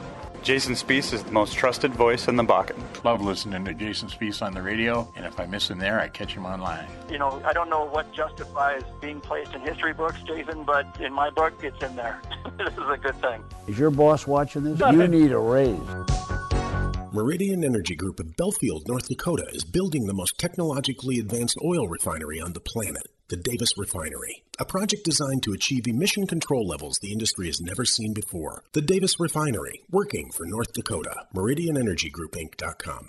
Jason 0.44 0.74
Spiess 0.74 1.14
is 1.14 1.24
the 1.24 1.32
most 1.32 1.54
trusted 1.54 1.94
voice 1.94 2.28
in 2.28 2.36
the 2.36 2.44
Bakken. 2.44 2.82
Love 3.04 3.22
listening 3.22 3.64
to 3.66 3.76
Jason 3.76 4.10
Spiess 4.10 4.42
on 4.42 4.54
the 4.54 4.62
radio, 4.62 5.08
and 5.16 5.24
if 5.24 5.40
I 5.40 5.46
miss 5.46 5.70
him 5.70 5.78
there, 5.78 6.00
I 6.00 6.08
catch 6.08 6.34
him 6.34 6.48
online. 6.48 6.88
You 7.12 7.20
know, 7.20 7.40
I 7.46 7.54
don't 7.54 7.70
know 7.70 7.86
what 7.86 8.12
justifies 8.12 8.82
being 9.02 9.22
placed 9.22 9.54
in 9.54 9.62
history 9.62 9.94
books, 9.94 10.20
Jason, 10.24 10.64
but 10.64 11.00
in 11.00 11.14
my 11.14 11.30
book, 11.30 11.54
it's 11.64 11.82
in 11.84 11.96
there. 11.96 12.20
this 12.58 12.74
is 12.74 12.90
a 12.90 12.98
good 12.98 13.16
thing. 13.22 13.44
Is 13.68 13.78
your 13.78 13.92
boss 13.92 14.26
watching 14.26 14.64
this? 14.64 14.80
You 14.80 15.08
need 15.08 15.32
a 15.32 15.38
raise. 15.38 15.80
Meridian 17.14 17.64
Energy 17.64 17.94
Group 17.94 18.20
of 18.20 18.36
Belfield, 18.36 18.88
North 18.88 19.10
Dakota 19.10 19.46
is 19.54 19.64
building 19.64 20.08
the 20.08 20.14
most 20.14 20.38
technologically 20.40 21.20
advanced 21.20 21.58
oil 21.64 21.88
refinery 21.88 22.40
on 22.40 22.54
the 22.54 22.62
planet, 22.62 23.04
the 23.32 23.38
Davis 23.38 23.78
Refinery. 23.78 24.44
A 24.60 24.66
project 24.66 25.06
designed 25.06 25.42
to 25.44 25.54
achieve 25.54 25.88
emission 25.88 26.28
control 26.28 26.68
levels 26.68 27.00
the 27.02 27.14
industry 27.14 27.48
has 27.48 27.62
never 27.62 27.86
seen 27.86 28.14
before. 28.14 28.66
The 28.74 28.82
Davis 28.82 29.22
Refinery, 29.22 29.84
working 29.90 30.32
for 30.32 30.46
North 30.46 30.74
Dakota. 30.74 31.16
MeridianEnergyGroupInc.com. 31.34 33.08